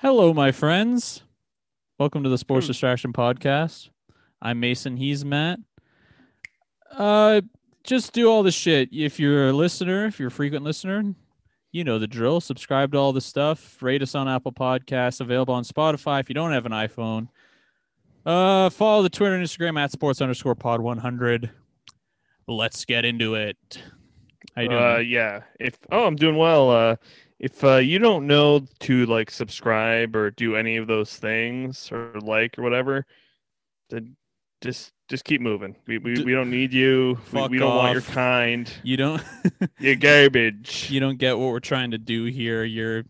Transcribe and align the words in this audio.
Hello, 0.00 0.34
my 0.34 0.52
friends. 0.52 1.22
Welcome 1.98 2.22
to 2.24 2.28
the 2.28 2.38
Sports 2.38 2.66
Hmm. 2.66 2.70
Distraction 2.70 3.12
Podcast. 3.12 3.88
I'm 4.42 4.60
Mason. 4.60 4.96
He's 4.96 5.24
Matt. 5.24 5.58
Uh, 6.92 7.40
just 7.82 8.12
do 8.12 8.30
all 8.30 8.42
the 8.42 8.50
shit. 8.50 8.90
If 8.92 9.18
you're 9.18 9.48
a 9.48 9.52
listener, 9.52 10.04
if 10.06 10.18
you're 10.18 10.28
a 10.28 10.30
frequent 10.30 10.64
listener, 10.64 11.14
you 11.72 11.82
know 11.82 11.98
the 11.98 12.06
drill. 12.06 12.40
Subscribe 12.40 12.92
to 12.92 12.98
all 12.98 13.12
the 13.14 13.20
stuff. 13.22 13.82
Rate 13.82 14.02
us 14.02 14.14
on 14.14 14.28
Apple 14.28 14.52
Podcasts. 14.52 15.20
Available 15.20 15.54
on 15.54 15.64
Spotify. 15.64 16.20
If 16.20 16.28
you 16.28 16.34
don't 16.34 16.52
have 16.52 16.66
an 16.66 16.72
iPhone, 16.72 17.28
uh, 18.26 18.68
follow 18.70 19.02
the 19.02 19.08
Twitter 19.08 19.34
and 19.34 19.44
Instagram 19.44 19.78
at 19.78 19.92
sports 19.92 20.20
underscore 20.20 20.54
pod 20.54 20.80
100. 20.80 21.50
Let's 22.46 22.84
get 22.84 23.04
into 23.04 23.34
it. 23.34 23.56
How 24.54 24.62
you 24.62 24.68
doing? 24.68 24.82
Uh, 24.82 24.98
yeah. 24.98 25.42
If 25.58 25.78
oh, 25.90 26.04
I'm 26.06 26.16
doing 26.16 26.36
well. 26.36 26.70
Uh, 26.70 26.96
if 27.38 27.62
uh, 27.64 27.76
you 27.76 27.98
don't 27.98 28.26
know 28.26 28.60
to 28.80 29.06
like 29.06 29.30
subscribe 29.30 30.16
or 30.16 30.30
do 30.30 30.56
any 30.56 30.76
of 30.76 30.86
those 30.86 31.16
things 31.16 31.90
or 31.92 32.12
like 32.22 32.58
or 32.58 32.62
whatever, 32.62 33.04
then 33.90 34.16
just 34.60 34.92
just 35.08 35.24
keep 35.24 35.40
moving. 35.40 35.76
We 35.86 35.98
we, 35.98 36.22
we 36.24 36.32
don't 36.32 36.50
need 36.50 36.72
you. 36.72 37.18
We, 37.32 37.46
we 37.48 37.58
don't 37.58 37.76
want 37.76 37.92
your 37.92 38.02
kind. 38.02 38.70
you 38.82 38.96
don't 38.96 39.22
You're 39.78 39.96
garbage. 39.96 40.88
you 40.90 41.00
don't 41.00 41.18
get 41.18 41.38
what 41.38 41.50
we're 41.50 41.60
trying 41.60 41.90
to 41.92 41.98
do 41.98 42.24
here. 42.24 42.64
You're 42.64 43.04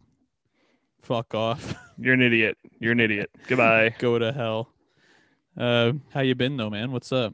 fuck 1.02 1.34
off. 1.34 1.74
You're 1.98 2.14
an 2.14 2.22
idiot. 2.22 2.58
You're 2.78 2.92
an 2.92 3.00
idiot. 3.00 3.30
Goodbye. 3.46 3.94
Go 3.98 4.18
to 4.18 4.32
hell. 4.32 4.72
Uh, 5.56 5.92
how 6.12 6.20
you 6.20 6.34
been 6.34 6.56
though, 6.56 6.68
man? 6.68 6.92
What's 6.92 7.12
up? 7.12 7.32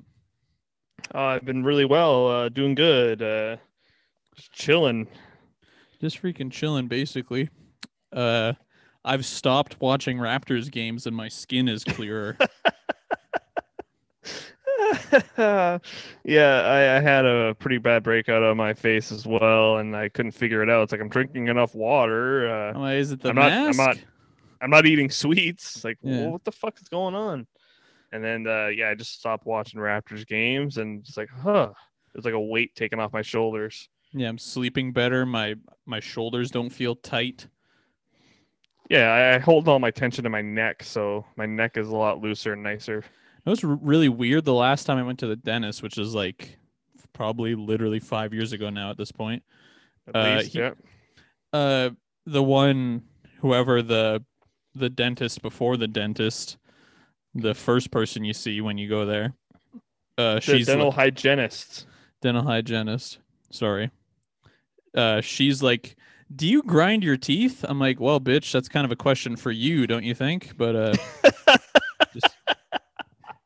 Oh, 1.15 1.25
I've 1.25 1.45
been 1.45 1.65
really 1.65 1.85
well. 1.85 2.29
Uh, 2.29 2.49
doing 2.49 2.75
good. 2.75 3.23
Uh, 3.23 3.57
just 4.37 4.53
chilling. 4.53 5.09
Just 6.03 6.21
freaking 6.21 6.51
chilling, 6.51 6.89
basically. 6.89 7.49
Uh, 8.13 8.55
I've 9.05 9.25
stopped 9.25 9.81
watching 9.81 10.19
Raptors 10.19 10.71
games 10.71 11.07
and 11.07 11.15
my 11.17 11.29
skin 11.29 11.69
is 11.69 11.85
clearer. 11.85 12.37
yeah, 15.39 15.79
I, 16.25 16.97
I 16.97 17.01
had 17.01 17.25
a 17.25 17.55
pretty 17.59 17.79
bad 17.79 18.03
breakout 18.03 18.43
on 18.43 18.57
my 18.57 18.75
face 18.75 19.13
as 19.13 19.27
well, 19.27 19.79
and 19.79 19.97
I 19.97 20.09
couldn't 20.09 20.33
figure 20.33 20.63
it 20.63 20.69
out. 20.69 20.83
It's 20.83 20.93
like 20.93 21.01
I'm 21.01 21.09
drinking 21.09 21.49
enough 21.49 21.75
water. 21.75 22.49
Uh, 22.49 22.79
Why 22.79 22.95
is 22.95 23.13
it 23.13 23.21
the 23.21 23.31
I'm 23.31 23.37
not- 23.37 23.53
I'm 23.53 23.65
mask? 23.67 23.79
not- 23.79 23.99
I'm 24.61 24.71
not 24.71 24.87
eating 24.87 25.11
sweets. 25.11 25.85
Like, 25.85 25.99
Yeah. 26.03 26.23
well, 26.23 26.31
what 26.33 26.45
the 26.45 26.53
fuck 26.53 26.81
is 26.81 26.89
going 26.89 27.15
on? 27.17 27.47
And 28.13 28.23
then, 28.25 28.47
uh, 28.47 28.67
yeah, 28.69 28.91
I 28.91 28.95
just 28.95 29.19
stopped 29.19 29.45
watching 29.47 29.81
Raptors 29.81 30.27
games, 30.27 30.79
and 30.79 31.01
it's 31.01 31.17
like, 31.17 31.31
huh, 31.31 31.73
it's 32.15 32.25
like 32.25 32.35
a 32.35 32.41
weight 32.41 32.75
taken 32.75 33.01
off 33.01 33.13
my 33.13 33.23
shoulders. 33.23 33.89
Yeah, 34.13 34.29
I'm 34.29 34.39
sleeping 34.39 34.93
better. 34.93 35.25
My 35.27 35.55
my 35.87 36.01
shoulders 36.01 36.51
don't 36.51 36.71
feel 36.71 36.95
tight. 36.97 37.47
Yeah, 38.91 39.35
I, 39.37 39.39
hold 39.39 39.69
all 39.69 39.79
my 39.79 39.91
tension 39.91 40.27
in 40.27 40.33
my 40.33 40.43
neck, 40.43 40.83
so 40.83 41.25
my 41.37 41.47
neck 41.47 41.77
is 41.77 41.89
a 41.89 41.95
lot 41.97 42.21
looser 42.21 42.53
and 42.53 42.63
nicer. 42.63 42.99
It 42.99 43.51
was 43.51 43.65
really 43.65 44.09
weird 44.09 44.45
the 44.45 44.53
last 44.55 44.85
time 44.85 44.99
I 44.99 45.03
went 45.03 45.19
to 45.21 45.27
the 45.27 45.37
dentist, 45.37 45.83
which 45.83 45.97
is 45.99 46.15
like 46.15 46.59
probably 47.13 47.55
literally 47.55 48.01
five 48.01 48.33
years 48.35 48.53
ago 48.53 48.71
now 48.71 48.91
at 48.91 48.97
this 48.99 49.11
point. 49.13 49.43
At 50.09 50.17
Uh, 50.17 50.37
least, 50.37 50.53
he- 50.53 50.59
yeah. 50.59 50.73
uh 51.53 51.91
the 52.27 52.43
one 52.43 53.03
whoever 53.41 53.83
the 53.83 54.23
the 54.75 54.89
dentist 54.91 55.43
before 55.43 55.77
the 55.77 55.89
dentist 55.89 56.57
the 57.35 57.55
first 57.55 57.91
person 57.91 58.25
you 58.25 58.33
see 58.33 58.61
when 58.61 58.79
you 58.79 58.89
go 58.89 59.05
there 59.05 59.35
uh 60.19 60.35
The 60.37 60.41
she's 60.41 60.67
dental 60.67 60.87
like, 60.89 60.97
hygienist. 60.97 61.87
dental 62.23 62.43
hygienist 62.45 63.19
sorry 63.51 63.91
uh 64.95 65.21
she's 65.21 65.63
like 65.63 65.97
do 66.35 66.47
you 66.47 66.63
grind 66.63 67.03
your 67.05 67.17
teeth 67.17 67.65
i'm 67.69 67.79
like 67.79 68.01
well 68.01 68.21
bitch 68.21 68.51
that's 68.53 68.69
kind 68.69 68.85
of 68.85 68.91
a 68.93 68.97
question 68.97 69.37
for 69.37 69.51
you 69.51 69.87
don't 69.87 70.05
you 70.05 70.15
think 70.15 70.53
but 70.57 70.75
uh 70.77 70.95
just 72.13 72.37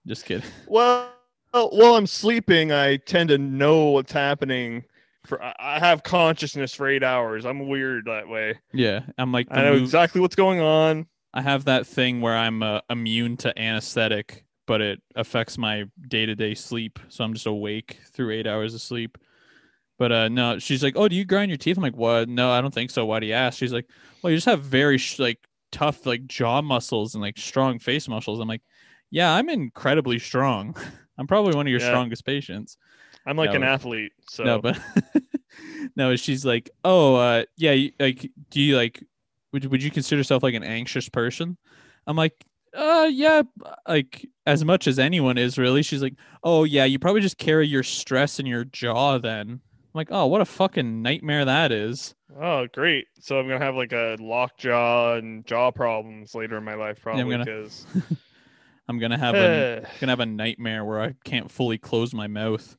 just 0.07 0.25
kidding 0.25 0.49
Well, 0.69 1.11
while 1.53 1.95
I'm 1.95 2.07
sleeping, 2.07 2.71
I 2.71 2.97
tend 2.99 3.31
to 3.31 3.39
know 3.39 3.87
what's 3.87 4.13
happening. 4.13 4.85
For 5.25 5.43
I- 5.43 5.79
have 5.79 6.03
consciousness 6.03 6.75
for 6.75 6.87
eight 6.87 7.03
hours. 7.03 7.47
I'm 7.47 7.67
weird 7.67 8.05
that 8.07 8.29
way. 8.29 8.59
yeah 8.75 9.01
i'm 9.19 9.33
like 9.33 9.49
I 9.51 9.63
know 9.63 9.73
exactly 9.75 10.21
what's 10.21 10.37
going 10.37 10.61
on. 10.61 11.07
I 11.35 11.41
have 11.43 11.65
that 11.65 11.87
thing 11.87 12.21
where 12.21 12.37
I'm 12.37 12.63
uh, 12.63 12.81
immune 12.91 13.37
to 13.39 13.59
anesthetic, 13.59 14.45
but 14.67 14.81
it 14.81 15.03
affects 15.17 15.57
my 15.59 15.85
day 16.09 16.27
to 16.27 16.35
day 16.35 16.55
sleep. 16.55 16.99
So 17.09 17.25
I'm 17.25 17.33
just 17.35 17.47
awake 17.47 17.99
through 18.13 18.33
eight 18.33 18.47
hours 18.47 18.75
of 18.75 18.81
sleep. 18.83 19.19
But 19.99 20.13
uh, 20.13 20.29
no, 20.29 20.59
she's 20.59 20.83
like, 20.83 20.95
"Oh, 20.97 21.09
do 21.09 21.17
you 21.17 21.25
grind 21.25 21.51
your 21.51 21.57
teeth?" 21.59 21.77
I'm 21.77 21.83
like, 21.83 21.97
"What? 21.97 22.29
No, 22.29 22.51
I 22.51 22.61
don't 22.61 22.75
think 22.75 22.91
so. 22.91 23.07
Why 23.07 23.21
do 23.21 23.27
you 23.27 23.33
ask?" 23.33 23.59
She's 23.59 23.73
like, 23.73 23.87
"Well, 24.23 24.31
you 24.31 24.37
just 24.37 24.47
have 24.47 24.63
very 24.63 24.99
sh- 24.99 25.19
like 25.19 25.39
tough 25.73 26.05
like 26.07 26.27
jaw 26.27 26.61
muscles 26.63 27.15
and 27.15 27.23
like 27.23 27.39
strong 27.39 27.79
face 27.79 28.07
muscles." 28.09 28.39
I'm 28.41 28.49
like, 28.49 28.63
"Yeah, 29.11 29.33
I'm 29.33 29.49
incredibly 29.49 30.19
strong. 30.19 30.77
I'm 31.19 31.27
probably 31.27 31.55
one 31.55 31.67
of 31.67 31.71
your 31.71 31.81
Yeah. 31.81 31.87
strongest 31.89 32.25
patients." 32.27 32.77
I'm 33.27 33.37
like 33.37 33.51
No. 33.51 33.57
an 33.57 33.63
athlete. 33.65 34.13
So 34.29 34.45
No, 34.45 34.61
but 34.61 34.79
no, 35.97 36.15
she's 36.17 36.45
like, 36.45 36.71
oh, 36.85 37.17
uh, 37.17 37.45
yeah, 37.57 37.73
you, 37.73 37.93
like, 37.99 38.31
do 38.51 38.61
you 38.61 38.77
like, 38.77 39.03
would 39.53 39.65
you- 39.65 39.71
would 39.71 39.83
you 39.83 39.91
consider 39.91 40.19
yourself 40.21 40.43
like 40.43 40.55
an 40.55 40.63
anxious 40.63 41.09
person? 41.09 41.57
I'm 42.07 42.17
like, 42.17 42.45
uh, 42.75 43.09
yeah, 43.11 43.43
like 43.89 44.27
as 44.47 44.65
much 44.65 44.87
as 44.87 44.99
anyone 44.99 45.39
is 45.39 45.57
really. 45.59 45.83
She's 45.83 46.03
like, 46.03 46.15
oh 46.45 46.65
yeah, 46.65 46.85
you 46.85 46.99
probably 46.99 47.21
just 47.23 47.39
carry 47.39 47.67
your 47.67 47.83
stress 47.83 48.39
in 48.39 48.47
your 48.47 48.65
jaw. 48.65 49.19
Then 49.19 49.61
like, 49.97 50.09
oh, 50.11 50.27
what 50.27 50.41
a 50.41 50.45
fucking 50.45 51.03
nightmare 51.03 51.45
that 51.45 51.73
is. 51.73 52.15
oh 52.41 52.67
great. 52.73 53.07
So 53.21 53.39
I'm 53.39 53.49
gonna 53.49 53.65
have 53.65 53.75
like 53.75 53.93
a 53.93 54.17
lock 54.21 54.57
jaw 54.59 55.15
and 55.15 55.45
jaw 55.47 55.71
problems 55.73 56.35
later 56.35 56.57
in 56.59 56.65
my 56.65 56.75
life, 56.75 56.99
I'm 56.99 57.03
probably 57.03 57.31
gonna- 57.31 57.45
because 57.45 57.87
I'm 58.89 58.99
gonna 58.99 59.19
have 59.19 59.35
a 59.35 59.87
gonna 60.01 60.13
have 60.13 60.21
a 60.21 60.27
nightmare 60.27 60.85
where 60.85 61.01
I 61.01 61.15
can't 61.25 61.51
fully 61.51 61.79
close 61.79 62.15
my 62.15 62.27
mouth. 62.29 62.77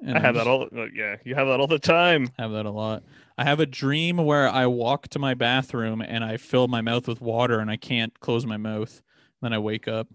And 0.00 0.12
I 0.12 0.16
I'm 0.18 0.22
have 0.24 0.34
just- 0.34 0.44
that 0.44 0.50
all. 0.50 0.88
Yeah, 0.94 1.16
you 1.24 1.34
have 1.34 1.46
that 1.46 1.58
all 1.60 1.66
the 1.66 1.78
time. 1.78 2.28
I 2.38 2.42
have 2.42 2.52
that 2.52 2.66
a 2.66 2.70
lot. 2.70 3.02
I 3.38 3.44
have 3.44 3.60
a 3.60 3.66
dream 3.66 4.16
where 4.18 4.48
I 4.48 4.66
walk 4.66 5.08
to 5.08 5.18
my 5.18 5.34
bathroom 5.34 6.00
and 6.02 6.22
I 6.24 6.36
fill 6.36 6.68
my 6.68 6.80
mouth 6.80 7.06
with 7.08 7.20
water 7.20 7.60
and 7.60 7.70
I 7.70 7.76
can't 7.76 8.18
close 8.20 8.44
my 8.46 8.56
mouth. 8.56 9.02
Then 9.42 9.52
I 9.52 9.58
wake 9.58 9.88
up. 9.88 10.08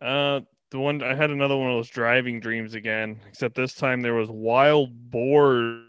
Uh, 0.00 0.40
the 0.70 0.78
one 0.78 1.02
I 1.02 1.14
had 1.14 1.30
another 1.30 1.56
one 1.56 1.70
of 1.70 1.76
those 1.76 1.88
driving 1.88 2.40
dreams 2.40 2.74
again, 2.74 3.20
except 3.28 3.54
this 3.54 3.74
time 3.74 4.02
there 4.02 4.14
was 4.14 4.28
wild 4.28 5.10
boars 5.10 5.84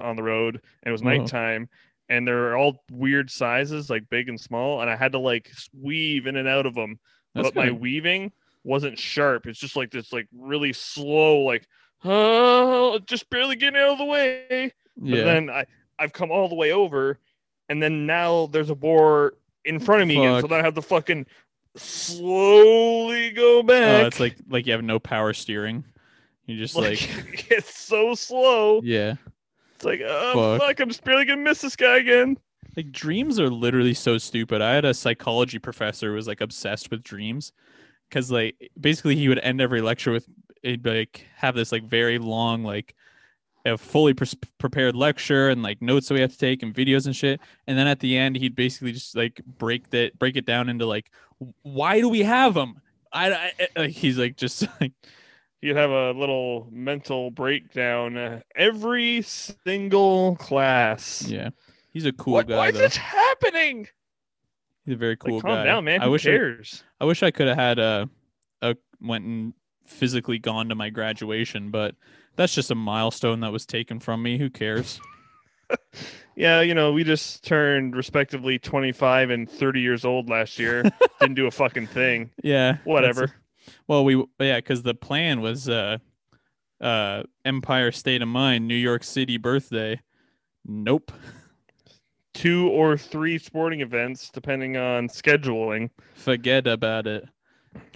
on 0.00 0.16
the 0.16 0.22
road, 0.22 0.56
and 0.82 0.88
it 0.88 0.92
was 0.92 1.02
Whoa. 1.02 1.18
nighttime, 1.18 1.68
and 2.08 2.26
they're 2.26 2.56
all 2.56 2.82
weird 2.90 3.30
sizes, 3.30 3.90
like 3.90 4.08
big 4.08 4.28
and 4.28 4.40
small, 4.40 4.80
and 4.80 4.90
I 4.90 4.96
had 4.96 5.12
to 5.12 5.18
like 5.18 5.50
weave 5.72 6.26
in 6.26 6.36
and 6.36 6.48
out 6.48 6.66
of 6.66 6.74
them, 6.74 6.98
That's 7.34 7.48
but 7.48 7.54
my 7.54 7.70
weaving 7.70 8.32
wasn't 8.64 8.98
sharp. 8.98 9.46
It's 9.46 9.58
just 9.58 9.76
like 9.76 9.90
this, 9.90 10.12
like 10.12 10.26
really 10.36 10.72
slow, 10.72 11.40
like 11.40 11.66
oh, 12.04 12.98
just 13.06 13.28
barely 13.30 13.56
getting 13.56 13.80
out 13.80 13.90
of 13.90 13.98
the 13.98 14.04
way. 14.04 14.72
But 14.96 15.08
yeah. 15.08 15.24
then 15.24 15.50
I 15.50 15.66
I've 15.98 16.12
come 16.12 16.30
all 16.30 16.48
the 16.48 16.54
way 16.54 16.72
over, 16.72 17.18
and 17.68 17.82
then 17.82 18.06
now 18.06 18.46
there's 18.46 18.70
a 18.70 18.74
boar 18.74 19.34
in 19.64 19.80
front 19.80 20.02
of 20.02 20.08
me 20.08 20.16
again, 20.16 20.36
so 20.36 20.40
Fuck. 20.42 20.50
then 20.50 20.60
I 20.60 20.64
have 20.64 20.74
to 20.74 20.82
fucking 20.82 21.26
slowly 21.78 23.30
go 23.30 23.58
oh, 23.58 23.62
back. 23.62 24.02
Oh, 24.02 24.06
it's 24.06 24.20
like 24.20 24.36
like 24.48 24.66
you 24.66 24.72
have 24.72 24.84
no 24.84 24.98
power 24.98 25.32
steering. 25.32 25.84
You 26.46 26.56
just 26.56 26.76
like, 26.76 26.98
it's 27.50 27.78
so 27.78 28.14
slow. 28.14 28.80
yeah. 28.82 29.14
It's 29.76 29.84
like 29.84 30.00
oh 30.04 30.58
Fuck. 30.58 30.66
fuck. 30.66 30.80
I'm 30.80 30.88
just 30.88 31.04
barely 31.04 31.24
gonna 31.24 31.42
miss 31.42 31.60
this 31.60 31.76
guy 31.76 31.98
again. 31.98 32.36
Like 32.76 32.92
dreams 32.92 33.40
are 33.40 33.50
literally 33.50 33.94
so 33.94 34.18
stupid. 34.18 34.60
I 34.62 34.74
had 34.74 34.84
a 34.84 34.94
psychology 34.94 35.58
professor 35.58 36.08
who 36.08 36.14
was 36.14 36.26
like 36.26 36.40
obsessed 36.40 36.90
with 36.90 37.02
dreams 37.02 37.52
because 38.08 38.30
like 38.30 38.70
basically 38.80 39.16
he 39.16 39.28
would 39.28 39.40
end 39.40 39.60
every 39.60 39.80
lecture 39.80 40.12
with 40.12 40.26
he'd 40.62 40.84
like 40.84 41.26
have 41.36 41.54
this 41.54 41.72
like 41.72 41.84
very 41.84 42.18
long 42.18 42.64
like 42.64 42.94
a 43.64 43.76
fully 43.76 44.14
pres 44.14 44.34
prepared 44.58 44.94
lecture 44.96 45.48
and 45.48 45.62
like 45.62 45.82
notes 45.82 46.08
that 46.08 46.14
we 46.14 46.20
have 46.20 46.32
to 46.32 46.38
take 46.38 46.62
and 46.62 46.74
videos 46.74 47.06
and 47.06 47.14
shit 47.16 47.40
and 47.66 47.76
then 47.78 47.86
at 47.86 48.00
the 48.00 48.16
end 48.16 48.36
he'd 48.36 48.54
basically 48.56 48.92
just 48.92 49.16
like 49.16 49.40
break 49.58 49.90
that 49.90 50.18
break 50.18 50.36
it 50.36 50.46
down 50.46 50.68
into 50.68 50.86
like 50.86 51.10
why 51.62 52.00
do 52.00 52.08
we 52.08 52.22
have 52.22 52.54
them 52.54 52.80
I, 53.12 53.32
I 53.76 53.80
like 53.80 53.90
he's 53.90 54.18
like 54.18 54.36
just 54.36 54.66
like 54.80 54.92
You'd 55.60 55.76
have 55.76 55.90
a 55.90 56.12
little 56.12 56.68
mental 56.70 57.32
breakdown 57.32 58.16
uh, 58.16 58.40
every 58.54 59.22
single 59.22 60.36
class. 60.36 61.26
yeah 61.28 61.50
he's 61.92 62.06
a 62.06 62.12
cool 62.12 62.34
what, 62.34 62.46
guy 62.48 62.56
why 62.56 62.68
is 62.68 62.78
this 62.78 62.96
happening? 62.96 63.88
he's 64.84 64.94
a 64.94 64.98
very 64.98 65.12
Like, 65.12 65.20
cool 65.20 65.40
calm 65.40 65.56
guy 65.56 65.64
down, 65.64 65.84
man. 65.84 66.00
I 66.00 66.04
Who 66.04 66.12
wish 66.12 66.26
I. 66.26 66.38
I 67.00 67.04
wish 67.06 67.22
I 67.24 67.30
could 67.32 67.48
have 67.48 67.56
had 67.56 67.78
a, 67.80 68.08
a 68.62 68.76
went 69.00 69.24
and 69.24 69.52
physically 69.84 70.38
gone 70.38 70.68
to 70.68 70.74
my 70.74 70.90
graduation, 70.90 71.70
but 71.70 71.94
that's 72.38 72.54
just 72.54 72.70
a 72.70 72.74
milestone 72.74 73.40
that 73.40 73.52
was 73.52 73.66
taken 73.66 74.00
from 74.00 74.22
me. 74.22 74.38
Who 74.38 74.48
cares? 74.48 74.98
Yeah, 76.34 76.60
you 76.60 76.72
know, 76.72 76.92
we 76.92 77.02
just 77.02 77.42
turned 77.44 77.96
respectively 77.96 78.60
25 78.60 79.30
and 79.30 79.50
30 79.50 79.80
years 79.80 80.04
old 80.04 80.30
last 80.30 80.56
year. 80.56 80.84
Didn't 81.20 81.34
do 81.34 81.48
a 81.48 81.50
fucking 81.50 81.88
thing. 81.88 82.30
Yeah, 82.44 82.72
that's- 82.72 82.86
Whatever. 82.86 83.32
well, 83.88 84.04
we 84.04 84.24
yeah, 84.38 84.56
because 84.58 84.84
the 84.84 84.94
plan 84.94 85.40
was 85.40 85.68
uh, 85.68 85.98
uh, 86.80 87.24
Empire 87.44 87.90
State 87.90 88.22
of 88.22 88.28
Mind, 88.28 88.68
New 88.68 88.76
York 88.76 89.02
City 89.02 89.36
birthday. 89.36 90.00
Nope. 90.64 91.10
two 92.34 92.68
or 92.68 92.96
three 92.96 93.36
sporting 93.36 93.80
events, 93.80 94.30
depending 94.30 94.76
on 94.76 95.08
scheduling. 95.08 95.90
Forget 96.14 96.68
about 96.68 97.08
it. 97.08 97.28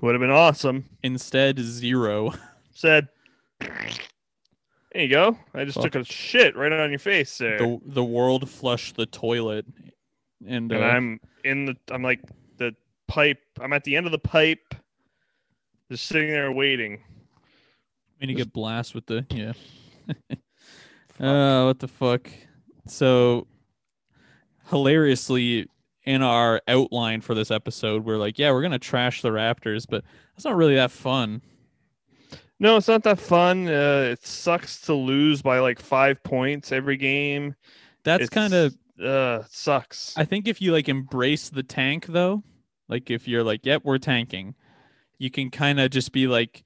Would 0.02 0.14
have 0.16 0.20
been 0.20 0.30
awesome. 0.30 0.84
Instead, 1.04 1.60
zero. 1.60 2.32
Said, 2.72 3.06
there 4.92 5.02
you 5.02 5.08
go. 5.08 5.36
I 5.54 5.64
just 5.64 5.76
Fuck. 5.76 5.92
took 5.92 6.02
a 6.02 6.04
shit 6.04 6.56
right 6.56 6.72
on 6.72 6.90
your 6.90 6.98
face 6.98 7.38
there. 7.38 7.58
The 7.58 7.80
the 7.86 8.04
world 8.04 8.48
flushed 8.48 8.96
the 8.96 9.06
toilet, 9.06 9.66
and, 10.46 10.72
uh, 10.72 10.76
and 10.76 10.84
I'm 10.84 11.20
in 11.44 11.64
the 11.66 11.76
I'm 11.90 12.02
like 12.02 12.20
the 12.58 12.74
pipe. 13.08 13.40
I'm 13.60 13.72
at 13.72 13.84
the 13.84 13.96
end 13.96 14.06
of 14.06 14.12
the 14.12 14.18
pipe, 14.18 14.74
just 15.90 16.06
sitting 16.06 16.28
there 16.28 16.52
waiting. 16.52 17.02
when 18.18 18.28
you 18.28 18.36
get 18.36 18.52
blast 18.52 18.94
with 18.94 19.06
the 19.06 19.26
yeah. 19.30 19.52
uh, 21.20 21.66
what 21.66 21.78
the 21.78 21.88
fuck? 21.88 22.28
So 22.86 23.46
hilariously, 24.68 25.68
in 26.04 26.22
our 26.22 26.60
outline 26.68 27.20
for 27.20 27.34
this 27.34 27.50
episode, 27.50 28.04
we're 28.04 28.16
like, 28.16 28.38
yeah, 28.38 28.50
we're 28.50 28.62
gonna 28.62 28.78
trash 28.78 29.22
the 29.22 29.30
Raptors, 29.30 29.86
but 29.88 30.04
that's 30.34 30.44
not 30.44 30.56
really 30.56 30.74
that 30.74 30.90
fun. 30.90 31.40
No, 32.62 32.76
it's 32.76 32.86
not 32.86 33.02
that 33.02 33.18
fun. 33.18 33.66
Uh, 33.66 34.10
it 34.12 34.24
sucks 34.24 34.80
to 34.82 34.94
lose 34.94 35.42
by 35.42 35.58
like 35.58 35.80
five 35.80 36.22
points 36.22 36.70
every 36.70 36.96
game. 36.96 37.56
That's 38.04 38.28
kind 38.28 38.54
of 38.54 38.76
uh 39.04 39.42
sucks. 39.50 40.16
I 40.16 40.24
think 40.24 40.46
if 40.46 40.62
you 40.62 40.72
like 40.72 40.88
embrace 40.88 41.50
the 41.50 41.64
tank 41.64 42.06
though, 42.06 42.44
like 42.88 43.10
if 43.10 43.26
you're 43.26 43.42
like, 43.42 43.66
yep, 43.66 43.82
we're 43.84 43.98
tanking, 43.98 44.54
you 45.18 45.28
can 45.28 45.50
kind 45.50 45.80
of 45.80 45.90
just 45.90 46.12
be 46.12 46.28
like, 46.28 46.62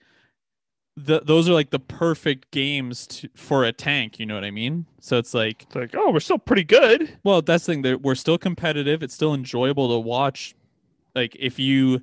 the 0.99 1.21
those 1.21 1.49
are 1.49 1.55
like 1.55 1.71
the 1.71 1.79
perfect 1.79 2.51
games 2.51 3.07
to, 3.07 3.31
for 3.35 3.65
a 3.65 3.73
tank. 3.73 4.19
You 4.21 4.27
know 4.27 4.35
what 4.35 4.45
I 4.45 4.51
mean? 4.51 4.85
So 5.01 5.17
it's 5.17 5.33
like, 5.33 5.63
It's 5.63 5.75
like, 5.77 5.95
oh, 5.97 6.11
we're 6.11 6.21
still 6.21 6.39
pretty 6.39 6.65
good. 6.65 7.19
well, 7.25 7.41
that's 7.41 7.65
the 7.65 7.73
thing. 7.73 7.83
That 7.83 8.03
we're 8.03 8.17
still 8.17 8.37
competitive. 8.37 9.03
It's 9.03 9.15
still 9.15 9.33
enjoyable 9.33 9.89
to 9.89 9.99
watch. 9.99 10.55
Like 11.15 11.35
if 11.41 11.59
you 11.59 12.03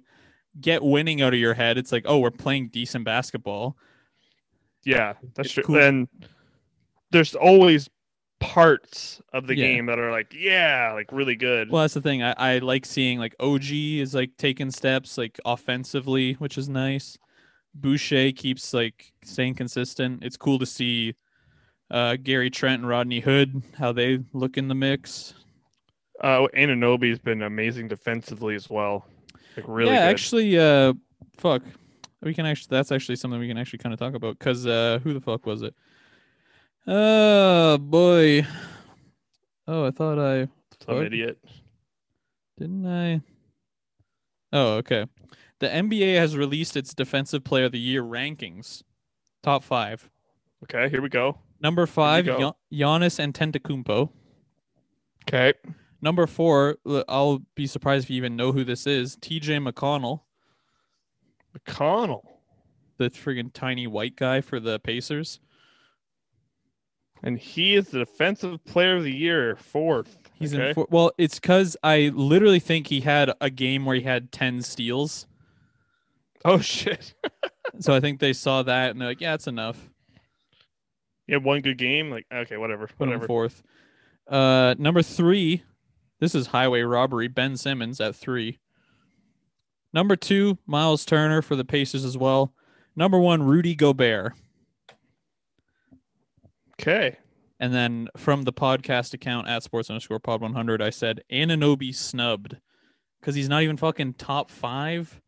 get 0.59 0.83
winning 0.83 1.21
out 1.21 1.33
of 1.33 1.39
your 1.39 1.53
head, 1.53 1.77
it's 1.77 1.91
like, 1.91 2.03
oh, 2.07 2.19
we're 2.19 2.31
playing 2.31 2.69
decent 2.69 3.05
basketball. 3.05 3.77
Yeah, 4.85 5.13
that's 5.35 5.47
It's 5.47 5.53
true. 5.53 5.63
cool. 5.63 5.77
And 5.77 6.07
there's 7.11 7.35
always 7.35 7.89
parts 8.39 9.21
of 9.31 9.47
the 9.47 9.55
Yeah. 9.55 9.65
game 9.67 9.85
that 9.85 9.99
are 9.99 10.11
like, 10.11 10.33
yeah, 10.33 10.91
like 10.93 11.11
really 11.11 11.35
good. 11.35 11.69
Well, 11.69 11.83
that's 11.83 11.93
the 11.93 12.01
thing. 12.01 12.21
I, 12.23 12.33
I 12.37 12.57
like 12.59 12.85
seeing 12.85 13.17
like 13.19 13.35
OG 13.39 13.71
is 13.71 14.13
like 14.13 14.31
taking 14.37 14.69
steps 14.71 15.17
like 15.17 15.39
offensively, 15.45 16.33
which 16.33 16.57
is 16.57 16.67
nice. 16.67 17.17
Boucher 17.73 18.31
keeps 18.33 18.73
like 18.73 19.13
staying 19.23 19.55
consistent. 19.55 20.23
It's 20.23 20.37
cool 20.37 20.59
to 20.59 20.65
see 20.65 21.15
uh, 21.89 22.17
Gary 22.21 22.49
Trent 22.49 22.81
and 22.81 22.89
Rodney 22.89 23.19
Hood 23.21 23.63
how 23.77 23.91
they 23.91 24.19
look 24.33 24.57
in 24.57 24.67
the 24.67 24.75
mix. 24.75 25.33
Uh, 26.21 26.47
Anunoby's 26.55 27.19
been 27.19 27.41
amazing 27.43 27.87
defensively 27.87 28.55
as 28.55 28.69
well. 28.69 29.05
Like 29.55 29.65
really 29.67 29.91
yeah, 29.91 30.05
good. 30.05 30.11
actually, 30.11 30.57
uh, 30.57 30.93
fuck, 31.37 31.61
we 32.21 32.33
can 32.33 32.45
actually. 32.45 32.75
That's 32.75 32.91
actually 32.91 33.15
something 33.17 33.39
we 33.39 33.47
can 33.47 33.57
actually 33.57 33.79
kind 33.79 33.93
of 33.93 33.99
talk 33.99 34.13
about 34.13 34.37
because 34.39 34.65
uh, 34.65 34.99
who 35.03 35.13
the 35.13 35.21
fuck 35.21 35.45
was 35.45 35.61
it? 35.61 35.75
Oh 36.87 37.77
boy. 37.77 38.45
Oh, 39.67 39.85
I 39.85 39.91
thought 39.91 40.19
I 40.19 40.47
Some 40.85 40.97
fuck? 40.97 41.05
idiot. 41.05 41.37
Didn't 42.57 42.85
I? 42.85 43.21
Oh, 44.51 44.75
okay. 44.75 45.05
The 45.59 45.67
NBA 45.67 46.17
has 46.17 46.35
released 46.35 46.75
its 46.75 46.93
Defensive 46.93 47.43
Player 47.43 47.65
of 47.65 47.71
the 47.71 47.79
Year 47.79 48.03
rankings. 48.03 48.83
Top 49.41 49.63
five. 49.63 50.09
Okay, 50.63 50.89
here 50.89 51.01
we 51.01 51.09
go. 51.09 51.37
Number 51.61 51.85
five, 51.85 52.25
go. 52.25 52.37
Gian- 52.71 52.79
Giannis 52.79 53.19
Antetokounmpo. 53.19 54.09
Okay. 55.27 55.53
Number 56.03 56.27
four, 56.27 56.79
I'll 57.07 57.43
be 57.55 57.65
surprised 57.65 58.03
if 58.03 58.09
you 58.09 58.17
even 58.17 58.35
know 58.35 58.51
who 58.51 58.65
this 58.65 58.85
is. 58.85 59.15
T.J. 59.21 59.59
McConnell, 59.59 60.19
McConnell. 61.57 62.25
the 62.97 63.09
friggin' 63.09 63.53
tiny 63.53 63.87
white 63.87 64.17
guy 64.17 64.41
for 64.41 64.59
the 64.59 64.79
Pacers. 64.79 65.39
And 67.23 67.39
he 67.39 67.75
is 67.75 67.87
the 67.87 67.99
defensive 67.99 68.65
player 68.65 68.97
of 68.97 69.05
the 69.05 69.15
year, 69.15 69.55
fourth. 69.55 70.17
He's 70.33 70.53
okay. 70.53 70.69
in. 70.69 70.73
Four, 70.75 70.87
well, 70.89 71.13
it's 71.17 71.39
because 71.39 71.77
I 71.83 72.11
literally 72.13 72.59
think 72.59 72.87
he 72.87 72.99
had 72.99 73.31
a 73.39 73.49
game 73.49 73.85
where 73.85 73.95
he 73.95 74.01
had 74.01 74.33
ten 74.33 74.61
steals. 74.61 75.25
Oh 76.43 76.59
shit. 76.59 77.13
So 77.79 77.95
I 77.95 78.01
think 78.01 78.19
they 78.19 78.33
saw 78.33 78.61
that 78.61 78.91
and 78.91 79.01
they're 79.01 79.07
like, 79.07 79.21
"Yeah, 79.21 79.33
it's 79.33 79.47
enough." 79.47 79.89
He 81.25 81.33
had 81.33 81.43
one 81.43 81.61
good 81.61 81.77
game. 81.77 82.11
Like, 82.11 82.27
okay, 82.31 82.57
whatever. 82.57 82.85
Put 82.85 83.07
Whatever. 83.07 83.25
fourth. 83.25 83.63
Uh, 84.27 84.75
number 84.77 85.01
three. 85.01 85.63
This 86.19 86.35
is 86.35 86.47
highway 86.47 86.81
robbery. 86.81 87.27
Ben 87.27 87.57
Simmons 87.57 87.99
at 87.99 88.15
three. 88.15 88.59
Number 89.93 90.15
two, 90.15 90.57
Miles 90.65 91.05
Turner 91.05 91.41
for 91.41 91.55
the 91.55 91.65
Pacers 91.65 92.03
as 92.03 92.17
well. 92.17 92.53
Number 92.95 93.19
one, 93.19 93.43
Rudy 93.43 93.75
Gobert. 93.75 94.33
Okay. 96.79 97.17
And 97.59 97.73
then 97.73 98.09
from 98.17 98.43
the 98.43 98.53
podcast 98.53 99.13
account 99.13 99.47
at 99.47 99.63
sports 99.63 99.89
underscore 99.89 100.19
pod 100.19 100.41
100, 100.41 100.81
I 100.81 100.89
said 100.89 101.21
Anunoby 101.31 101.93
snubbed 101.93 102.57
because 103.21 103.35
he's 103.35 103.47
not 103.47 103.63
even 103.63 103.77
fucking 103.77 104.15
top 104.15 104.49
five. 104.49 105.21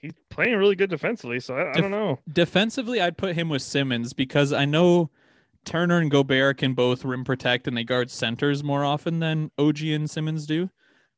He's 0.00 0.12
playing 0.30 0.56
really 0.56 0.76
good 0.76 0.90
defensively, 0.90 1.40
so 1.40 1.56
I, 1.56 1.70
I 1.70 1.80
don't 1.80 1.90
know. 1.90 2.20
Defensively, 2.32 3.00
I'd 3.00 3.16
put 3.16 3.34
him 3.34 3.48
with 3.48 3.62
Simmons 3.62 4.12
because 4.12 4.52
I 4.52 4.66
know 4.66 5.10
Turner 5.66 5.98
and 5.98 6.10
Gobert 6.10 6.58
can 6.58 6.72
both 6.72 7.04
rim 7.04 7.24
protect 7.24 7.66
and 7.66 7.76
they 7.76 7.84
guard 7.84 8.10
centers 8.10 8.64
more 8.64 8.84
often 8.84 9.18
than 9.18 9.50
OG 9.58 9.82
and 9.82 10.08
Simmons 10.08 10.46
do. 10.46 10.70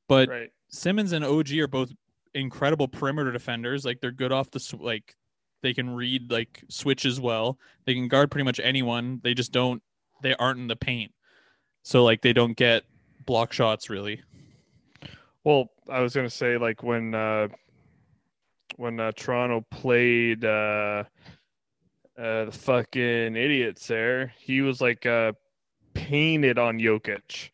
But 0.09 0.29
Right. 0.29 0.50
Simmons 0.71 1.12
and 1.12 1.25
OG 1.25 1.53
are 1.61 1.69
both 1.69 1.93
incredible 2.35 2.89
perimeter 2.89 3.31
defenders. 3.31 3.85
Like 3.85 4.00
they're 4.00 4.11
good 4.11 4.33
off 4.33 4.50
the 4.50 4.59
sw- 4.59 4.75
like 4.81 5.15
they 5.62 5.75
can 5.75 5.91
read 5.91 6.31
like 6.31 6.65
switches 6.69 7.21
well. 7.21 7.59
They 7.85 7.95
can 7.95 8.09
guard 8.09 8.31
pretty 8.31 8.45
much 8.45 8.59
anyone. 8.59 9.21
They 9.23 9.35
just 9.35 9.53
don't 9.53 9.83
they 10.23 10.35
aren't 10.35 10.59
in 10.59 10.67
the 10.67 10.77
paint. 10.77 11.12
So 11.83 12.03
like 12.03 12.23
they 12.23 12.33
don't 12.33 12.56
get 12.56 12.85
block 13.27 13.53
shots 13.53 13.91
really. 13.91 14.23
Well, 15.44 15.71
I 15.89 16.01
was 16.01 16.15
gonna 16.15 16.31
say 16.31 16.56
like 16.56 16.83
when 16.83 17.15
uh 17.15 17.49
when 18.77 19.01
uh, 19.01 19.12
Toronto 19.17 19.65
played 19.71 20.44
uh 20.44 21.05
uh 22.19 22.47
the 22.47 22.53
fucking 22.53 23.37
idiots 23.37 23.87
there, 23.87 24.32
he 24.38 24.61
was 24.61 24.81
like 24.81 25.06
uh 25.06 25.32
painted 25.94 26.59
on 26.59 26.79
Jokic. 26.79 27.50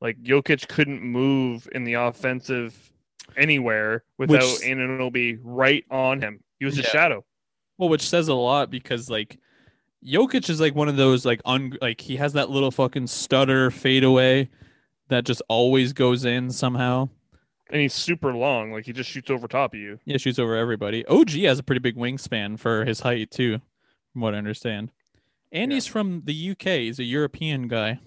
Like 0.00 0.22
Jokic 0.22 0.68
couldn't 0.68 1.02
move 1.02 1.68
in 1.72 1.84
the 1.84 1.94
offensive 1.94 2.92
anywhere 3.36 4.04
without 4.16 4.40
Which- 4.42 4.60
Anunoby 4.62 5.38
right 5.42 5.84
on 5.90 6.20
him. 6.20 6.40
He 6.58 6.64
was 6.64 6.78
a 6.78 6.82
shadow. 6.82 7.24
Well, 7.78 7.88
which 7.88 8.08
says 8.08 8.26
a 8.28 8.34
lot 8.34 8.70
because 8.70 9.08
like 9.08 9.38
Jokic 10.04 10.48
is 10.50 10.60
like 10.60 10.74
one 10.74 10.88
of 10.88 10.96
those 10.96 11.24
like 11.24 11.40
un 11.44 11.76
like 11.80 12.00
he 12.00 12.16
has 12.16 12.32
that 12.32 12.50
little 12.50 12.70
fucking 12.70 13.06
stutter 13.06 13.70
fadeaway 13.70 14.48
that 15.08 15.24
just 15.24 15.42
always 15.48 15.92
goes 15.92 16.24
in 16.24 16.50
somehow. 16.50 17.08
And 17.70 17.80
he's 17.82 17.94
super 17.94 18.34
long, 18.34 18.72
like 18.72 18.86
he 18.86 18.92
just 18.92 19.10
shoots 19.10 19.30
over 19.30 19.46
top 19.46 19.74
of 19.74 19.80
you. 19.80 19.98
Yeah, 20.04 20.16
shoots 20.16 20.38
over 20.38 20.56
everybody. 20.56 21.04
OG 21.06 21.30
has 21.42 21.58
a 21.58 21.62
pretty 21.62 21.80
big 21.80 21.96
wingspan 21.96 22.58
for 22.58 22.84
his 22.84 23.00
height 23.00 23.30
too, 23.30 23.60
from 24.18 24.22
what 24.22 24.34
I 24.34 24.38
understand. 24.38 24.90
And 25.52 25.70
Yeah. 25.70 25.76
he's 25.76 25.86
from 25.86 26.22
the 26.24 26.34
UK. 26.50 26.80
He's 26.80 26.98
a 26.98 27.04
European 27.04 27.68
guy. 27.68 28.00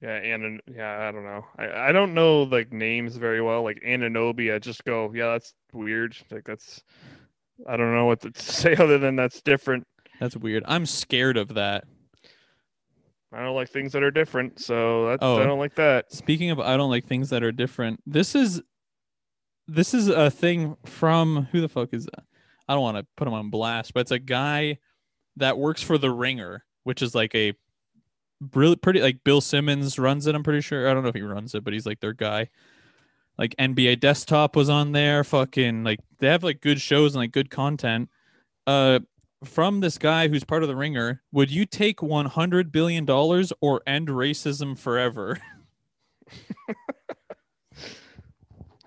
Yeah, 0.00 0.16
and 0.16 0.60
yeah, 0.66 1.06
I 1.06 1.12
don't 1.12 1.22
know. 1.24 1.44
I, 1.56 1.88
I 1.88 1.92
don't 1.92 2.14
know 2.14 2.42
like 2.44 2.72
names 2.72 3.16
very 3.16 3.40
well. 3.42 3.62
Like 3.62 3.80
Anunoby, 3.86 4.52
I 4.52 4.58
just 4.58 4.84
go, 4.84 5.12
yeah, 5.14 5.32
that's 5.32 5.54
weird. 5.72 6.16
Like 6.30 6.44
that's 6.44 6.82
I 7.68 7.76
don't 7.76 7.94
know 7.94 8.06
what 8.06 8.20
to 8.22 8.32
say 8.42 8.74
other 8.74 8.98
than 8.98 9.14
that's 9.16 9.42
different. 9.42 9.86
That's 10.18 10.36
weird. 10.36 10.64
I'm 10.66 10.86
scared 10.86 11.36
of 11.36 11.54
that. 11.54 11.84
I 13.34 13.42
don't 13.44 13.54
like 13.54 13.68
things 13.70 13.92
that 13.92 14.02
are 14.02 14.10
different, 14.10 14.60
so 14.60 15.06
that's 15.08 15.22
Oh. 15.22 15.40
I 15.40 15.44
don't 15.44 15.58
like 15.58 15.74
that. 15.76 16.10
Speaking 16.12 16.50
of 16.50 16.58
I 16.58 16.76
don't 16.78 16.90
like 16.90 17.04
things 17.06 17.28
that 17.30 17.42
are 17.44 17.52
different. 17.52 18.00
This 18.06 18.34
is 18.34 18.62
this 19.68 19.92
is 19.94 20.08
a 20.08 20.30
thing 20.30 20.76
from 20.86 21.48
who 21.52 21.60
the 21.60 21.68
fuck 21.68 21.90
is 21.92 22.06
that? 22.06 22.24
I 22.72 22.74
don't 22.74 22.82
want 22.82 22.96
to 22.96 23.06
put 23.18 23.28
him 23.28 23.34
on 23.34 23.50
blast, 23.50 23.92
but 23.92 24.00
it's 24.00 24.12
a 24.12 24.18
guy 24.18 24.78
that 25.36 25.58
works 25.58 25.82
for 25.82 25.98
the 25.98 26.10
Ringer, 26.10 26.64
which 26.84 27.02
is 27.02 27.14
like 27.14 27.34
a 27.34 27.52
really 28.54 28.76
pretty 28.76 29.02
like 29.02 29.22
Bill 29.24 29.42
Simmons 29.42 29.98
runs 29.98 30.26
it, 30.26 30.34
I'm 30.34 30.42
pretty 30.42 30.62
sure. 30.62 30.88
I 30.88 30.94
don't 30.94 31.02
know 31.02 31.10
if 31.10 31.14
he 31.14 31.20
runs 31.20 31.54
it, 31.54 31.64
but 31.64 31.74
he's 31.74 31.84
like 31.84 32.00
their 32.00 32.14
guy. 32.14 32.48
Like 33.36 33.54
NBA 33.58 34.00
desktop 34.00 34.56
was 34.56 34.70
on 34.70 34.92
there, 34.92 35.22
fucking 35.22 35.84
like 35.84 36.00
they 36.18 36.28
have 36.28 36.42
like 36.42 36.62
good 36.62 36.80
shows 36.80 37.14
and 37.14 37.20
like 37.20 37.32
good 37.32 37.50
content. 37.50 38.08
Uh 38.66 39.00
from 39.44 39.80
this 39.80 39.98
guy 39.98 40.28
who's 40.28 40.44
part 40.44 40.62
of 40.62 40.70
the 40.70 40.76
Ringer, 40.76 41.20
would 41.30 41.50
you 41.50 41.66
take 41.66 42.00
100 42.00 42.72
billion 42.72 43.04
dollars 43.04 43.52
or 43.60 43.82
end 43.86 44.08
racism 44.08 44.78
forever? 44.78 45.38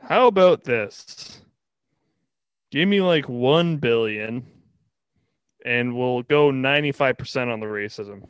How 0.02 0.26
about 0.26 0.64
this? 0.64 1.45
Give 2.72 2.88
me 2.88 3.02
like 3.02 3.30
one 3.30 3.78
billion 3.78 4.46
and 5.66 5.96
we'll 5.98 6.22
go 6.22 6.52
ninety 6.52 6.92
five 6.92 7.18
percent 7.18 7.50
on 7.50 7.60
the 7.60 7.66
racism. 7.66 8.24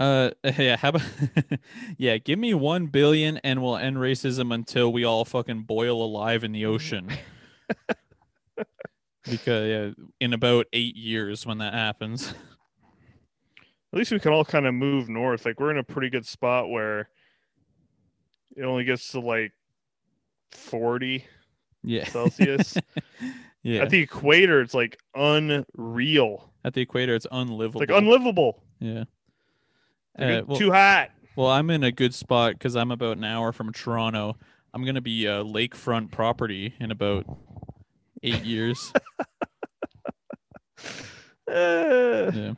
Uh, 0.00 0.30
yeah. 0.58 0.76
How 0.76 0.88
about? 0.88 1.02
yeah, 1.98 2.16
give 2.16 2.38
me 2.38 2.54
one 2.54 2.86
billion, 2.86 3.36
and 3.38 3.62
we'll 3.62 3.76
end 3.76 3.98
racism 3.98 4.52
until 4.52 4.92
we 4.92 5.04
all 5.04 5.24
fucking 5.24 5.62
boil 5.62 6.02
alive 6.02 6.42
in 6.42 6.52
the 6.52 6.64
ocean. 6.64 7.12
because 9.24 9.68
yeah, 9.68 9.90
in 10.18 10.32
about 10.32 10.66
eight 10.72 10.96
years 10.96 11.46
when 11.46 11.58
that 11.58 11.74
happens. 11.74 12.34
At 13.92 13.98
least 13.98 14.12
we 14.12 14.20
can 14.20 14.32
all 14.32 14.44
kind 14.44 14.66
of 14.66 14.74
move 14.74 15.08
north. 15.08 15.44
Like 15.44 15.60
we're 15.60 15.72
in 15.72 15.78
a 15.78 15.84
pretty 15.84 16.10
good 16.10 16.24
spot 16.24 16.70
where 16.70 17.10
it 18.56 18.62
only 18.62 18.84
gets 18.84 19.10
to 19.12 19.20
like 19.20 19.52
40 20.52 21.24
Yeah. 21.82 22.04
Celsius. 22.08 22.76
yeah. 23.62 23.82
At 23.82 23.90
the 23.90 24.00
equator, 24.00 24.60
it's 24.60 24.74
like 24.74 24.98
unreal. 25.14 26.50
At 26.64 26.74
the 26.74 26.82
equator, 26.82 27.14
it's 27.14 27.26
unlivable. 27.30 27.82
It's 27.82 27.90
like 27.90 27.98
unlivable. 27.98 28.62
yeah. 28.80 29.04
Uh, 30.18 30.42
well, 30.46 30.58
too 30.58 30.70
hot. 30.72 31.10
well, 31.36 31.46
I'm 31.46 31.70
in 31.70 31.82
a 31.84 31.92
good 31.92 32.12
spot 32.14 32.52
because 32.54 32.76
I'm 32.76 32.90
about 32.90 33.16
an 33.16 33.24
hour 33.24 33.52
from 33.52 33.72
Toronto. 33.72 34.36
I'm 34.74 34.84
gonna 34.84 35.00
be 35.00 35.24
a 35.26 35.42
lakefront 35.44 36.10
property 36.10 36.74
in 36.80 36.90
about 36.90 37.26
eight 38.22 38.44
years. 38.44 38.92
Uh, 41.48 42.30
yeah. 42.32 42.52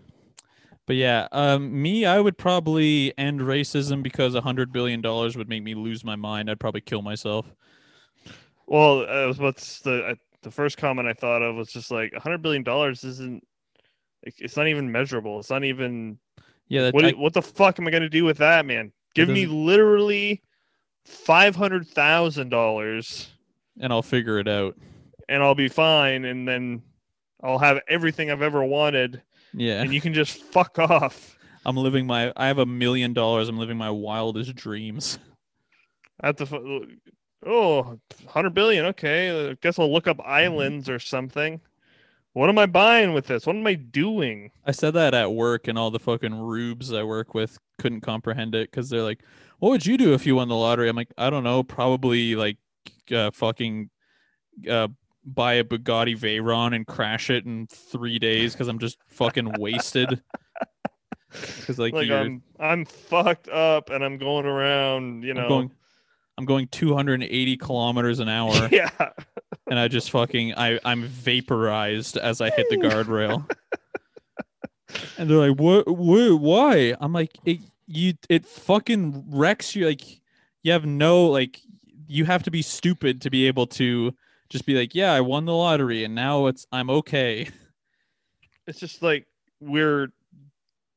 But 0.86 0.96
yeah, 0.96 1.28
um, 1.32 1.80
me, 1.80 2.04
I 2.04 2.20
would 2.20 2.36
probably 2.36 3.16
end 3.16 3.40
racism 3.40 4.02
because 4.02 4.34
a 4.34 4.42
hundred 4.42 4.70
billion 4.72 5.00
dollars 5.00 5.34
would 5.36 5.48
make 5.48 5.62
me 5.62 5.74
lose 5.74 6.04
my 6.04 6.16
mind. 6.16 6.50
I'd 6.50 6.60
probably 6.60 6.82
kill 6.82 7.00
myself. 7.00 7.46
Well, 8.72 9.04
uh, 9.06 9.34
what's 9.34 9.80
the 9.80 10.04
uh, 10.06 10.14
the 10.40 10.50
first 10.50 10.78
comment 10.78 11.06
I 11.06 11.12
thought 11.12 11.42
of 11.42 11.54
was 11.56 11.68
just 11.68 11.90
like 11.90 12.12
a 12.16 12.20
hundred 12.20 12.40
billion 12.42 12.62
dollars 12.62 13.04
isn't. 13.04 13.46
It's 14.22 14.56
not 14.56 14.66
even 14.68 14.90
measurable. 14.90 15.38
It's 15.40 15.50
not 15.50 15.62
even. 15.64 16.18
Yeah, 16.68 16.90
What, 16.90 17.04
I- 17.04 17.10
what 17.12 17.34
the 17.34 17.42
fuck 17.42 17.78
am 17.78 17.86
I 17.86 17.90
gonna 17.90 18.08
do 18.08 18.24
with 18.24 18.38
that, 18.38 18.64
man? 18.64 18.92
Give 19.14 19.28
me 19.28 19.44
literally 19.46 20.42
five 21.04 21.54
hundred 21.54 21.86
thousand 21.86 22.48
dollars, 22.48 23.28
and 23.78 23.92
I'll 23.92 24.00
figure 24.02 24.38
it 24.38 24.48
out. 24.48 24.74
and 25.28 25.42
I'll 25.42 25.54
be 25.54 25.68
fine, 25.68 26.24
and 26.24 26.48
then 26.48 26.82
I'll 27.42 27.58
have 27.58 27.80
everything 27.88 28.30
I've 28.30 28.40
ever 28.42 28.64
wanted, 28.64 29.20
Yeah, 29.52 29.82
and 29.82 29.92
you 29.92 30.00
can 30.00 30.14
just 30.14 30.42
fuck 30.42 30.78
off. 30.78 31.36
I'm 31.66 31.76
living 31.76 32.06
my. 32.06 32.32
I 32.36 32.46
have 32.46 32.58
a 32.58 32.66
million 32.66 33.12
dollars. 33.12 33.48
I'm 33.50 33.58
living 33.58 33.76
my 33.76 33.90
wildest 33.90 34.54
dreams. 34.54 35.18
At 36.22 36.36
the 36.38 36.46
oh, 37.46 37.98
100 38.24 38.50
billion. 38.50 38.86
Okay, 38.86 39.50
I 39.50 39.54
guess 39.60 39.78
I'll 39.78 39.92
look 39.92 40.06
up 40.06 40.20
islands 40.20 40.88
or 40.88 40.98
something. 40.98 41.60
What 42.34 42.48
am 42.48 42.58
I 42.58 42.66
buying 42.66 43.12
with 43.12 43.26
this? 43.26 43.46
What 43.46 43.56
am 43.56 43.66
I 43.66 43.74
doing? 43.74 44.50
I 44.64 44.72
said 44.72 44.94
that 44.94 45.12
at 45.12 45.32
work, 45.32 45.68
and 45.68 45.78
all 45.78 45.90
the 45.90 45.98
fucking 45.98 46.34
rubes 46.34 46.92
I 46.92 47.02
work 47.02 47.34
with 47.34 47.58
couldn't 47.78 48.00
comprehend 48.00 48.54
it 48.54 48.70
because 48.70 48.88
they're 48.88 49.02
like, 49.02 49.22
"What 49.58 49.70
would 49.70 49.84
you 49.84 49.98
do 49.98 50.14
if 50.14 50.24
you 50.24 50.36
won 50.36 50.48
the 50.48 50.56
lottery?" 50.56 50.88
I'm 50.88 50.96
like, 50.96 51.12
"I 51.18 51.28
don't 51.28 51.44
know. 51.44 51.62
Probably 51.62 52.34
like, 52.34 52.56
uh, 53.14 53.32
fucking, 53.32 53.90
uh, 54.68 54.88
buy 55.24 55.54
a 55.54 55.64
Bugatti 55.64 56.16
Veyron 56.16 56.74
and 56.74 56.86
crash 56.86 57.28
it 57.28 57.44
in 57.44 57.66
three 57.66 58.18
days 58.18 58.54
because 58.54 58.68
I'm 58.68 58.78
just 58.78 58.98
fucking 59.08 59.52
wasted." 59.58 60.22
Because 61.32 61.78
like, 61.78 61.94
Like, 61.94 62.08
you're, 62.08 62.18
I'm 62.18 62.42
I'm 62.60 62.84
fucked 62.84 63.48
up 63.48 63.88
and 63.88 64.04
I'm 64.04 64.18
going 64.18 64.44
around. 64.44 65.24
You 65.24 65.32
know, 65.32 65.70
I'm 66.38 66.44
going, 66.44 66.68
280 66.68 67.56
kilometers 67.58 68.18
an 68.20 68.28
hour, 68.28 68.68
yeah. 68.72 68.90
and 69.68 69.78
I 69.78 69.88
just 69.88 70.10
fucking, 70.10 70.54
I, 70.54 70.78
I'm 70.84 71.04
vaporized 71.04 72.16
as 72.16 72.40
I 72.40 72.50
hit 72.50 72.68
the 72.70 72.76
guardrail. 72.76 73.48
and 75.18 75.28
they're 75.28 75.48
like, 75.48 75.58
"What? 75.58 75.86
What? 75.88 76.40
Why?" 76.40 76.94
I'm 77.00 77.12
like, 77.12 77.36
"It, 77.44 77.60
you, 77.86 78.14
it 78.28 78.46
fucking 78.46 79.24
wrecks 79.28 79.76
you. 79.76 79.86
Like, 79.86 80.02
you 80.62 80.72
have 80.72 80.86
no 80.86 81.26
like, 81.26 81.60
you 82.06 82.24
have 82.24 82.42
to 82.44 82.50
be 82.50 82.62
stupid 82.62 83.20
to 83.22 83.30
be 83.30 83.46
able 83.46 83.66
to 83.68 84.14
just 84.48 84.66
be 84.66 84.74
like, 84.74 84.94
yeah, 84.94 85.12
I 85.12 85.20
won 85.20 85.44
the 85.44 85.54
lottery, 85.54 86.04
and 86.04 86.14
now 86.14 86.46
it's, 86.46 86.66
I'm 86.72 86.90
okay." 86.90 87.48
It's 88.66 88.78
just 88.78 89.02
like 89.02 89.26
we're 89.60 90.12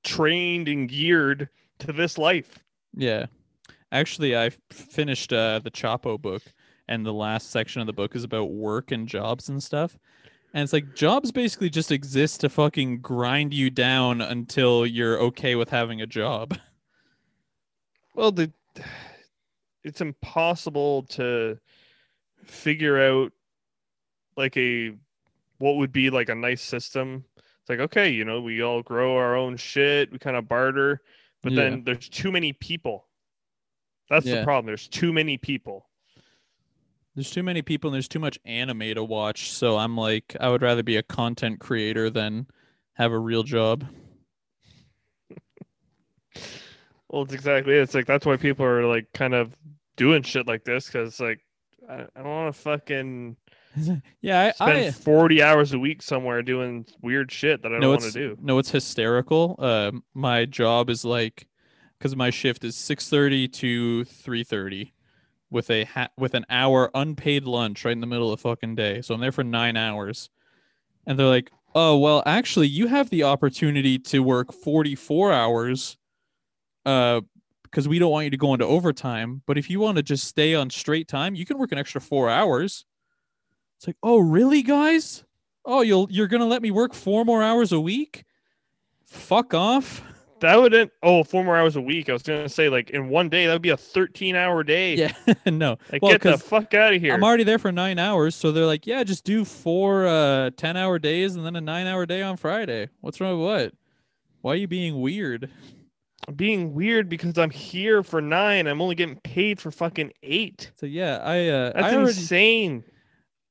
trained 0.03 0.67
and 0.67 0.87
geared 0.87 1.49
to 1.79 1.91
this 1.91 2.17
life. 2.17 2.59
Yeah. 2.95 3.25
Actually, 3.91 4.35
I 4.35 4.51
finished 4.71 5.31
uh, 5.31 5.59
the 5.63 5.71
Chapo 5.71 6.19
book, 6.21 6.43
and 6.87 7.05
the 7.05 7.13
last 7.13 7.51
section 7.51 7.81
of 7.81 7.87
the 7.87 7.93
book 7.93 8.15
is 8.15 8.23
about 8.23 8.51
work 8.51 8.91
and 8.91 9.07
jobs 9.07 9.49
and 9.49 9.61
stuff. 9.63 9.97
And 10.53 10.63
it's 10.63 10.73
like 10.73 10.95
jobs 10.95 11.31
basically 11.31 11.69
just 11.69 11.91
exist 11.91 12.41
to 12.41 12.49
fucking 12.49 13.01
grind 13.01 13.53
you 13.53 13.69
down 13.69 14.21
until 14.21 14.85
you're 14.85 15.19
okay 15.19 15.55
with 15.55 15.69
having 15.69 16.01
a 16.01 16.07
job. 16.07 16.57
Well, 18.15 18.31
the 18.31 18.51
it's 19.83 20.01
impossible 20.01 21.03
to 21.03 21.59
figure 22.45 22.99
out 22.99 23.31
like 24.37 24.55
a 24.57 24.93
what 25.57 25.77
would 25.77 25.91
be 25.91 26.09
like 26.09 26.29
a 26.29 26.35
nice 26.35 26.61
system. 26.61 27.25
It's 27.37 27.69
like 27.69 27.79
okay, 27.79 28.09
you 28.09 28.25
know, 28.25 28.41
we 28.41 28.61
all 28.61 28.81
grow 28.81 29.15
our 29.17 29.35
own 29.35 29.57
shit, 29.57 30.11
we 30.11 30.19
kind 30.19 30.37
of 30.37 30.47
barter, 30.47 31.01
but 31.43 31.53
Yeah. 31.53 31.69
then 31.69 31.83
there's 31.83 32.09
too 32.09 32.31
many 32.31 32.53
people. 32.53 33.07
That's 34.09 34.25
Yeah. 34.25 34.39
the 34.39 34.43
problem. 34.43 34.65
There's 34.67 34.87
too 34.87 35.11
many 35.13 35.37
people. 35.37 35.87
There's 37.15 37.31
too 37.31 37.43
many 37.43 37.61
people 37.61 37.89
and 37.89 37.93
there's 37.95 38.07
too 38.09 38.19
much 38.19 38.37
anime 38.45 38.93
to 38.95 39.03
watch. 39.03 39.51
So 39.51 39.77
I'm 39.77 39.95
like, 39.95 40.35
I 40.39 40.49
would 40.49 40.61
rather 40.61 40.83
be 40.83 40.97
a 40.97 41.03
content 41.03 41.59
creator 41.59 42.09
than 42.09 42.47
have 42.93 43.11
a 43.11 43.19
real 43.19 43.43
job. 43.43 43.85
Well, 47.09 47.21
it's 47.23 47.33
exactly 47.33 47.75
it. 47.75 47.81
It's 47.81 47.93
like 47.93 48.07
that's 48.07 48.25
why 48.25 48.35
people 48.35 48.65
are 48.65 48.85
like 48.85 49.11
kind 49.13 49.33
of 49.33 49.55
doing 49.95 50.23
shit 50.23 50.47
like 50.47 50.65
this 50.65 50.87
because 50.87 51.19
like 51.19 51.39
I, 51.89 52.01
I 52.15 52.23
don't 52.23 52.25
want 52.25 52.53
to 52.53 52.61
fucking 52.61 53.37
yeah, 54.21 54.51
spend 54.51 54.71
I, 54.77 54.87
I 54.87 54.91
40 54.91 55.41
hours 55.41 55.73
a 55.73 55.79
week 55.79 56.01
somewhere 56.01 56.41
doing 56.41 56.85
weird 57.01 57.31
shit 57.31 57.61
that 57.61 57.71
I 57.73 57.79
don't 57.79 57.89
want 57.89 58.01
to 58.01 58.11
do. 58.11 58.37
no, 58.41 58.57
it's 58.57 58.71
hysterical. 58.71 59.55
Uh, 59.59 59.91
my 60.13 60.45
job 60.45 60.89
is 60.89 61.05
like, 61.05 61.47
because 62.05 62.15
my 62.15 62.29
shift 62.29 62.63
is 62.63 62.75
six 62.75 63.09
thirty 63.09 63.47
to 63.47 64.05
three 64.05 64.43
thirty, 64.43 64.93
with 65.49 65.71
a 65.71 65.85
ha- 65.85 66.09
with 66.19 66.35
an 66.35 66.45
hour 66.51 66.91
unpaid 66.93 67.45
lunch 67.45 67.83
right 67.83 67.93
in 67.93 67.99
the 67.99 68.05
middle 68.05 68.31
of 68.31 68.39
the 68.39 68.47
fucking 68.47 68.75
day. 68.75 69.01
So 69.01 69.15
I'm 69.15 69.21
there 69.21 69.31
for 69.31 69.43
nine 69.43 69.75
hours, 69.75 70.29
and 71.07 71.17
they're 71.17 71.25
like, 71.25 71.49
"Oh 71.73 71.97
well, 71.97 72.21
actually, 72.27 72.67
you 72.67 72.85
have 72.85 73.09
the 73.09 73.23
opportunity 73.23 73.97
to 73.97 74.19
work 74.19 74.53
forty 74.53 74.93
four 74.93 75.33
hours, 75.33 75.97
uh." 76.85 77.21
Because 77.63 77.87
we 77.89 77.99
don't 77.99 78.11
want 78.11 78.23
you 78.25 78.29
to 78.29 78.37
go 78.37 78.53
into 78.53 78.65
overtime, 78.65 79.41
but 79.47 79.57
if 79.57 79.69
you 79.69 79.81
want 79.81 79.97
to 79.97 80.03
just 80.03 80.25
stay 80.25 80.55
on 80.55 80.69
straight 80.69 81.09
time, 81.09 81.35
you 81.35 81.43
can 81.43 81.57
work 81.57 81.73
an 81.73 81.77
extra 81.77 81.99
four 81.99 82.29
hours. 82.29 82.85
It's 83.75 83.87
like, 83.87 83.97
oh, 84.01 84.19
really, 84.19 84.61
guys? 84.61 85.25
Oh, 85.65 85.81
you'll 85.81 86.07
you're 86.09 86.27
gonna 86.27 86.45
let 86.45 86.61
me 86.61 86.71
work 86.71 86.93
four 86.93 87.25
more 87.25 87.43
hours 87.43 87.73
a 87.73 87.79
week? 87.79 88.23
Fuck 89.03 89.53
off. 89.53 90.03
That 90.41 90.57
would 90.57 90.73
end, 90.73 90.91
oh 91.01 91.23
four 91.23 91.43
more 91.43 91.55
hours 91.55 91.75
a 91.75 91.81
week. 91.81 92.09
I 92.09 92.13
was 92.13 92.23
gonna 92.23 92.49
say 92.49 92.67
like 92.67 92.89
in 92.89 93.07
one 93.07 93.29
day 93.29 93.45
that 93.47 93.53
would 93.53 93.61
be 93.61 93.69
a 93.69 93.77
13 93.77 94.35
hour 94.35 94.63
day. 94.63 94.95
Yeah, 94.95 95.13
no. 95.45 95.77
Like 95.91 96.01
well, 96.01 96.11
get 96.11 96.21
the 96.21 96.37
fuck 96.37 96.73
out 96.73 96.93
of 96.93 97.01
here. 97.01 97.13
I'm 97.13 97.23
already 97.23 97.43
there 97.43 97.59
for 97.59 97.71
nine 97.71 97.99
hours, 97.99 98.35
so 98.35 98.51
they're 98.51 98.65
like, 98.65 98.85
yeah, 98.85 99.03
just 99.03 99.23
do 99.23 99.45
four 99.45 100.07
uh 100.07 100.49
ten 100.57 100.75
hour 100.75 100.99
days 100.99 101.35
and 101.35 101.45
then 101.45 101.55
a 101.55 101.61
nine 101.61 101.87
hour 101.87 102.05
day 102.05 102.21
on 102.21 102.35
Friday. 102.37 102.89
What's 103.01 103.21
wrong 103.21 103.39
with 103.39 103.47
what? 103.47 103.73
Why 104.41 104.53
are 104.53 104.57
you 104.57 104.67
being 104.67 104.99
weird? 104.99 105.49
I'm 106.27 106.33
being 106.33 106.73
weird 106.73 107.07
because 107.07 107.37
I'm 107.37 107.49
here 107.51 108.03
for 108.03 108.21
nine. 108.21 108.67
I'm 108.67 108.81
only 108.81 108.95
getting 108.95 109.17
paid 109.17 109.59
for 109.61 109.71
fucking 109.71 110.11
eight. 110.21 110.71
So 110.75 110.85
yeah, 110.85 111.17
I 111.23 111.47
uh 111.47 111.71
That's 111.73 111.93
I 111.93 111.95
already 111.95 112.19
insane. 112.19 112.83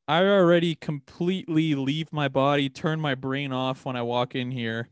I 0.06 0.22
already 0.22 0.74
completely 0.74 1.74
leave 1.74 2.12
my 2.12 2.28
body, 2.28 2.68
turn 2.68 3.00
my 3.00 3.14
brain 3.14 3.52
off 3.52 3.86
when 3.86 3.96
I 3.96 4.02
walk 4.02 4.34
in 4.34 4.50
here. 4.50 4.88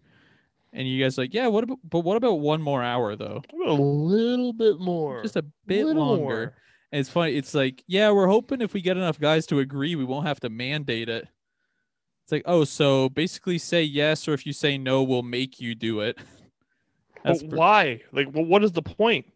And 0.72 0.88
you 0.88 1.02
guys 1.02 1.18
are 1.18 1.22
like, 1.22 1.34
yeah, 1.34 1.48
what 1.48 1.64
about 1.64 1.78
but 1.84 2.00
what 2.00 2.16
about 2.16 2.40
one 2.40 2.62
more 2.62 2.82
hour 2.82 3.14
though? 3.16 3.42
A 3.66 3.72
little 3.72 4.52
bit 4.52 4.78
more. 4.80 5.22
Just 5.22 5.36
a 5.36 5.44
bit 5.66 5.84
Little 5.86 6.02
longer. 6.06 6.22
more. 6.24 6.54
And 6.92 7.00
it's 7.00 7.08
funny. 7.10 7.34
It's 7.36 7.54
like, 7.54 7.82
yeah, 7.86 8.10
we're 8.10 8.26
hoping 8.26 8.60
if 8.60 8.72
we 8.74 8.80
get 8.80 8.96
enough 8.96 9.18
guys 9.20 9.46
to 9.46 9.58
agree, 9.60 9.96
we 9.96 10.04
won't 10.04 10.26
have 10.26 10.40
to 10.40 10.50
mandate 10.50 11.08
it. 11.08 11.28
It's 12.24 12.32
like, 12.32 12.42
oh, 12.46 12.64
so 12.64 13.08
basically 13.10 13.58
say 13.58 13.82
yes, 13.82 14.28
or 14.28 14.34
if 14.34 14.46
you 14.46 14.52
say 14.52 14.78
no, 14.78 15.02
we'll 15.02 15.22
make 15.22 15.60
you 15.60 15.74
do 15.74 16.00
it. 16.00 16.18
That's 17.24 17.42
pr- 17.42 17.56
why? 17.56 18.00
Like, 18.12 18.28
well, 18.32 18.44
what 18.44 18.64
is 18.64 18.72
the 18.72 18.82
point? 18.82 19.26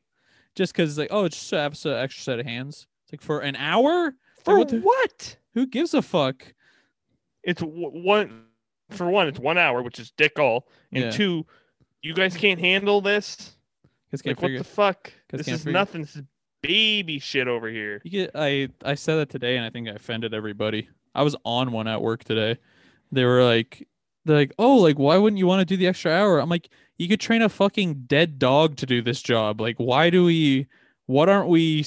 just 0.55 0.73
because, 0.73 0.97
like, 0.97 1.09
oh, 1.11 1.25
it's 1.26 1.37
just 1.38 1.52
an 1.52 1.59
extra, 1.61 2.00
extra 2.02 2.23
set 2.23 2.38
of 2.40 2.47
hands. 2.47 2.87
It's 3.05 3.12
like 3.12 3.21
for 3.21 3.40
an 3.40 3.57
hour? 3.57 4.14
For 4.43 4.57
what 4.59 4.69
the- 4.71 4.81
what? 4.81 5.37
Who 5.52 5.66
gives 5.66 5.93
a 5.93 6.00
fuck? 6.00 6.55
It's 7.43 7.61
w- 7.61 7.90
one. 7.90 8.45
For 8.90 9.09
one, 9.09 9.28
it's 9.28 9.38
one 9.38 9.59
hour, 9.59 9.83
which 9.83 9.99
is 9.99 10.11
dick 10.12 10.38
all. 10.38 10.69
And 10.93 11.05
Yeah. 11.05 11.11
two, 11.11 11.47
you 12.02 12.14
guys 12.14 12.37
can't 12.37 12.61
handle 12.61 13.00
this. 13.00 13.57
Like, 14.25 14.40
what 14.40 14.52
the 14.57 14.64
fuck? 14.64 15.12
This 15.28 15.49
is 15.49 15.66
nothing. 15.66 16.02
This 16.02 16.16
is 16.16 16.23
baby 16.62 17.19
shit 17.19 17.49
over 17.49 17.69
here. 17.69 18.00
You 18.05 18.11
get, 18.11 18.31
I, 18.35 18.69
I 18.85 18.95
said 18.95 19.16
that 19.16 19.31
today, 19.31 19.57
and 19.57 19.64
I 19.66 19.71
think 19.71 19.88
I 19.88 19.93
offended 19.93 20.33
everybody. 20.33 20.88
I 21.14 21.23
was 21.23 21.37
on 21.45 21.73
one 21.73 21.88
at 21.88 22.00
work 22.00 22.25
today. 22.25 22.59
They 23.12 23.25
were 23.25 23.45
like, 23.45 23.87
they're 24.25 24.37
like, 24.37 24.52
oh, 24.59 24.76
like, 24.76 24.99
why 24.99 25.19
wouldn't 25.19 25.38
you 25.38 25.47
want 25.47 25.61
to 25.61 25.64
do 25.64 25.76
the 25.76 25.87
extra 25.87 26.12
hour? 26.12 26.38
I'm 26.38 26.49
like, 26.49 26.69
you 26.99 27.09
could 27.09 27.21
train 27.21 27.43
a 27.43 27.49
fucking 27.49 28.05
dead 28.07 28.38
dog 28.38 28.76
to 28.76 28.87
do 28.87 29.02
this 29.02 29.23
job. 29.23 29.61
Like, 29.61 29.76
why 29.76 30.11
do 30.11 30.25
we? 30.25 30.66
What 31.07 31.28
aren't 31.28 31.49
we? 31.49 31.85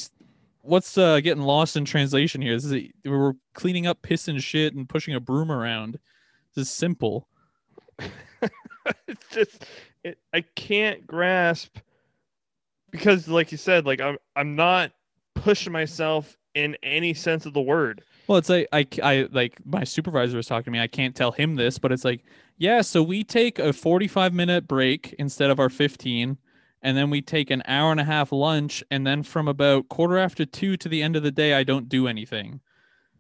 What's 0.62 0.98
uh, 0.98 1.20
getting 1.20 1.44
lost 1.44 1.76
in 1.76 1.84
translation 1.84 2.42
here? 2.42 2.54
This 2.54 2.66
is 2.66 2.90
we're 3.06 3.34
cleaning 3.54 3.88
up 3.88 4.02
piss 4.02 4.28
and 4.28 4.42
shit 4.42 4.74
and 4.76 4.88
pushing 4.88 5.16
a 5.16 5.20
broom 5.20 5.52
around. 5.52 6.00
This 6.56 6.68
is 6.68 6.72
simple. 6.72 7.28
it's 8.00 9.28
just 9.32 9.66
it, 10.04 10.18
I 10.34 10.42
can't 10.42 11.06
grasp 11.06 11.78
because, 12.92 13.28
like 13.28 13.52
you 13.52 13.58
said, 13.58 13.86
like 13.86 14.02
I'm 14.02 14.18
I'm 14.36 14.56
not 14.56 14.92
pushing 15.36 15.74
myself 15.74 16.38
in 16.56 16.76
any 16.84 17.14
sense 17.14 17.46
of 17.46 17.54
the 17.54 17.62
word. 17.62 18.04
Well, 18.28 18.38
it's 18.38 18.50
like 18.50 18.68
I, 18.72 18.88
I 19.02 19.28
like 19.32 19.58
my 19.66 19.84
supervisor 19.84 20.38
was 20.38 20.48
talking 20.48 20.66
to 20.66 20.72
me. 20.72 20.80
I 20.80 20.88
can't 20.88 21.16
tell 21.16 21.32
him 21.32 21.56
this, 21.56 21.80
but 21.80 21.92
it's 21.92 22.06
like, 22.06 22.24
yeah, 22.58 22.82
so 22.82 23.02
we 23.02 23.24
take 23.24 23.60
a 23.60 23.74
45 23.74 24.34
minute 24.34 24.68
break 24.68 25.16
instead 25.18 25.50
of 25.50 25.60
our 25.60 25.70
15, 25.70 26.38
and 26.82 26.98
then 26.98 27.10
we 27.10 27.22
take 27.22 27.50
an 27.50 27.64
hour 27.66 27.92
and 27.92 28.00
a 28.00 28.06
half 28.06 28.32
lunch, 28.32 28.84
and 28.92 29.06
then 29.06 29.24
from 29.24 29.48
about 29.48 29.90
quarter 29.90 30.18
after 30.18 30.46
two 30.46 30.78
to 30.78 30.90
the 30.90 31.02
end 31.02 31.16
of 31.16 31.24
the 31.24 31.32
day, 31.32 31.54
I 31.54 31.64
don't 31.64 31.90
do 31.90 32.08
anything. 32.08 32.62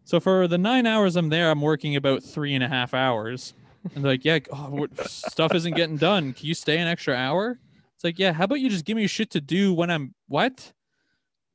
So 0.10 0.20
for 0.20 0.48
the 0.48 0.58
nine 0.58 0.88
hours 0.88 1.16
I'm 1.16 1.30
there, 1.30 1.52
I'm 1.52 1.62
working 1.62 1.96
about 1.96 2.24
three 2.24 2.56
and 2.56 2.64
a 2.64 2.68
half 2.68 2.96
hours. 2.96 3.54
And 3.94 4.04
they're 4.04 4.14
like, 4.14 4.26
yeah, 4.26 4.40
oh, 4.52 4.88
stuff 5.06 5.54
isn't 5.54 5.76
getting 5.76 5.98
done. 5.98 6.34
Can 6.34 6.48
you 6.48 6.56
stay 6.56 6.80
an 6.80 6.88
extra 6.88 7.14
hour? 7.14 7.60
It's 7.94 8.04
like, 8.04 8.18
yeah, 8.18 8.34
how 8.34 8.46
about 8.46 8.60
you 8.60 8.72
just 8.72 8.86
give 8.86 8.98
me 8.98 9.06
shit 9.06 9.30
to 9.30 9.40
do 9.40 9.72
when 9.72 9.92
I'm 9.92 10.16
what? 10.28 10.74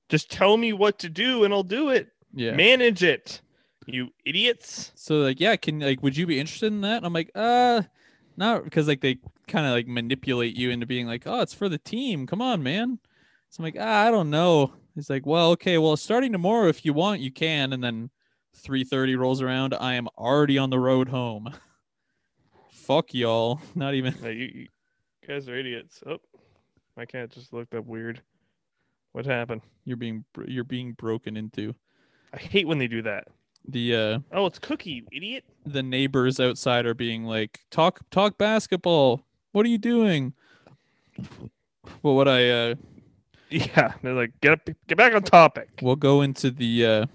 Just 0.08 0.30
tell 0.30 0.56
me 0.56 0.72
what 0.72 1.00
to 1.00 1.08
do 1.08 1.42
and 1.42 1.52
I'll 1.52 1.64
do 1.64 1.88
it. 1.88 2.10
Yeah. 2.32 2.54
Manage 2.54 3.02
it. 3.02 3.40
You 3.86 4.10
idiots. 4.24 4.92
So 4.94 5.16
like, 5.16 5.40
yeah, 5.40 5.56
can 5.56 5.80
like 5.80 6.00
would 6.04 6.16
you 6.16 6.24
be 6.24 6.38
interested 6.38 6.68
in 6.68 6.82
that? 6.82 6.98
And 6.98 7.06
I'm 7.06 7.12
like, 7.12 7.32
uh 7.34 7.82
not 8.36 8.62
because 8.62 8.86
like 8.86 9.00
they 9.00 9.18
kind 9.48 9.66
of 9.66 9.72
like 9.72 9.88
manipulate 9.88 10.54
you 10.54 10.70
into 10.70 10.86
being 10.86 11.08
like, 11.08 11.24
oh, 11.26 11.40
it's 11.40 11.54
for 11.54 11.68
the 11.68 11.78
team. 11.78 12.24
Come 12.24 12.40
on, 12.40 12.62
man. 12.62 13.00
So 13.50 13.58
I'm 13.58 13.64
like, 13.64 13.78
ah, 13.80 14.06
I 14.06 14.12
don't 14.12 14.30
know. 14.30 14.74
He's 14.94 15.10
like, 15.10 15.26
well, 15.26 15.50
okay, 15.50 15.76
well, 15.76 15.96
starting 15.96 16.30
tomorrow, 16.30 16.68
if 16.68 16.84
you 16.84 16.92
want, 16.92 17.20
you 17.20 17.32
can. 17.32 17.72
And 17.72 17.82
then 17.82 18.10
3:30 18.54 19.16
rolls 19.18 19.42
around, 19.42 19.74
I 19.74 19.94
am 19.94 20.08
already 20.16 20.58
on 20.58 20.70
the 20.70 20.78
road 20.78 21.08
home. 21.08 21.52
Fuck 22.70 23.14
y'all. 23.14 23.60
Not 23.74 23.94
even. 23.94 24.14
you, 24.22 24.30
you 24.30 24.68
guys 25.26 25.48
are 25.48 25.56
idiots. 25.56 26.02
Oh, 26.06 26.18
my 26.96 27.06
cat 27.06 27.30
just 27.30 27.52
looked 27.52 27.74
up 27.74 27.86
weird. 27.86 28.22
What 29.12 29.26
happened? 29.26 29.62
You're 29.84 29.96
being 29.96 30.24
you're 30.46 30.64
being 30.64 30.92
broken 30.92 31.36
into. 31.36 31.74
I 32.32 32.38
hate 32.38 32.66
when 32.66 32.78
they 32.78 32.88
do 32.88 33.02
that. 33.02 33.28
The 33.66 33.94
uh 33.94 34.18
oh, 34.32 34.46
it's 34.46 34.58
Cookie, 34.58 34.90
you 34.90 35.06
idiot. 35.12 35.44
The 35.64 35.82
neighbors 35.82 36.38
outside 36.40 36.84
are 36.84 36.94
being 36.94 37.24
like, 37.24 37.60
"Talk 37.70 38.00
talk 38.10 38.36
basketball. 38.36 39.24
What 39.52 39.64
are 39.64 39.70
you 39.70 39.78
doing?" 39.78 40.34
Well, 42.02 42.16
what 42.16 42.28
I 42.28 42.50
uh 42.50 42.74
yeah, 43.50 43.92
they're 44.02 44.14
like, 44.14 44.32
"Get 44.40 44.52
up, 44.52 44.68
get 44.88 44.98
back 44.98 45.14
on 45.14 45.22
topic." 45.22 45.68
We'll 45.80 45.96
go 45.96 46.22
into 46.22 46.50
the 46.50 46.84
uh 46.86 47.06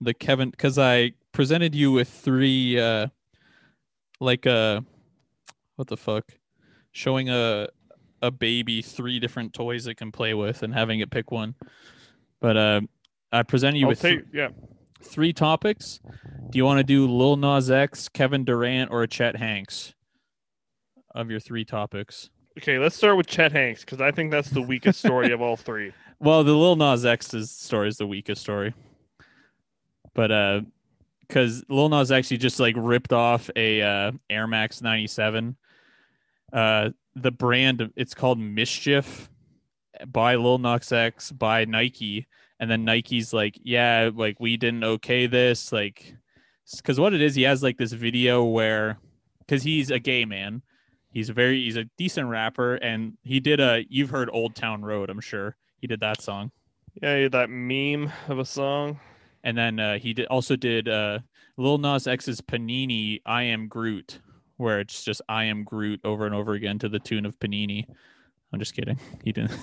the 0.00 0.14
Kevin 0.14 0.52
cuz 0.52 0.78
I 0.78 1.12
presented 1.32 1.74
you 1.74 1.92
with 1.92 2.08
three 2.08 2.78
uh 2.78 3.08
like 4.20 4.46
uh 4.46 4.80
what 5.76 5.88
the 5.88 5.96
fuck? 5.96 6.26
Showing 6.92 7.28
a 7.30 7.68
a 8.22 8.30
baby 8.30 8.82
three 8.82 9.18
different 9.18 9.54
toys 9.54 9.86
it 9.86 9.94
can 9.94 10.12
play 10.12 10.34
with 10.34 10.62
and 10.62 10.74
having 10.74 11.00
it 11.00 11.10
pick 11.10 11.30
one. 11.30 11.54
But 12.40 12.56
uh, 12.56 12.80
I 13.32 13.42
present 13.42 13.76
you 13.76 13.86
I'll 13.86 13.90
with 13.90 14.00
take, 14.00 14.20
yeah 14.32 14.48
three 15.02 15.32
topics. 15.32 16.00
Do 16.50 16.58
you 16.58 16.64
want 16.64 16.78
to 16.78 16.84
do 16.84 17.06
Lil 17.06 17.36
Nas 17.36 17.70
X, 17.70 18.08
Kevin 18.08 18.44
Durant, 18.44 18.90
or 18.90 19.02
a 19.02 19.08
Chet 19.08 19.36
Hanks? 19.36 19.94
Of 21.14 21.30
your 21.30 21.40
three 21.40 21.64
topics. 21.64 22.30
Okay, 22.58 22.78
let's 22.78 22.96
start 22.96 23.16
with 23.16 23.26
Chet 23.26 23.52
Hanks 23.52 23.80
because 23.80 24.00
I 24.00 24.12
think 24.12 24.30
that's 24.30 24.50
the 24.50 24.62
weakest 24.62 25.00
story 25.00 25.32
of 25.32 25.40
all 25.40 25.56
three. 25.56 25.92
Well, 26.22 26.44
the 26.44 26.52
Lil 26.52 26.76
Nas 26.76 27.06
X 27.06 27.28
story 27.50 27.88
is 27.88 27.96
the 27.96 28.06
weakest 28.06 28.42
story, 28.42 28.74
but 30.20 30.30
uh, 30.30 30.60
because 31.26 31.64
Lil 31.70 31.88
Nas 31.88 32.12
actually 32.12 32.36
just 32.36 32.60
like 32.60 32.74
ripped 32.76 33.14
off 33.14 33.48
a 33.56 33.80
uh, 33.80 34.12
Air 34.28 34.46
Max 34.46 34.82
ninety 34.82 35.06
seven. 35.06 35.56
Uh, 36.52 36.90
the 37.14 37.30
brand 37.30 37.90
it's 37.96 38.12
called 38.12 38.38
Mischief 38.38 39.30
by 40.06 40.34
Lil 40.34 40.58
Nas 40.58 40.92
X 40.92 41.32
by 41.32 41.64
Nike, 41.64 42.28
and 42.58 42.70
then 42.70 42.84
Nike's 42.84 43.32
like, 43.32 43.58
yeah, 43.62 44.10
like 44.14 44.38
we 44.40 44.58
didn't 44.58 44.84
okay 44.84 45.26
this, 45.26 45.72
like, 45.72 46.14
because 46.76 47.00
what 47.00 47.14
it 47.14 47.22
is, 47.22 47.34
he 47.34 47.44
has 47.44 47.62
like 47.62 47.78
this 47.78 47.92
video 47.92 48.44
where, 48.44 48.98
because 49.38 49.62
he's 49.62 49.90
a 49.90 49.98
gay 49.98 50.26
man, 50.26 50.60
he's 51.14 51.30
a 51.30 51.32
very 51.32 51.64
he's 51.64 51.78
a 51.78 51.84
decent 51.96 52.28
rapper, 52.28 52.74
and 52.74 53.16
he 53.22 53.40
did 53.40 53.58
a 53.58 53.86
you've 53.88 54.10
heard 54.10 54.28
Old 54.30 54.54
Town 54.54 54.82
Road, 54.82 55.08
I'm 55.08 55.22
sure 55.22 55.56
he 55.80 55.86
did 55.86 56.00
that 56.00 56.20
song. 56.20 56.50
Yeah, 57.00 57.28
that 57.28 57.48
meme 57.48 58.12
of 58.28 58.38
a 58.38 58.44
song. 58.44 59.00
And 59.42 59.56
then 59.56 59.80
uh, 59.80 59.98
he 59.98 60.12
did 60.12 60.26
also 60.26 60.56
did 60.56 60.88
uh, 60.88 61.20
Lil 61.56 61.78
Nas 61.78 62.06
X's 62.06 62.40
Panini 62.40 63.20
"I 63.24 63.44
Am 63.44 63.68
Groot," 63.68 64.20
where 64.56 64.80
it's 64.80 65.02
just 65.02 65.22
"I 65.28 65.44
Am 65.44 65.64
Groot" 65.64 66.00
over 66.04 66.26
and 66.26 66.34
over 66.34 66.52
again 66.52 66.78
to 66.80 66.88
the 66.88 66.98
tune 66.98 67.24
of 67.24 67.38
Panini. 67.38 67.86
I'm 68.52 68.58
just 68.58 68.74
kidding. 68.74 68.98
He 69.24 69.32
didn't. 69.32 69.58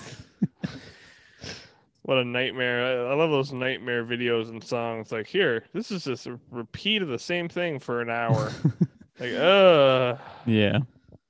what 2.03 2.17
a 2.17 2.23
nightmare! 2.23 3.07
I, 3.07 3.13
love 3.13 3.29
those 3.29 3.51
nightmare 3.51 4.03
videos 4.05 4.49
and 4.49 4.63
songs. 4.63 5.11
Like 5.11 5.27
here, 5.27 5.65
this 5.73 5.91
is 5.91 6.05
just 6.05 6.27
a 6.27 6.39
repeat 6.49 7.01
of 7.01 7.09
the 7.09 7.19
same 7.19 7.49
thing 7.49 7.79
for 7.79 8.01
an 8.01 8.09
hour. 8.09 8.51
like, 9.19 9.33
uh. 9.33 10.15
Yeah, 10.45 10.79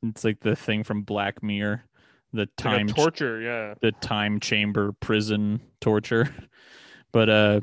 it's 0.03 0.23
like 0.23 0.39
the 0.39 0.55
thing 0.55 0.83
from 0.83 1.01
Black 1.01 1.41
Mirror, 1.41 1.83
the 2.31 2.45
time 2.57 2.87
like 2.87 2.95
torture. 2.95 3.41
Yeah, 3.41 3.73
the 3.81 3.91
time 3.91 4.39
chamber 4.39 4.93
prison 4.93 5.59
torture. 5.81 6.33
But 7.13 7.29
uh, 7.29 7.61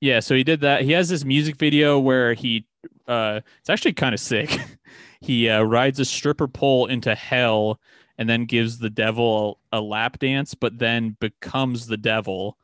yeah. 0.00 0.20
So 0.20 0.34
he 0.34 0.44
did 0.44 0.60
that. 0.60 0.82
He 0.82 0.92
has 0.92 1.08
this 1.08 1.24
music 1.24 1.56
video 1.56 1.98
where 1.98 2.34
he 2.34 2.66
uh, 3.06 3.40
it's 3.60 3.70
actually 3.70 3.92
kind 3.92 4.14
of 4.14 4.20
sick. 4.20 4.60
he 5.20 5.48
uh, 5.48 5.62
rides 5.62 6.00
a 6.00 6.04
stripper 6.04 6.48
pole 6.48 6.86
into 6.86 7.14
hell 7.14 7.80
and 8.18 8.28
then 8.28 8.44
gives 8.44 8.78
the 8.78 8.90
devil 8.90 9.58
a, 9.72 9.80
lap 9.80 10.18
dance, 10.18 10.54
but 10.54 10.78
then 10.78 11.16
becomes 11.20 11.86
the 11.86 11.96
devil. 11.96 12.56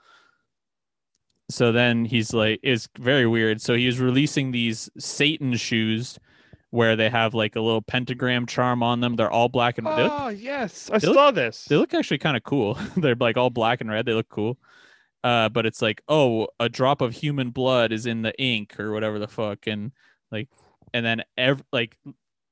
So 1.51 1.73
then 1.73 2.07
he's 2.07 2.33
like, 2.33 2.61
it's 2.63 2.89
very 2.99 3.27
weird. 3.27 3.61
So 3.61 3.75
he 3.75 3.87
was 3.87 4.01
releasing 4.01 4.51
these 4.51 4.89
Satan 4.99 5.55
shoes 5.57 6.19
where 6.71 6.97
they 6.97 7.11
have 7.11 7.35
like 7.35 7.55
a 7.55 7.61
little 7.61 7.83
pentagram 7.83 8.47
charm 8.47 8.83
on 8.83 9.01
them. 9.01 9.17
They're 9.17 9.31
all 9.31 9.51
black 9.51 9.77
and 9.77 9.87
red. 9.87 10.11
Oh, 10.11 10.29
yes. 10.29 10.89
I 10.91 10.99
saw 10.99 11.11
look, 11.11 11.35
this. 11.35 11.67
They 11.67 11.77
look 11.77 11.93
actually 11.93 12.19
kind 12.19 12.37
of 12.37 12.45
cool. 12.45 12.79
They're 12.97 13.15
like 13.15 13.37
all 13.37 13.51
black 13.51 13.83
and 13.83 13.91
red. 13.91 14.07
They 14.07 14.15
look 14.15 14.31
cool. 14.31 14.57
Uh, 15.25 15.49
but 15.49 15.67
it's 15.67 15.81
like, 15.81 16.03
oh, 16.09 16.49
a 16.59 16.69
drop 16.69 17.01
of 17.01 17.15
human 17.15 17.51
blood 17.51 17.93
is 17.93 18.07
in 18.07 18.23
the 18.23 18.37
ink 18.41 18.79
or 18.81 18.93
whatever 18.93 19.19
the 19.19 19.29
fuck. 19.29 19.67
And 19.67 19.93
like, 20.31 20.49
and 20.93 21.05
then 21.07 21.23
ev- 21.39 21.63
like 21.73 21.97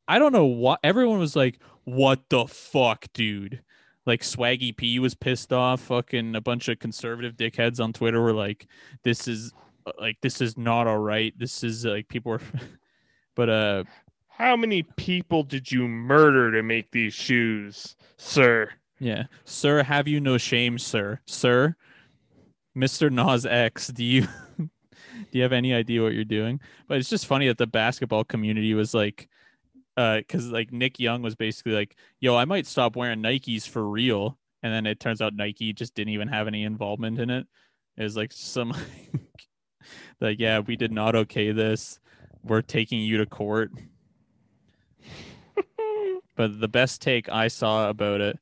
I 0.07 0.19
don't 0.19 0.33
know 0.33 0.47
what 0.47 0.81
everyone 0.83 1.19
was 1.19 1.37
like, 1.37 1.61
what 1.85 2.29
the 2.31 2.47
fuck, 2.47 3.07
dude? 3.13 3.63
Like 4.07 4.23
Swaggy 4.23 4.77
P 4.77 4.99
was 4.99 5.15
pissed 5.15 5.53
off. 5.53 5.81
Fucking 5.83 6.35
a 6.35 6.41
bunch 6.41 6.69
of 6.69 6.79
conservative 6.79 7.37
dickheads 7.37 7.83
on 7.83 7.93
Twitter 7.93 8.21
were 8.21 8.33
like, 8.33 8.67
this 9.05 9.29
is 9.29 9.53
uh, 9.87 9.93
like 10.01 10.17
this 10.21 10.41
is 10.41 10.57
not 10.57 10.87
all 10.87 10.99
right. 10.99 11.33
This 11.39 11.63
is 11.63 11.85
like 11.85 12.09
people 12.09 12.33
were 12.33 12.41
but 13.37 13.49
uh 13.49 13.85
how 14.29 14.57
many 14.57 14.83
people 14.83 15.43
did 15.43 15.71
you 15.71 15.87
murder 15.87 16.51
to 16.53 16.63
make 16.63 16.91
these 16.91 17.13
shoes, 17.13 17.95
sir? 18.17 18.71
Yeah. 18.99 19.25
Sir, 19.45 19.83
have 19.83 20.09
you 20.09 20.19
no 20.19 20.39
shame, 20.39 20.79
sir? 20.79 21.21
Sir, 21.27 21.77
Mr. 22.77 23.11
Nas 23.11 23.47
X, 23.47 23.89
do 23.89 24.05
you 24.05 24.27
do 24.59 24.69
you 25.33 25.43
have 25.43 25.53
any 25.53 25.75
idea 25.75 26.03
what 26.03 26.15
you're 26.15 26.25
doing? 26.25 26.61
But 26.89 26.99
it's 26.99 27.11
just 27.11 27.27
funny 27.27 27.49
that 27.49 27.59
the 27.59 27.67
basketball 27.67 28.25
community 28.25 28.75
was 28.75 28.95
like 28.95 29.29
because 29.97 30.49
uh, 30.49 30.53
like 30.53 30.73
Nick 30.73 30.99
Young 30.99 31.23
was 31.23 31.35
basically 31.35 31.73
like, 31.73 31.97
"Yo, 32.21 32.37
I 32.37 32.45
might 32.45 32.67
stop 32.67 32.97
wearing 32.97 33.23
Nikes 33.23 33.69
for 33.69 33.87
real," 33.87 34.39
and 34.63 34.73
then 34.73 34.87
it 34.87 35.01
turns 35.01 35.21
out 35.21 35.35
Nike 35.35 35.73
just 35.73 35.95
didn't 35.95 36.15
even 36.15 36.29
have 36.29 36.47
any 36.47 36.65
involvement 36.65 37.19
in 37.19 37.31
it. 37.31 37.47
It 37.97 38.05
was 38.05 38.17
like 38.17 38.33
some 38.33 38.75
like, 40.21 40.39
yeah, 40.39 40.61
we 40.61 40.77
did 40.77 40.93
not 40.93 41.17
okay 41.17 41.53
this. 41.53 41.99
We're 42.43 42.63
taking 42.63 43.01
you 43.01 43.19
to 43.19 43.27
court. 43.27 43.73
but 46.37 46.61
the 46.61 46.69
best 46.69 47.03
take 47.03 47.29
I 47.29 47.49
saw 47.49 47.91
about 47.91 48.21
it, 48.21 48.39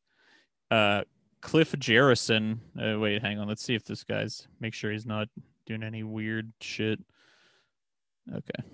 uh, 0.70 1.02
Cliff 1.48 1.72
Jerrison. 1.72 2.58
Uh, 2.78 2.98
wait, 2.98 3.22
hang 3.22 3.38
on. 3.38 3.48
Let's 3.48 3.62
see 3.62 3.74
if 3.74 3.84
this 3.84 4.04
guy's 4.04 4.46
make 4.60 4.74
sure 4.74 4.92
he's 4.92 5.06
not 5.06 5.28
doing 5.66 5.82
any 5.82 6.02
weird 6.02 6.52
shit. 6.60 7.00
Okay 8.32 8.64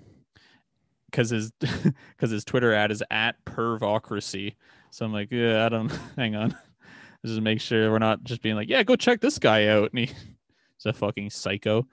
because 1.15 1.29
his 1.29 1.51
because 1.61 2.31
his 2.31 2.43
Twitter 2.43 2.73
ad 2.73 2.91
is 2.91 3.03
at 3.09 3.43
pervocracy. 3.45 4.55
So 4.91 5.05
I'm 5.05 5.13
like, 5.13 5.31
yeah, 5.31 5.65
I 5.65 5.69
don't. 5.69 5.89
Hang 6.17 6.35
on, 6.35 6.55
just 7.25 7.41
make 7.41 7.61
sure 7.61 7.91
we're 7.91 7.99
not 7.99 8.23
just 8.23 8.41
being 8.41 8.55
like, 8.55 8.69
yeah, 8.69 8.83
go 8.83 8.95
check 8.95 9.21
this 9.21 9.39
guy 9.39 9.67
out. 9.67 9.91
And 10.75 10.83
he's 10.83 10.85
a 10.85 10.93
fucking 10.93 11.29
psycho. 11.29 11.87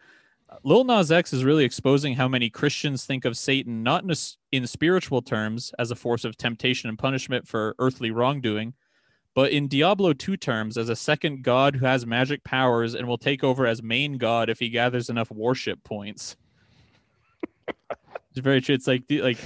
Lil 0.65 0.85
Nas 0.85 1.13
X 1.13 1.33
is 1.33 1.45
really 1.45 1.65
exposing 1.65 2.15
how 2.15 2.27
many 2.27 2.51
Christians 2.51 3.07
think 3.07 3.25
of 3.25 3.39
Satan 3.39 3.83
not 3.83 4.03
in, 4.03 4.11
a, 4.11 4.17
in 4.51 4.67
spiritual 4.67 5.23
terms 5.23 5.73
as 5.79 5.91
a 5.91 5.97
force 5.97 6.25
of 6.25 6.37
temptation 6.37 6.89
and 6.89 6.99
punishment 6.99 7.47
for 7.47 7.77
earthly 7.79 8.11
wrongdoing, 8.11 8.75
but 9.35 9.53
in 9.53 9.69
Diablo 9.69 10.13
2 10.13 10.37
terms, 10.37 10.77
as 10.77 10.89
a 10.89 10.97
second 10.97 11.43
god 11.43 11.77
who 11.77 11.87
has 11.87 12.07
magic 12.07 12.45
powers 12.45 12.95
and 12.95 13.07
will 13.07 13.19
take 13.19 13.43
over 13.43 13.67
as 13.67 13.83
main 13.83 14.19
god 14.19 14.51
if 14.51 14.59
he 14.59 14.69
gathers 14.69 15.09
enough 15.09 15.31
worship 15.31 15.83
points. 15.85 16.37
it's 17.69 18.39
very 18.39 18.61
true. 18.61 18.75
It's 18.75 18.87
like 18.87 19.05
like 19.11 19.39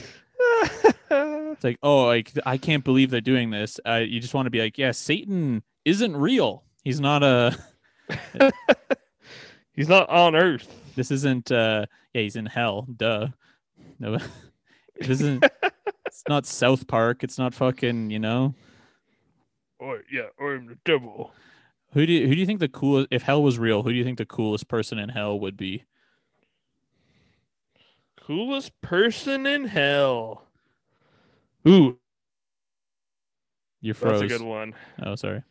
it's 1.11 1.65
like 1.65 1.79
oh 1.83 2.05
like 2.07 2.33
I 2.45 2.59
can't 2.59 2.85
believe 2.85 3.11
they're 3.11 3.21
doing 3.21 3.51
this. 3.51 3.79
Uh, 3.87 4.03
you 4.07 4.21
just 4.21 4.35
want 4.35 4.47
to 4.47 4.51
be 4.51 4.61
like 4.61 4.79
yeah, 4.79 4.91
Satan 4.93 5.63
isn't 5.85 6.17
real. 6.17 6.65
He's 6.85 7.01
not 7.01 7.23
a. 7.23 7.57
He's 9.77 9.89
not 9.89 10.09
on 10.09 10.35
Earth. 10.35 10.67
This 10.97 11.11
isn't. 11.11 11.53
uh 11.53 11.87
Yeah, 12.15 12.23
he's 12.23 12.37
in 12.37 12.47
hell. 12.47 12.87
Duh. 12.97 13.29
No, 13.99 14.19
this 14.99 15.09
isn't. 15.21 15.45
it's 16.07 16.25
not 16.29 16.47
South 16.47 16.87
Park. 16.87 17.23
It's 17.23 17.39
not 17.39 17.55
fucking. 17.55 18.11
You 18.11 18.19
know. 18.19 18.55
Or 19.79 20.03
yeah, 20.11 20.29
or 20.39 20.55
I'm 20.55 20.67
the 20.67 20.79
devil. 20.85 21.33
Who 21.93 22.05
do 22.07 22.13
you, 22.13 22.27
who 22.29 22.35
do 22.35 22.41
you 22.41 22.47
think 22.47 22.61
the 22.61 22.69
coolest? 22.69 23.09
If 23.11 23.23
hell 23.23 23.43
was 23.43 23.59
real, 23.59 23.83
who 23.83 23.91
do 23.91 23.97
you 23.97 24.05
think 24.05 24.19
the 24.19 24.27
coolest 24.27 24.69
person 24.69 24.99
in 24.99 25.09
hell 25.09 25.39
would 25.41 25.57
be? 25.57 25.85
Coolest 28.21 28.79
person 28.81 29.47
in 29.47 29.67
hell. 29.67 30.45
Ooh, 31.69 31.99
You 33.81 33.95
froze. 33.95 34.21
that's 34.21 34.33
a 34.33 34.39
good 34.39 34.47
one. 34.47 34.75
Oh, 35.03 35.15
sorry. 35.15 35.43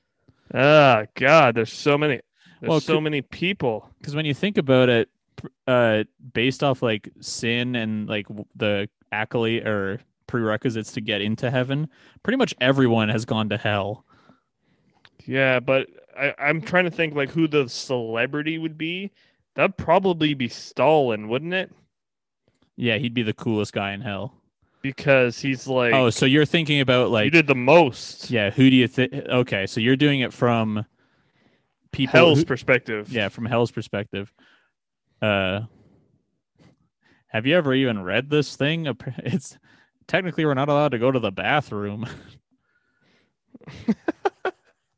Ah, 0.54 1.06
God, 1.16 1.56
there's 1.56 1.72
so 1.74 1.98
many. 1.98 2.20
There's 2.62 2.70
Well, 2.70 2.80
so 2.80 3.02
many 3.02 3.22
people. 3.22 3.90
Because 4.00 4.16
when 4.16 4.26
you 4.26 4.34
think 4.34 4.58
about 4.58 4.90
it, 4.90 5.10
uh, 5.68 6.04
based 6.34 6.64
off 6.64 6.82
like 6.82 7.10
sin 7.20 7.76
and 7.76 8.08
like 8.08 8.28
the 8.56 8.90
accolade 9.12 9.66
or 9.68 10.00
prerequisites 10.28 10.92
to 10.94 11.02
get 11.02 11.22
into 11.22 11.52
heaven, 11.52 11.90
pretty 12.24 12.38
much 12.38 12.54
everyone 12.62 13.10
has 13.10 13.26
gone 13.26 13.50
to 13.50 13.58
hell. 13.58 14.06
Yeah, 15.26 15.60
but 15.60 15.88
I, 16.18 16.34
I'm 16.38 16.62
trying 16.62 16.86
to 16.86 16.92
think 16.92 17.16
like 17.16 17.30
who 17.30 17.48
the 17.48 17.68
celebrity 17.68 18.58
would 18.58 18.78
be. 18.78 19.12
That'd 19.56 19.78
probably 19.78 20.34
be 20.34 20.50
Stalin, 20.50 21.28
wouldn't 21.30 21.54
it? 21.54 21.72
Yeah, 22.76 22.98
he'd 22.98 23.14
be 23.14 23.24
the 23.24 23.34
coolest 23.34 23.74
guy 23.74 23.94
in 23.94 24.02
hell. 24.02 24.34
Because 24.82 25.40
he's 25.40 25.66
like, 25.68 25.94
oh, 25.94 26.10
so 26.10 26.26
you're 26.26 26.46
thinking 26.46 26.80
about 26.82 27.10
like 27.10 27.26
you 27.26 27.32
did 27.32 27.48
the 27.48 27.56
most. 27.56 28.30
yeah, 28.30 28.52
who 28.52 28.70
do 28.70 28.76
you 28.76 28.88
think? 28.88 29.14
Okay, 29.14 29.66
so 29.66 29.80
you're 29.80 29.96
doing 29.96 30.20
it 30.20 30.32
from 30.34 30.86
people. 31.92 32.12
Hell's 32.12 32.40
who- 32.40 32.46
perspective. 32.46 33.12
yeah, 33.12 33.30
from 33.30 33.46
hell's 33.46 33.72
perspective. 33.72 34.32
Uh, 35.22 35.62
have 37.28 37.46
you 37.48 37.56
ever 37.56 37.74
even 37.74 38.04
read 38.04 38.30
this 38.30 38.56
thing? 38.56 38.88
It's 39.18 39.58
technically 40.08 40.46
we're 40.46 40.54
not 40.54 40.70
allowed 40.70 40.90
to 40.90 41.00
go 41.00 41.12
to 41.12 41.20
the 41.20 41.32
bathroom. 41.32 42.06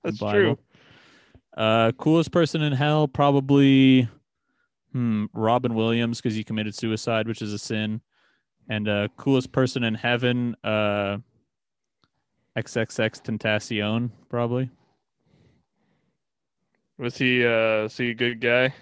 that's 0.07 0.31
true. 0.31 0.57
Uh, 1.55 1.91
coolest 1.93 2.31
person 2.31 2.61
in 2.61 2.73
hell, 2.73 3.07
probably 3.07 4.07
hmm, 4.91 5.25
Robin 5.33 5.73
Williams 5.73 6.19
because 6.19 6.35
he 6.35 6.43
committed 6.43 6.75
suicide, 6.75 7.27
which 7.27 7.41
is 7.41 7.51
a 7.51 7.59
sin. 7.59 8.01
And 8.69 8.87
uh, 8.87 9.07
coolest 9.17 9.51
person 9.51 9.83
in 9.83 9.95
heaven, 9.95 10.55
uh, 10.63 11.17
XXX 12.57 13.21
Tentacion, 13.21 14.11
probably. 14.29 14.69
Was 16.97 17.15
he 17.17 17.45
uh 17.45 17.85
is 17.85 17.95
he 17.95 18.09
a 18.09 18.15
good 18.15 18.41
guy? 18.41 18.73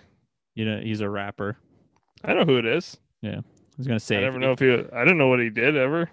You 0.54 0.66
know, 0.66 0.80
he's 0.80 1.02
a 1.02 1.10
rapper. 1.10 1.58
I 2.24 2.34
know 2.34 2.46
who 2.46 2.58
it 2.58 2.66
is. 2.66 2.98
Yeah. 3.22 3.40
I 3.40 3.78
was 3.78 3.88
gonna 3.88 4.00
say, 4.00 4.18
I 4.18 4.22
never 4.22 4.40
know 4.40 4.54
if 4.54 4.60
he 4.60 4.72
I 4.72 5.04
didn't 5.04 5.18
know 5.18 5.28
what 5.28 5.42
he 5.42 5.50
did 5.50 5.76
ever. 5.76 6.10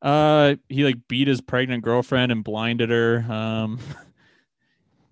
Uh, 0.00 0.54
he 0.68 0.84
like 0.84 1.08
beat 1.08 1.26
his 1.26 1.40
pregnant 1.40 1.82
girlfriend 1.82 2.30
and 2.30 2.44
blinded 2.44 2.90
her. 2.90 3.26
Um, 3.28 3.80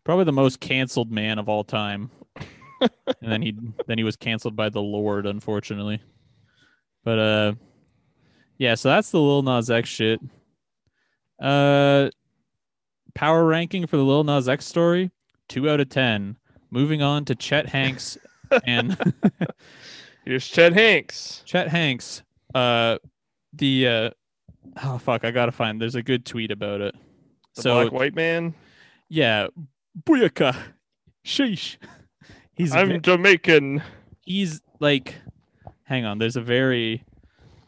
probably 0.09 0.25
the 0.25 0.33
most 0.33 0.59
canceled 0.59 1.13
man 1.13 1.39
of 1.39 1.51
all 1.51 1.63
time. 1.63 2.11
and 2.81 2.91
then 3.21 3.43
he 3.43 3.55
then 3.87 3.99
he 3.99 4.05
was 4.05 4.17
canceled 4.17 4.57
by 4.57 4.71
the 4.71 4.81
Lord, 4.81 5.27
unfortunately. 5.27 6.01
But 7.05 7.19
uh, 7.19 7.53
yeah. 8.57 8.75
So 8.75 8.89
that's 8.89 9.11
the 9.11 9.21
Lil 9.21 9.43
Nas 9.43 9.71
X 9.71 9.87
shit. 9.87 10.19
Uh, 11.39 12.09
power 13.15 13.45
ranking 13.45 13.87
for 13.87 13.99
the 13.99 14.03
Lil 14.03 14.25
Nas 14.25 14.49
X 14.49 14.65
story: 14.65 15.11
two 15.47 15.69
out 15.69 15.79
of 15.79 15.91
ten. 15.91 16.37
Moving 16.71 17.03
on 17.03 17.27
to 17.27 17.35
Chet 17.35 17.67
Hanks 17.67 18.17
and 18.65 18.97
Here's 20.25 20.49
Chet 20.49 20.73
Hanks. 20.73 21.43
Chet 21.45 21.69
Hanks. 21.69 22.23
Uh, 22.55 22.97
the 23.53 23.87
uh, 23.87 24.11
oh 24.85 24.97
fuck, 24.97 25.27
I 25.27 25.33
gotta 25.33 25.53
find. 25.53 25.79
There's 25.79 25.97
a 25.97 26.03
good 26.03 26.25
tweet 26.25 26.51
about 26.51 26.81
it. 26.81 26.95
The 27.57 27.63
so 27.63 27.75
black 27.75 27.93
white 27.93 28.15
man. 28.15 28.55
yeah, 29.11 29.49
booyaka, 30.05 30.57
sheesh. 31.25 31.77
He's 32.53 32.75
I'm 32.75 32.89
ve- 32.89 32.99
Jamaican. 32.99 33.83
he's 34.25 34.61
like, 34.81 35.15
hang 35.85 36.05
on. 36.05 36.19
There's 36.19 36.37
a 36.37 36.41
very 36.41 37.05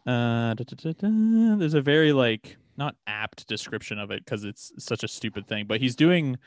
uh, 0.07 0.55
da, 0.55 0.65
da, 0.65 0.77
da, 0.77 0.93
da, 0.93 1.57
there's 1.57 1.75
a 1.75 1.81
very 1.81 2.13
like 2.13 2.57
not 2.77 2.97
apt 3.07 3.47
description 3.47 3.99
of 3.99 4.11
it 4.11 4.25
because 4.25 4.45
it's 4.45 4.73
such 4.79 5.05
a 5.05 5.09
stupid 5.09 5.47
thing. 5.47 5.67
But 5.67 5.81
he's 5.81 5.95
doing 5.95 6.39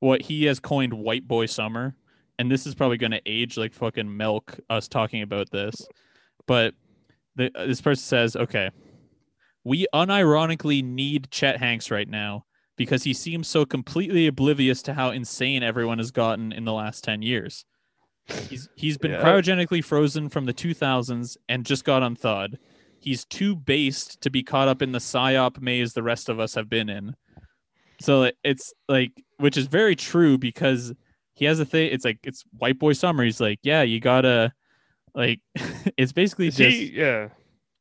what 0.00 0.22
he 0.22 0.44
has 0.44 0.60
coined 0.60 0.92
"white 0.92 1.26
boy 1.26 1.46
summer," 1.46 1.94
and 2.38 2.50
this 2.50 2.66
is 2.66 2.74
probably 2.74 2.98
going 2.98 3.12
to 3.12 3.22
age 3.24 3.56
like 3.56 3.72
fucking 3.72 4.16
milk. 4.16 4.58
Us 4.68 4.88
talking 4.88 5.22
about 5.22 5.50
this, 5.50 5.86
but 6.46 6.74
the, 7.36 7.50
uh, 7.54 7.66
this 7.66 7.80
person 7.80 8.02
says, 8.02 8.36
"Okay, 8.36 8.70
we 9.64 9.86
unironically 9.94 10.82
need 10.82 11.30
Chet 11.30 11.58
Hanks 11.58 11.90
right 11.90 12.08
now." 12.08 12.44
Because 12.78 13.02
he 13.04 13.12
seems 13.12 13.46
so 13.48 13.66
completely 13.66 14.26
oblivious 14.26 14.80
to 14.82 14.94
how 14.94 15.10
insane 15.10 15.62
everyone 15.62 15.98
has 15.98 16.10
gotten 16.10 16.52
in 16.52 16.64
the 16.64 16.72
last 16.72 17.04
10 17.04 17.20
years. 17.20 17.64
He's 18.48 18.68
he's 18.76 18.96
been 18.98 19.10
Yeah. 19.12 19.22
cryogenically 19.22 19.82
frozen 19.84 20.28
from 20.28 20.44
the 20.46 20.54
2000s 20.54 21.36
and 21.48 21.66
just 21.66 21.84
got 21.84 22.02
unthawed. 22.02 22.58
He's 23.00 23.24
too 23.24 23.56
based 23.56 24.20
to 24.22 24.30
be 24.30 24.42
caught 24.42 24.68
up 24.68 24.80
in 24.82 24.92
the 24.92 24.98
psyop 24.98 25.60
maze 25.60 25.92
the 25.92 26.02
rest 26.02 26.28
of 26.28 26.38
us 26.40 26.54
have 26.54 26.68
been 26.68 26.88
in. 26.88 27.14
So 28.00 28.30
it's 28.44 28.72
like, 28.88 29.12
which 29.38 29.56
is 29.56 29.66
very 29.66 29.96
true 29.96 30.38
because 30.38 30.92
he 31.34 31.44
has 31.46 31.58
a 31.60 31.64
thing. 31.64 31.90
It's 31.92 32.04
like 32.04 32.18
it's 32.22 32.44
white 32.58 32.78
boy 32.78 32.92
summer. 32.92 33.24
He's 33.24 33.40
like, 33.40 33.58
yeah, 33.62 33.82
you 33.82 33.98
gotta 34.00 34.52
like. 35.14 35.40
it's 35.96 36.12
basically 36.12 36.48
Is 36.48 36.56
just 36.56 36.76
he 36.76 36.92
yeah. 36.92 37.28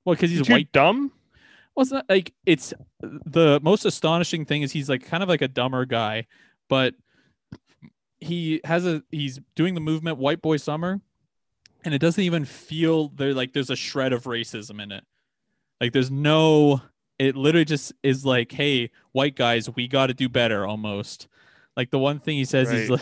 well 0.05 0.15
because 0.15 0.29
he's 0.31 0.39
He's 0.39 0.49
white. 0.49 0.71
dumb? 0.71 1.11
Well, 1.77 1.83
it's 1.83 1.91
not 1.91 2.05
like 2.09 2.33
it's 2.47 2.73
the 2.99 3.59
most 3.61 3.85
astonishing 3.85 4.45
thing 4.45 4.63
is 4.63 4.71
he's 4.71 4.89
like 4.89 5.05
kind 5.05 5.21
of 5.21 5.29
like 5.29 5.43
a 5.43 5.47
dumber 5.47 5.85
guy, 5.85 6.25
but 6.67 6.95
he 8.19 8.61
has 8.63 8.83
a 8.87 9.03
he's 9.11 9.39
doing 9.55 9.75
the 9.75 9.79
movement 9.79 10.17
white 10.17 10.41
boy 10.41 10.57
summer 10.57 10.99
and 11.85 11.93
it 11.93 11.99
doesn't 11.99 12.23
even 12.23 12.45
feel 12.45 13.09
there 13.09 13.31
like 13.31 13.53
there's 13.53 13.69
a 13.69 13.75
shred 13.75 14.11
of 14.11 14.23
racism 14.23 14.81
in 14.81 14.91
it. 14.91 15.03
Like 15.79 15.93
there's 15.93 16.09
no 16.09 16.81
it 17.19 17.35
literally 17.35 17.63
just 17.63 17.93
is 18.01 18.25
like 18.25 18.51
hey 18.51 18.89
white 19.11 19.35
guys 19.35 19.69
we 19.75 19.87
got 19.87 20.07
to 20.07 20.15
do 20.15 20.27
better 20.27 20.65
almost. 20.65 21.27
Like 21.75 21.91
the 21.91 21.99
one 21.99 22.19
thing 22.19 22.37
he 22.37 22.45
says 22.45 22.71
he's 22.71 22.89
Right. 22.89 22.99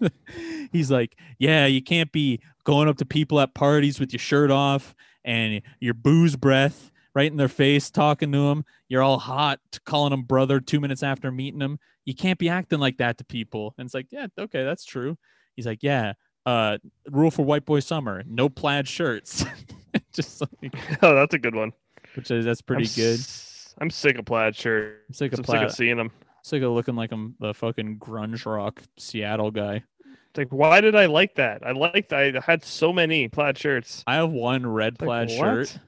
like 0.00 0.12
he's 0.72 0.90
like 0.90 1.14
yeah 1.38 1.66
you 1.66 1.82
can't 1.82 2.10
be 2.10 2.40
going 2.64 2.88
up 2.88 2.96
to 2.96 3.04
people 3.04 3.38
at 3.38 3.52
parties 3.52 4.00
with 4.00 4.14
your 4.14 4.18
shirt 4.20 4.50
off 4.50 4.94
and 5.26 5.60
your 5.78 5.92
booze 5.92 6.36
breath 6.36 6.90
right 7.14 7.30
in 7.30 7.36
their 7.36 7.48
face 7.48 7.90
talking 7.90 8.32
to 8.32 8.48
them 8.48 8.64
you're 8.88 9.02
all 9.02 9.18
hot 9.18 9.60
calling 9.84 10.10
them 10.10 10.22
brother 10.22 10.60
two 10.60 10.80
minutes 10.80 11.02
after 11.02 11.30
meeting 11.30 11.58
them 11.60 11.78
you 12.04 12.14
can't 12.14 12.38
be 12.38 12.48
acting 12.48 12.78
like 12.80 12.96
that 12.98 13.18
to 13.18 13.24
people 13.24 13.74
and 13.78 13.86
it's 13.86 13.94
like 13.94 14.06
yeah 14.10 14.26
okay 14.38 14.64
that's 14.64 14.84
true 14.84 15.16
he's 15.56 15.66
like 15.66 15.82
yeah 15.82 16.12
uh 16.46 16.76
rule 17.10 17.30
for 17.30 17.44
white 17.44 17.64
boy 17.64 17.80
summer 17.80 18.22
no 18.26 18.48
plaid 18.48 18.86
shirts 18.88 19.44
just 20.12 20.40
like 20.40 20.74
Oh, 21.02 21.14
that's 21.14 21.34
a 21.34 21.38
good 21.38 21.54
one. 21.54 21.72
which 22.16 22.30
is 22.30 22.44
that's 22.44 22.60
pretty 22.62 22.84
I'm 22.84 22.94
good 22.94 23.18
s- 23.20 23.74
I'm 23.80 23.90
sick 23.90 24.18
of 24.18 24.24
plaid 24.24 24.54
shirts. 24.56 25.00
i'm 25.08 25.14
sick 25.14 25.32
I'm 25.32 25.40
of 25.40 25.46
sick 25.46 25.62
of 25.62 25.72
seeing 25.72 25.96
them. 25.96 26.10
sick 26.42 26.62
of 26.62 26.72
looking 26.72 26.96
like 26.96 27.12
i'm 27.12 27.34
the 27.40 27.54
fucking 27.54 27.98
grunge 27.98 28.44
rock 28.44 28.82
seattle 28.98 29.50
guy 29.50 29.82
It's 30.06 30.38
like, 30.38 30.48
why 30.52 30.80
did 30.80 30.96
I 30.96 31.06
like 31.06 31.36
that? 31.36 31.64
I 31.64 31.70
liked. 31.70 32.12
I 32.12 32.32
had 32.44 32.64
so 32.64 32.92
many 32.92 33.28
plaid 33.28 33.56
shirts. 33.56 34.02
i 34.06 34.16
have 34.16 34.30
one 34.30 34.66
red 34.66 34.94
It's 34.94 35.02
like, 35.02 35.28
plaid 35.28 35.38
what? 35.38 35.68
shirt 35.68 35.78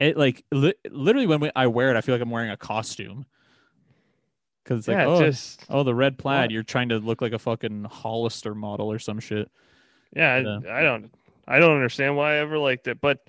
it 0.00 0.16
like 0.16 0.44
li- 0.52 0.74
literally 0.90 1.26
when 1.26 1.40
we, 1.40 1.50
i 1.56 1.66
wear 1.66 1.90
it 1.90 1.96
i 1.96 2.00
feel 2.00 2.14
like 2.14 2.22
i'm 2.22 2.30
wearing 2.30 2.50
a 2.50 2.56
costume 2.56 3.24
because 4.62 4.80
it's 4.80 4.88
like 4.88 4.98
yeah, 4.98 5.06
oh, 5.06 5.18
just 5.18 5.64
oh 5.70 5.82
the 5.82 5.94
red 5.94 6.18
plaid 6.18 6.44
What? 6.44 6.50
you're 6.50 6.62
trying 6.62 6.88
to 6.90 6.98
look 6.98 7.22
like 7.22 7.32
a 7.32 7.38
fucking 7.38 7.84
hollister 7.84 8.54
model 8.54 8.90
or 8.90 8.98
some 8.98 9.20
shit 9.20 9.50
yeah. 10.14 10.34
I- 10.34 10.40
Yeah. 10.40 10.58
I 10.70 10.82
don't. 10.82 11.12
I 11.48 11.58
don't 11.58 11.74
understand 11.74 12.16
why 12.16 12.34
I 12.34 12.38
ever 12.38 12.58
liked 12.58 12.88
it. 12.88 13.00
But 13.00 13.28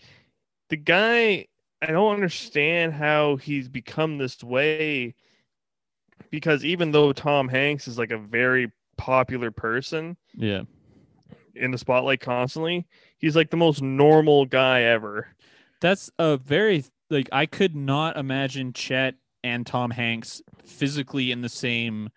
the 0.69 0.77
guy, 0.77 1.47
I 1.81 1.87
don't 1.87 2.13
understand 2.13 2.93
how 2.93 3.35
he's 3.35 3.67
become 3.67 4.17
this 4.17 4.43
way. 4.43 5.13
Because 6.31 6.65
even 6.65 6.91
though 6.91 7.13
Tom 7.13 7.47
Hanks 7.47 7.87
is 7.87 7.97
like 7.97 8.11
a 8.11 8.17
very 8.17 8.71
popular 8.97 9.51
person 9.51 10.17
yeah 10.35 10.61
in 11.55 11.71
the 11.71 11.77
spotlight 11.77 12.19
constantly, 12.21 12.87
he's 13.17 13.35
like 13.35 13.49
the 13.49 13.57
most 13.57 13.81
normal 13.81 14.45
guy 14.45 14.83
ever. 14.83 15.27
That's 15.81 16.09
a 16.19 16.37
very 16.37 16.83
like 17.09 17.29
I 17.31 17.45
could 17.45 17.75
not 17.75 18.17
imagine 18.17 18.73
Chet 18.73 19.15
and 19.43 19.65
Tom 19.65 19.91
Hanks 19.91 20.41
physically 20.65 21.31
in 21.31 21.41
the 21.41 21.49
same 21.49 22.09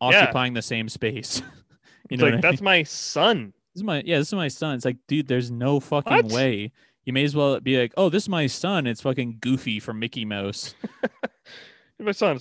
occupying 0.00 0.52
the 0.54 0.62
same 0.62 0.88
space. 0.88 1.42
you 2.10 2.16
know, 2.18 2.26
like 2.26 2.34
I 2.34 2.40
that's 2.40 2.60
mean? 2.60 2.64
my 2.64 2.82
son. 2.82 3.52
this 3.74 3.80
is 3.80 3.84
my 3.84 4.02
yeah, 4.04 4.18
this 4.18 4.28
is 4.28 4.34
my 4.34 4.48
son. 4.48 4.74
It's 4.74 4.84
like, 4.84 4.98
dude, 5.08 5.26
there's 5.28 5.50
no 5.50 5.80
fucking 5.80 6.12
What? 6.12 6.32
way. 6.32 6.72
You 7.04 7.12
may 7.12 7.22
as 7.24 7.36
well 7.36 7.60
be 7.60 7.78
like, 7.78 7.94
oh, 7.96 8.08
this 8.08 8.24
is 8.24 8.28
my 8.28 8.48
son. 8.48 8.86
It's 8.88 9.00
fucking 9.00 9.38
Goofy 9.40 9.78
from 9.78 10.00
Mickey 10.00 10.24
Mouse. 10.24 10.74
My 12.00 12.10
son. 12.10 12.36
A 12.36 12.40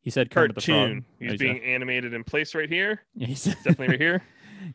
He 0.00 0.10
said 0.10 0.30
Kermit 0.30 0.54
cartoon. 0.54 1.04
Oh, 1.06 1.14
He's 1.18 1.38
being 1.38 1.60
animated 1.62 2.14
in 2.14 2.24
place 2.24 2.54
right 2.54 2.68
here. 2.68 3.02
Yeah, 3.14 3.26
he 3.26 3.34
said- 3.34 3.56
Definitely 3.64 3.88
right 3.88 4.00
here. 4.00 4.22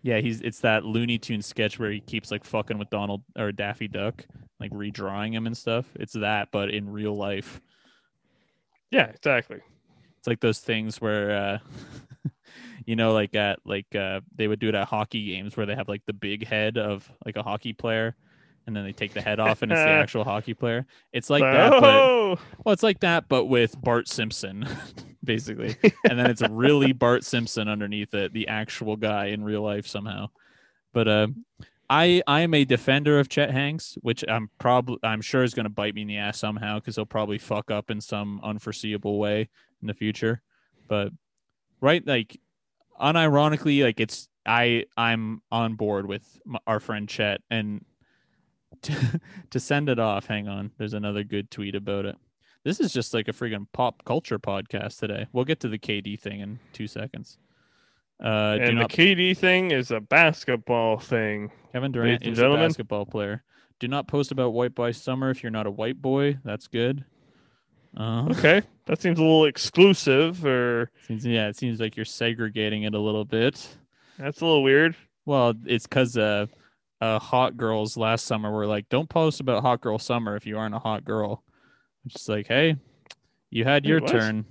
Yeah, 0.02 0.19
he's 0.19 0.41
it's 0.41 0.60
that 0.62 0.86
Looney 0.86 1.17
Tune 1.17 1.41
sketch 1.41 1.80
where 1.80 1.91
he 1.91 2.00
keeps 2.00 2.32
like 2.32 2.43
fucking 2.43 2.78
with 2.78 2.89
Donald 2.89 3.24
or 3.38 3.52
Daffy 3.52 3.88
Duck, 3.88 4.26
like 4.60 4.71
redrawing 4.71 5.34
him 5.34 5.48
and 5.48 5.56
stuff. 5.56 5.86
It's 5.95 6.13
that, 6.13 6.50
but 6.52 6.69
in 6.69 6.89
real 6.89 7.15
life. 7.15 7.62
Yeah, 8.91 9.06
exactly. 9.06 9.60
It's 10.17 10.28
like 10.28 10.39
those 10.39 10.60
things 10.60 11.02
where 11.02 11.36
uh 11.36 11.58
you 12.86 12.95
know, 12.95 13.13
like 13.13 13.36
at 13.36 13.60
like 13.65 13.93
uh 13.95 14.21
they 14.36 14.48
would 14.48 14.60
do 14.60 14.69
it 14.69 14.76
at 14.76 14.88
hockey 14.88 15.26
games 15.26 15.58
where 15.58 15.65
they 15.65 15.76
have 15.76 15.89
like 15.89 16.06
the 16.06 16.13
big 16.13 16.48
head 16.48 16.78
of 16.78 17.12
like 17.26 17.36
a 17.36 17.43
hockey 17.43 17.74
player 17.74 18.15
and 18.67 18.76
then 18.76 18.84
they 18.84 18.93
take 18.93 19.13
the 19.13 19.21
head 19.21 19.39
off 19.39 19.62
and 19.62 19.71
it's 19.71 19.82
the 19.82 19.88
actual 19.89 20.24
hockey 20.24 20.54
player. 20.54 20.86
It's 21.13 21.30
like 21.30 21.43
that, 21.43 21.71
but 21.71 21.84
oh, 21.84 22.39
well, 22.63 22.74
it's 22.74 22.84
like 22.84 23.00
that, 23.02 23.28
but 23.28 23.45
with 23.45 23.80
Bart 23.80 24.08
Simpson, 24.08 24.67
basically. 25.25 25.75
and 26.09 26.17
then 26.17 26.29
it's 26.29 26.41
really 26.49 26.93
Bart 26.93 27.23
Simpson 27.23 27.67
underneath 27.67 28.13
it, 28.13 28.33
the 28.33 28.47
actual 28.47 28.95
guy 28.95 29.27
in 29.27 29.43
real 29.43 29.61
life 29.61 29.88
somehow. 29.88 30.29
But 30.93 31.07
uh, 31.07 31.27
I 31.89 32.21
I 32.25 32.41
am 32.41 32.53
a 32.53 32.65
defender 32.65 33.19
of 33.19 33.29
Chet 33.29 33.51
Hanks, 33.51 33.97
which 34.01 34.23
I'm 34.27 34.49
probably 34.59 34.97
I'm 35.03 35.21
sure 35.21 35.43
is 35.43 35.53
going 35.53 35.65
to 35.65 35.69
bite 35.69 35.93
me 35.93 36.03
in 36.03 36.07
the 36.07 36.17
ass 36.17 36.39
somehow 36.39 36.79
because 36.79 36.95
he'll 36.95 37.05
probably 37.05 37.38
fuck 37.38 37.69
up 37.69 37.91
in 37.91 38.01
some 38.01 38.39
unforeseeable 38.43 39.19
way 39.19 39.49
in 39.81 39.88
the 39.88 39.93
future. 39.93 40.41
But 40.88 41.11
right, 41.81 42.05
like 42.05 42.39
unironically, 42.99 43.83
like 43.83 43.99
it's 43.99 44.29
I 44.45 44.85
I'm 44.95 45.41
on 45.51 45.75
board 45.75 46.07
with 46.07 46.23
m- 46.47 46.59
our 46.67 46.79
friend 46.79 47.07
Chet 47.09 47.41
and. 47.49 47.83
To, 48.81 49.21
to 49.51 49.59
send 49.59 49.89
it 49.89 49.99
off, 49.99 50.27
hang 50.27 50.47
on. 50.47 50.69
There's 50.77 50.93
another 50.93 51.23
good 51.23 51.49
tweet 51.49 51.75
about 51.75 52.05
it. 52.05 52.17
This 52.65 52.80
is 52.80 52.91
just 52.91 53.13
like 53.13 53.28
a 53.28 53.32
freaking 53.32 53.67
pop 53.73 54.04
culture 54.06 54.39
podcast 54.39 54.99
today. 54.99 55.28
We'll 55.32 55.45
get 55.45 55.60
to 55.60 55.69
the 55.69 55.78
KD 55.78 56.19
thing 56.19 56.39
in 56.39 56.60
two 56.73 56.88
seconds. 56.88 57.38
Uh, 58.19 58.58
and 58.60 58.78
the 58.78 58.82
not, 58.82 58.89
KD 58.89 59.38
thing 59.38 59.69
is 59.69 59.91
a 59.91 59.99
basketball 59.99 60.97
thing. 60.97 61.51
Kevin 61.71 61.91
Durant 61.91 62.25
is 62.25 62.39
a 62.39 62.49
basketball 62.49 63.06
player. 63.06 63.43
Do 63.80 63.88
not 63.88 64.08
post 64.08 64.32
about 64.32 64.54
white 64.54 64.73
boy 64.73 64.93
summer 64.93 65.30
if 65.30 65.43
you're 65.43 65.51
not 65.51 65.67
a 65.67 65.71
white 65.71 66.01
boy. 66.01 66.39
That's 66.43 66.67
good. 66.67 67.06
Uh, 67.95 68.25
Okay, 68.32 68.63
that 68.88 68.99
seems 68.99 69.19
a 69.19 69.21
little 69.21 69.45
exclusive, 69.45 70.43
or 70.43 70.89
seems, 71.08 71.23
yeah, 71.23 71.47
it 71.47 71.56
seems 71.56 71.80
like 71.80 71.95
you're 71.95 72.04
segregating 72.04 72.84
it 72.84 72.95
a 72.95 72.99
little 72.99 73.25
bit. 73.25 73.78
that's 74.17 74.41
a 74.41 74.45
little 74.45 74.63
weird. 74.63 74.95
Well, 75.25 75.54
it's 75.65 75.86
because 75.86 76.17
uh, 76.17 76.47
uh, 76.99 77.19
hot 77.19 77.58
girls 77.58 77.95
last 77.95 78.25
summer 78.25 78.51
were 78.51 78.65
like, 78.65 78.89
don't 78.89 79.08
post 79.08 79.39
about 79.39 79.62
hot 79.62 79.82
girl 79.82 79.99
summer 79.99 80.36
if 80.36 80.47
you 80.47 80.58
aren't 80.58 80.75
a 80.75 80.80
hot 80.80 81.06
girl. 81.06 81.43
It's 82.05 82.13
just 82.15 82.29
like, 82.29 82.47
hey, 82.47 82.75
you 83.49 83.63
had 83.63 83.85
your 83.85 83.99
turn, 83.99 84.45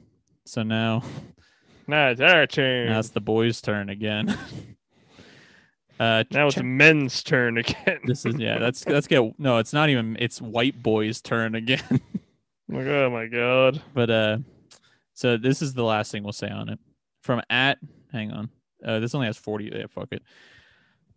so 0.45 0.63
now 0.63 1.03
Nah, 1.87 2.09
it's 2.11 2.21
our 2.21 2.47
turn. 2.47 2.89
now 2.89 2.99
it's 2.99 3.11
the 3.11 3.21
boys' 3.21 3.61
turn 3.61 3.91
again. 3.91 4.29
uh, 6.01 6.25
now 6.31 6.47
it's 6.47 6.57
Ch- 6.57 6.63
men's 6.63 7.23
turn 7.23 7.59
again. 7.59 8.01
this 8.05 8.25
is 8.25 8.37
yeah. 8.37 8.59
That's 8.59 8.87
let's 8.87 9.07
get 9.07 9.39
no. 9.39 9.59
It's 9.59 9.73
not 9.73 9.91
even. 9.91 10.17
It's 10.19 10.41
white 10.41 10.83
boys' 10.83 11.21
turn 11.21 11.55
again. 11.55 11.83
like, 12.69 12.87
oh 12.87 13.11
my 13.11 13.27
god. 13.27 13.83
but 13.93 14.11
uh, 14.11 14.39
so 15.13 15.37
this 15.37 15.61
is 15.63 15.75
the 15.75 15.85
last 15.85 16.11
thing 16.11 16.23
we'll 16.23 16.33
say 16.33 16.49
on 16.49 16.69
it. 16.71 16.79
From 17.23 17.43
at, 17.51 17.79
hang 18.13 18.31
on. 18.31 18.51
Uh, 18.85 19.01
this 19.01 19.15
only 19.15 19.27
has 19.27 19.37
forty. 19.37 19.71
Yeah, 19.75 19.87
fuck 19.89 20.09
it. 20.13 20.23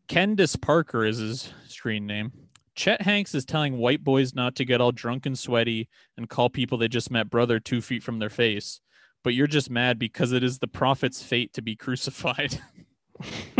Kendis 0.09 0.59
Parker 0.59 1.05
is 1.05 1.17
his 1.17 1.53
screen 1.67 2.05
name. 2.05 2.31
Chet 2.77 3.01
Hanks 3.01 3.33
is 3.33 3.43
telling 3.43 3.79
white 3.79 4.03
boys 4.03 4.35
not 4.35 4.55
to 4.57 4.65
get 4.65 4.79
all 4.79 4.91
drunk 4.91 5.25
and 5.25 5.37
sweaty 5.37 5.89
and 6.15 6.29
call 6.29 6.47
people 6.47 6.77
they 6.77 6.87
just 6.87 7.09
met 7.09 7.27
brother 7.27 7.59
two 7.59 7.81
feet 7.81 8.03
from 8.03 8.19
their 8.19 8.29
face. 8.29 8.81
But 9.23 9.33
you're 9.33 9.47
just 9.47 9.71
mad 9.71 9.97
because 9.97 10.31
it 10.31 10.43
is 10.43 10.59
the 10.59 10.67
prophet's 10.67 11.23
fate 11.23 11.53
to 11.53 11.63
be 11.63 11.75
crucified. 11.75 12.61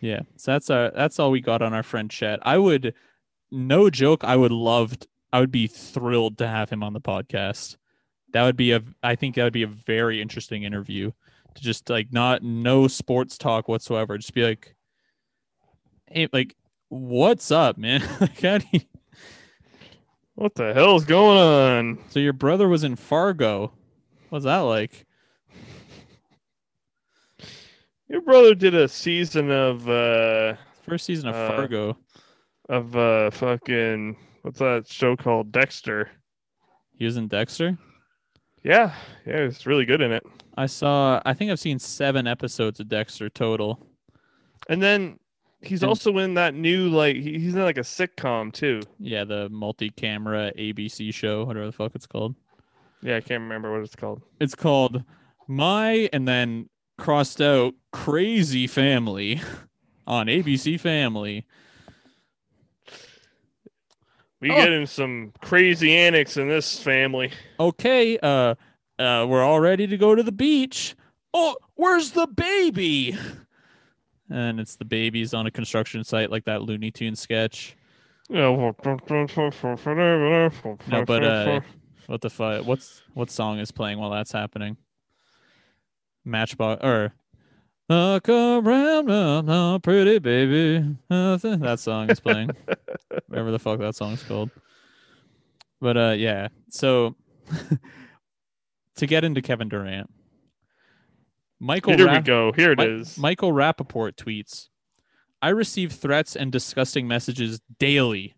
yeah, 0.00 0.20
so 0.36 0.52
that's 0.52 0.70
our 0.70 0.92
that's 0.92 1.18
all 1.18 1.32
we 1.32 1.40
got 1.40 1.60
on 1.60 1.74
our 1.74 1.82
friend 1.82 2.08
Chet. 2.08 2.38
I 2.42 2.56
would, 2.56 2.94
no 3.50 3.90
joke, 3.90 4.22
I 4.22 4.36
would 4.36 4.52
love, 4.52 4.96
I 5.32 5.40
would 5.40 5.50
be 5.50 5.66
thrilled 5.66 6.38
to 6.38 6.46
have 6.46 6.70
him 6.70 6.84
on 6.84 6.92
the 6.92 7.00
podcast. 7.00 7.76
That 8.32 8.44
would 8.44 8.56
be 8.56 8.70
a, 8.70 8.82
I 9.02 9.16
think 9.16 9.34
that 9.34 9.42
would 9.44 9.52
be 9.52 9.64
a 9.64 9.66
very 9.66 10.22
interesting 10.22 10.62
interview 10.62 11.10
to 11.56 11.62
just 11.62 11.90
like 11.90 12.12
not 12.12 12.44
no 12.44 12.86
sports 12.86 13.36
talk 13.36 13.66
whatsoever. 13.66 14.16
Just 14.18 14.34
be 14.34 14.44
like, 14.44 14.76
hey, 16.06 16.28
like, 16.32 16.54
what's 16.88 17.50
up, 17.50 17.76
man? 17.78 18.02
like, 18.20 18.40
how 18.40 18.58
do 18.58 18.66
you, 18.72 18.80
what 20.34 20.54
the 20.54 20.72
hell's 20.74 21.04
going 21.04 21.38
on? 21.38 21.98
so 22.10 22.18
your 22.20 22.32
brother 22.32 22.68
was 22.68 22.84
in 22.84 22.96
Fargo. 22.96 23.72
What's 24.30 24.44
that 24.44 24.58
like? 24.58 25.06
Your 28.08 28.20
brother 28.20 28.54
did 28.54 28.74
a 28.74 28.88
season 28.88 29.50
of 29.50 29.88
uh 29.88 30.54
First 30.82 31.06
season 31.06 31.28
of 31.28 31.34
Uh, 31.34 31.48
Fargo. 31.48 31.98
of 32.68 32.96
uh 32.96 33.30
fucking 33.30 34.16
what's 34.42 34.58
that 34.60 34.86
show 34.88 35.16
called 35.16 35.50
Dexter. 35.52 36.10
He 36.96 37.04
was 37.04 37.16
in 37.16 37.28
Dexter. 37.28 37.76
Yeah, 38.62 38.94
yeah, 39.26 39.36
it's 39.38 39.66
really 39.66 39.84
good 39.84 40.00
in 40.00 40.12
it. 40.12 40.24
I 40.56 40.66
saw. 40.66 41.20
I 41.26 41.34
think 41.34 41.50
I've 41.50 41.60
seen 41.60 41.78
seven 41.78 42.26
episodes 42.26 42.80
of 42.80 42.88
Dexter 42.88 43.28
total. 43.28 43.78
And 44.68 44.82
then 44.82 45.18
he's 45.62 45.82
And- 45.82 45.88
also 45.88 46.16
in 46.18 46.34
that 46.34 46.54
new 46.54 46.88
like 46.88 47.16
he's 47.16 47.54
in 47.54 47.62
like 47.62 47.78
a 47.78 47.82
sitcom 47.82 48.52
too. 48.52 48.82
Yeah, 48.98 49.24
the 49.24 49.48
multi-camera 49.48 50.52
ABC 50.56 51.12
show, 51.12 51.44
whatever 51.44 51.66
the 51.66 51.72
fuck 51.72 51.92
it's 51.94 52.06
called. 52.06 52.34
Yeah, 53.02 53.16
I 53.16 53.20
can't 53.20 53.42
remember 53.42 53.72
what 53.72 53.82
it's 53.82 53.94
called. 53.96 54.22
It's 54.40 54.54
called 54.54 55.04
My 55.48 56.08
and 56.12 56.26
then 56.26 56.68
crossed 56.98 57.40
out 57.40 57.74
Crazy 57.92 58.66
Family 58.66 59.40
on 60.06 60.26
ABC 60.28 60.78
Family. 60.80 61.44
We 64.40 64.50
Oh. 64.50 64.54
get 64.54 64.72
in 64.72 64.86
some 64.86 65.32
crazy 65.42 65.96
annex 65.96 66.36
in 66.36 66.48
this 66.48 66.78
family. 66.78 67.30
Okay, 67.58 68.18
uh, 68.18 68.54
uh, 68.98 69.26
we're 69.28 69.42
all 69.42 69.60
ready 69.60 69.86
to 69.86 69.96
go 69.96 70.14
to 70.14 70.22
the 70.22 70.32
beach. 70.32 70.94
Oh, 71.32 71.56
where's 71.74 72.10
the 72.12 72.26
baby? 72.26 73.16
And 74.30 74.58
it's 74.58 74.76
the 74.76 74.84
babies 74.84 75.34
on 75.34 75.46
a 75.46 75.50
construction 75.50 76.02
site, 76.02 76.30
like 76.30 76.44
that 76.46 76.62
Looney 76.62 76.90
Tune 76.90 77.14
sketch. 77.14 77.76
No, 80.88 81.04
but 81.04 81.22
uh, 81.22 81.60
what 82.06 82.20
the 82.20 82.30
fuck? 82.30 82.66
What's 82.66 83.02
what 83.14 83.30
song 83.30 83.58
is 83.60 83.70
playing 83.70 83.98
while 83.98 84.10
that's 84.10 84.32
happening? 84.32 84.76
Matchbox 86.24 86.82
or 86.84 87.12
look 87.88 88.28
around, 88.28 89.48
uh, 89.48 89.78
pretty 89.78 90.18
baby. 90.18 90.96
That 91.08 91.78
song 91.78 92.10
is 92.10 92.18
playing. 92.20 92.50
Whatever 93.28 93.52
the 93.52 93.58
fuck 93.60 93.78
that 93.78 93.94
song's 93.94 94.22
called. 94.24 94.50
But 95.80 95.96
uh, 95.96 96.14
yeah. 96.16 96.48
So 96.70 97.14
to 98.96 99.06
get 99.06 99.22
into 99.24 99.42
Kevin 99.42 99.68
Durant, 99.68 100.10
Michael 101.58 101.96
here 101.96 102.10
we 102.10 102.20
go. 102.20 102.52
Here 102.52 102.72
it 102.72 102.78
Mi- 102.78 102.84
is. 102.84 103.16
Michael 103.16 103.52
Rappaport 103.52 104.12
tweets 104.14 104.68
I 105.42 105.50
receive 105.50 105.92
threats 105.92 106.34
and 106.34 106.50
disgusting 106.50 107.06
messages 107.06 107.60
daily, 107.78 108.34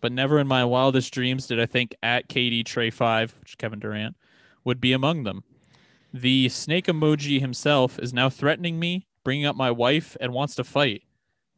but 0.00 0.12
never 0.12 0.38
in 0.38 0.46
my 0.46 0.64
wildest 0.64 1.12
dreams 1.12 1.46
did 1.46 1.60
I 1.60 1.66
think 1.66 1.94
at 2.02 2.28
KD 2.28 2.64
Trey 2.64 2.90
5, 2.90 3.34
which 3.40 3.50
is 3.50 3.54
Kevin 3.56 3.78
Durant, 3.80 4.16
would 4.64 4.80
be 4.80 4.92
among 4.92 5.24
them. 5.24 5.44
The 6.12 6.48
snake 6.48 6.86
emoji 6.86 7.40
himself 7.40 7.98
is 7.98 8.12
now 8.12 8.28
threatening 8.30 8.78
me, 8.78 9.06
bringing 9.24 9.46
up 9.46 9.56
my 9.56 9.70
wife, 9.70 10.16
and 10.20 10.32
wants 10.32 10.54
to 10.56 10.64
fight. 10.64 11.02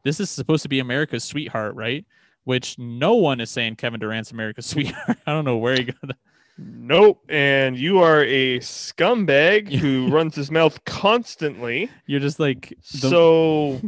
This 0.05 0.21
is 0.21 0.31
supposed 0.31 0.63
to 0.65 0.69
be 0.69 0.81
America's 0.81 1.25
sweetheart, 1.25 1.75
right? 1.75 2.05
Which 2.45 2.79
no 2.79 3.15
one 3.15 3.41
is 3.41 3.51
saying 3.51 3.77
Kevin 3.77 4.01
Durant's 4.01 4.33
America's 4.33 4.67
sweetheart. 4.71 5.19
I 5.27 5.33
don't 5.33 5.45
know 5.45 5.59
where 5.59 5.75
he 5.75 5.85
got 5.85 5.97
that. 6.03 6.17
Nope. 6.59 7.25
And 7.29 7.77
you 7.77 7.99
are 8.01 8.23
a 8.25 8.59
scumbag 8.61 9.73
who 9.73 10.09
runs 10.13 10.35
his 10.35 10.51
mouth 10.51 10.83
constantly. 10.85 11.91
You're 12.07 12.21
just 12.21 12.39
like 12.41 12.75
the- 12.93 13.09
So, 13.09 13.81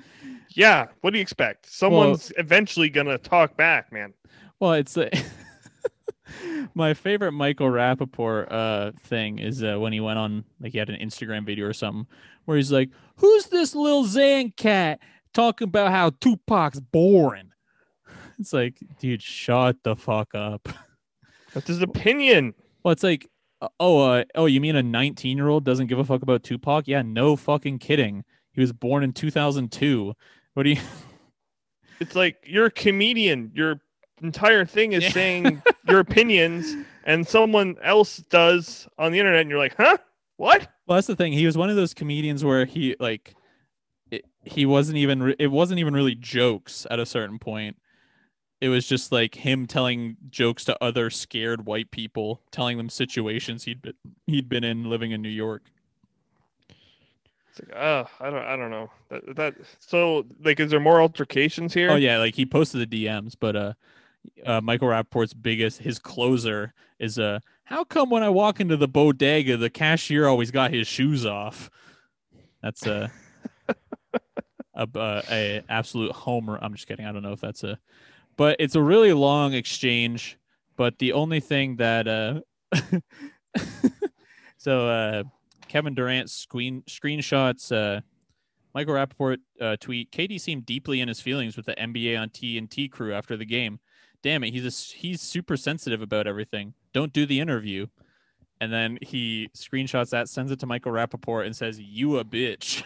yeah, 0.50 0.88
what 1.00 1.10
do 1.12 1.18
you 1.18 1.22
expect? 1.22 1.70
Someone's 1.70 2.32
eventually 2.36 2.88
gonna 2.90 3.18
talk 3.18 3.56
back, 3.56 3.92
man. 3.92 4.12
Well, 4.58 4.74
it's 4.74 4.98
my 6.74 6.94
favorite 6.94 7.32
Michael 7.32 7.68
Rappaport 7.68 8.46
uh, 8.50 8.92
thing 9.04 9.38
is 9.38 9.62
uh, 9.64 9.76
when 9.78 9.92
he 9.92 10.00
went 10.00 10.18
on, 10.18 10.44
like, 10.60 10.72
he 10.72 10.78
had 10.78 10.90
an 10.90 11.00
Instagram 11.00 11.46
video 11.46 11.66
or 11.66 11.72
something 11.72 12.06
where 12.44 12.56
he's 12.56 12.70
like, 12.72 12.90
Who's 13.16 13.46
this 13.46 13.74
Lil 13.74 14.04
Xan 14.04 14.54
cat 14.56 15.00
talking 15.32 15.68
about 15.68 15.90
how 15.90 16.10
Tupac's 16.10 16.80
boring? 16.80 17.50
It's 18.38 18.52
like, 18.52 18.78
dude, 18.98 19.22
shut 19.22 19.76
the 19.82 19.94
fuck 19.96 20.34
up. 20.34 20.68
That's 21.54 21.68
his 21.68 21.82
opinion. 21.82 22.54
Well, 22.82 22.92
it's 22.92 23.02
like, 23.02 23.26
Uh, 23.62 23.68
oh, 23.78 24.00
uh, 24.00 24.24
oh, 24.34 24.46
you 24.46 24.60
mean 24.60 24.76
a 24.76 24.82
19 24.82 25.36
year 25.36 25.48
old 25.48 25.64
doesn't 25.64 25.88
give 25.88 25.98
a 25.98 26.04
fuck 26.04 26.22
about 26.22 26.42
Tupac? 26.42 26.88
Yeah, 26.88 27.02
no 27.02 27.36
fucking 27.36 27.78
kidding. 27.78 28.24
He 28.52 28.60
was 28.60 28.72
born 28.72 29.04
in 29.04 29.12
2002. 29.12 30.14
What 30.54 30.62
do 30.62 30.70
you? 30.70 30.80
It's 32.00 32.16
like 32.16 32.38
you're 32.46 32.66
a 32.66 32.70
comedian. 32.70 33.50
Your 33.54 33.78
entire 34.22 34.64
thing 34.64 34.92
is 34.92 35.12
saying 35.12 35.62
your 35.86 35.98
opinions, 36.00 36.74
and 37.04 37.28
someone 37.28 37.76
else 37.82 38.16
does 38.30 38.88
on 38.96 39.12
the 39.12 39.18
internet, 39.18 39.42
and 39.42 39.50
you're 39.50 39.58
like, 39.58 39.76
huh? 39.76 39.98
What? 40.38 40.66
Well, 40.86 40.96
that's 40.96 41.08
the 41.08 41.14
thing. 41.16 41.34
He 41.34 41.44
was 41.44 41.58
one 41.58 41.68
of 41.68 41.76
those 41.76 41.92
comedians 41.92 42.42
where 42.42 42.64
he 42.64 42.96
like, 42.98 43.34
it, 44.10 44.24
he 44.44 44.64
wasn't 44.64 44.96
even. 44.96 45.22
Re- 45.22 45.36
it 45.38 45.48
wasn't 45.48 45.78
even 45.78 45.92
really 45.92 46.14
jokes 46.14 46.86
at 46.90 46.98
a 46.98 47.04
certain 47.04 47.38
point. 47.38 47.76
It 48.60 48.68
was 48.68 48.86
just 48.86 49.10
like 49.10 49.34
him 49.34 49.66
telling 49.66 50.16
jokes 50.28 50.64
to 50.66 50.84
other 50.84 51.08
scared 51.08 51.64
white 51.64 51.90
people, 51.90 52.42
telling 52.50 52.76
them 52.76 52.90
situations 52.90 53.64
he'd 53.64 53.80
been 53.80 53.94
he'd 54.26 54.48
been 54.48 54.64
in 54.64 54.84
living 54.84 55.12
in 55.12 55.22
New 55.22 55.30
York. 55.30 55.62
It's 57.50 57.60
like, 57.60 57.76
oh, 57.76 58.06
I 58.20 58.30
don't, 58.30 58.44
I 58.44 58.56
don't 58.56 58.70
know. 58.70 58.90
That, 59.08 59.36
that, 59.36 59.54
so, 59.80 60.24
like, 60.44 60.60
is 60.60 60.70
there 60.70 60.78
more 60.78 61.00
altercations 61.00 61.74
here? 61.74 61.90
Oh 61.90 61.96
yeah, 61.96 62.18
like 62.18 62.34
he 62.34 62.46
posted 62.46 62.88
the 62.88 63.06
DMs, 63.06 63.34
but 63.38 63.56
uh, 63.56 63.72
uh 64.46 64.60
Michael 64.60 64.88
Rapaport's 64.88 65.34
biggest, 65.34 65.80
his 65.80 65.98
closer 65.98 66.74
is 66.98 67.18
uh, 67.18 67.40
how 67.64 67.84
come 67.84 68.10
when 68.10 68.22
I 68.22 68.28
walk 68.28 68.60
into 68.60 68.76
the 68.76 68.88
bodega, 68.88 69.56
the 69.56 69.70
cashier 69.70 70.26
always 70.26 70.50
got 70.50 70.72
his 70.72 70.86
shoes 70.86 71.24
off? 71.24 71.70
That's 72.62 72.86
uh, 72.86 73.08
a, 74.74 74.88
a, 74.94 75.22
a 75.30 75.64
absolute 75.68 76.12
homer. 76.12 76.58
I'm 76.60 76.74
just 76.74 76.86
kidding. 76.86 77.06
I 77.06 77.12
don't 77.12 77.22
know 77.22 77.32
if 77.32 77.40
that's 77.40 77.64
a, 77.64 77.78
but 78.40 78.56
it's 78.58 78.74
a 78.74 78.80
really 78.80 79.12
long 79.12 79.52
exchange. 79.52 80.38
But 80.78 80.98
the 80.98 81.12
only 81.12 81.40
thing 81.40 81.76
that 81.76 82.08
uh, 82.08 82.40
so 84.56 84.88
uh 84.88 85.24
Kevin 85.68 85.94
Durant 85.94 86.30
screen 86.30 86.82
screenshots 86.88 87.70
uh, 87.70 88.00
Michael 88.74 88.94
Rapaport 88.94 89.36
uh, 89.60 89.76
tweet. 89.78 90.10
KD 90.10 90.40
seemed 90.40 90.64
deeply 90.64 91.02
in 91.02 91.08
his 91.08 91.20
feelings 91.20 91.54
with 91.54 91.66
the 91.66 91.74
NBA 91.74 92.18
on 92.18 92.30
TNT 92.30 92.90
crew 92.90 93.12
after 93.12 93.36
the 93.36 93.44
game. 93.44 93.78
Damn 94.22 94.42
it, 94.42 94.54
he's 94.54 94.64
a, 94.64 94.96
he's 94.96 95.20
super 95.20 95.58
sensitive 95.58 96.00
about 96.00 96.26
everything. 96.26 96.72
Don't 96.94 97.12
do 97.12 97.26
the 97.26 97.40
interview. 97.40 97.88
And 98.62 98.72
then 98.72 98.96
he 99.02 99.50
screenshots 99.54 100.08
that, 100.10 100.30
sends 100.30 100.50
it 100.50 100.60
to 100.60 100.66
Michael 100.66 100.92
Rapaport, 100.92 101.44
and 101.44 101.54
says, 101.54 101.78
"You 101.78 102.16
a 102.16 102.24
bitch." 102.24 102.84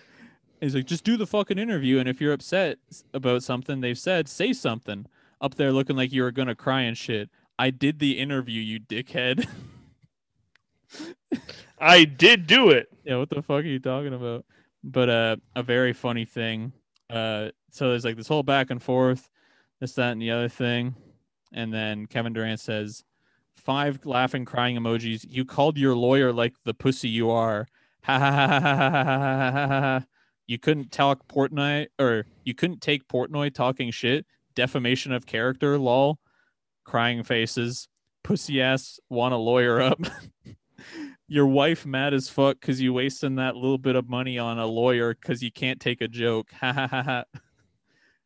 He's 0.64 0.74
like, 0.74 0.86
just 0.86 1.04
do 1.04 1.16
the 1.16 1.26
fucking 1.26 1.58
interview, 1.58 1.98
and 1.98 2.08
if 2.08 2.20
you're 2.20 2.32
upset 2.32 2.78
about 3.12 3.42
something 3.42 3.80
they've 3.80 3.98
said, 3.98 4.28
say 4.28 4.52
something. 4.52 5.06
Up 5.40 5.56
there 5.56 5.72
looking 5.72 5.96
like 5.96 6.12
you 6.12 6.22
were 6.22 6.32
gonna 6.32 6.54
cry 6.54 6.82
and 6.82 6.96
shit. 6.96 7.28
I 7.58 7.70
did 7.70 7.98
the 7.98 8.18
interview, 8.18 8.62
you 8.62 8.80
dickhead. 8.80 9.46
I 11.78 12.04
did 12.04 12.46
do 12.46 12.70
it. 12.70 12.88
Yeah, 13.04 13.16
what 13.16 13.28
the 13.28 13.42
fuck 13.42 13.58
are 13.58 13.62
you 13.62 13.78
talking 13.78 14.14
about? 14.14 14.46
But 14.82 15.08
uh, 15.10 15.36
a 15.54 15.62
very 15.62 15.92
funny 15.92 16.24
thing. 16.24 16.72
Uh, 17.10 17.50
so 17.70 17.90
there's 17.90 18.04
like 18.04 18.16
this 18.16 18.28
whole 18.28 18.42
back 18.42 18.70
and 18.70 18.82
forth, 18.82 19.28
this, 19.80 19.92
that, 19.94 20.12
and 20.12 20.22
the 20.22 20.30
other 20.30 20.48
thing, 20.48 20.94
and 21.52 21.72
then 21.72 22.06
Kevin 22.06 22.32
Durant 22.32 22.60
says, 22.60 23.04
five 23.54 24.04
laughing, 24.06 24.44
crying 24.44 24.76
emojis. 24.76 25.26
You 25.28 25.44
called 25.44 25.76
your 25.76 25.94
lawyer 25.94 26.32
like 26.32 26.54
the 26.64 26.74
pussy 26.74 27.08
you 27.08 27.30
are. 27.30 27.66
Ha 28.04 28.18
ha 28.18 28.30
ha 28.30 28.60
ha 28.60 28.60
ha 28.60 28.90
ha 28.90 29.04
ha 29.04 29.52
ha 29.52 29.66
ha 29.68 29.80
ha. 29.80 30.04
You 30.46 30.58
couldn't 30.58 30.92
talk 30.92 31.26
Portnoy, 31.28 31.86
or 31.98 32.26
you 32.44 32.54
couldn't 32.54 32.80
take 32.80 33.08
Portnoy 33.08 33.54
talking 33.54 33.90
shit. 33.90 34.26
Defamation 34.54 35.12
of 35.12 35.26
character, 35.26 35.78
lol 35.78 36.18
crying 36.84 37.22
faces, 37.22 37.88
pussy 38.22 38.60
ass 38.62 39.00
want 39.08 39.34
a 39.34 39.38
lawyer 39.38 39.80
up. 39.80 40.00
Your 41.28 41.46
wife 41.46 41.86
mad 41.86 42.12
as 42.12 42.28
fuck 42.28 42.60
because 42.60 42.80
you 42.80 42.92
wasting 42.92 43.36
that 43.36 43.56
little 43.56 43.78
bit 43.78 43.96
of 43.96 44.08
money 44.08 44.38
on 44.38 44.58
a 44.58 44.66
lawyer 44.66 45.14
because 45.14 45.42
you 45.42 45.50
can't 45.50 45.80
take 45.80 46.02
a 46.02 46.08
joke. 46.08 46.50
Ha 46.60 46.72
ha 46.72 46.86
ha 46.86 47.02
ha. 47.02 47.24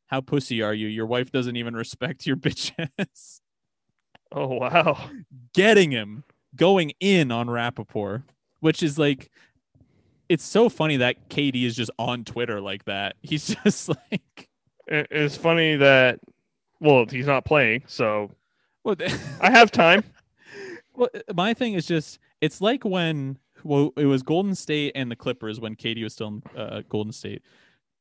How 0.07 0.21
pussy 0.21 0.63
are 0.63 0.75
you? 0.75 0.89
Your 0.89 1.07
wife 1.07 1.31
doesn't 1.31 1.57
even 1.57 1.75
respect 1.75 2.27
your 2.27 2.37
bitch 2.37 2.73
ass. 2.99 3.41
Oh 4.33 4.49
wow. 4.49 5.11
Getting 5.55 5.93
him 5.93 6.25
going 6.57 6.93
in 6.99 7.31
on 7.31 7.47
Rapaport, 7.47 8.25
which 8.61 8.83
is 8.83 8.99
like 8.99 9.31
it's 10.29 10.45
so 10.45 10.69
funny 10.69 10.99
that 10.99 11.29
KD 11.29 11.65
is 11.65 11.75
just 11.75 11.91
on 11.99 12.25
Twitter 12.25 12.61
like 12.61 12.85
that. 12.85 13.17
He's 13.23 13.55
just 13.65 13.89
like 13.89 14.49
it's 14.87 15.37
funny 15.37 15.77
that 15.77 16.21
well, 16.81 17.07
he's 17.07 17.27
not 17.27 17.45
playing, 17.45 17.83
so 17.87 18.31
well, 18.85 18.97
I 19.41 19.51
have 19.51 19.71
time. 19.71 20.05
Well, 20.95 21.11
my 21.35 21.53
thing 21.53 21.75
is 21.75 21.87
just 21.87 22.19
it's 22.41 22.61
like 22.61 22.85
when 22.85 23.39
well 23.65 23.93
it 23.97 24.07
was 24.07 24.23
Golden 24.23 24.55
State 24.55 24.93
and 24.95 25.11
the 25.11 25.17
Clippers 25.17 25.61
when 25.61 25.77
KD 25.77 26.03
was 26.05 26.15
still 26.15 26.29
in 26.29 26.43
uh, 26.57 26.83
Golden 26.89 27.13
State, 27.13 27.43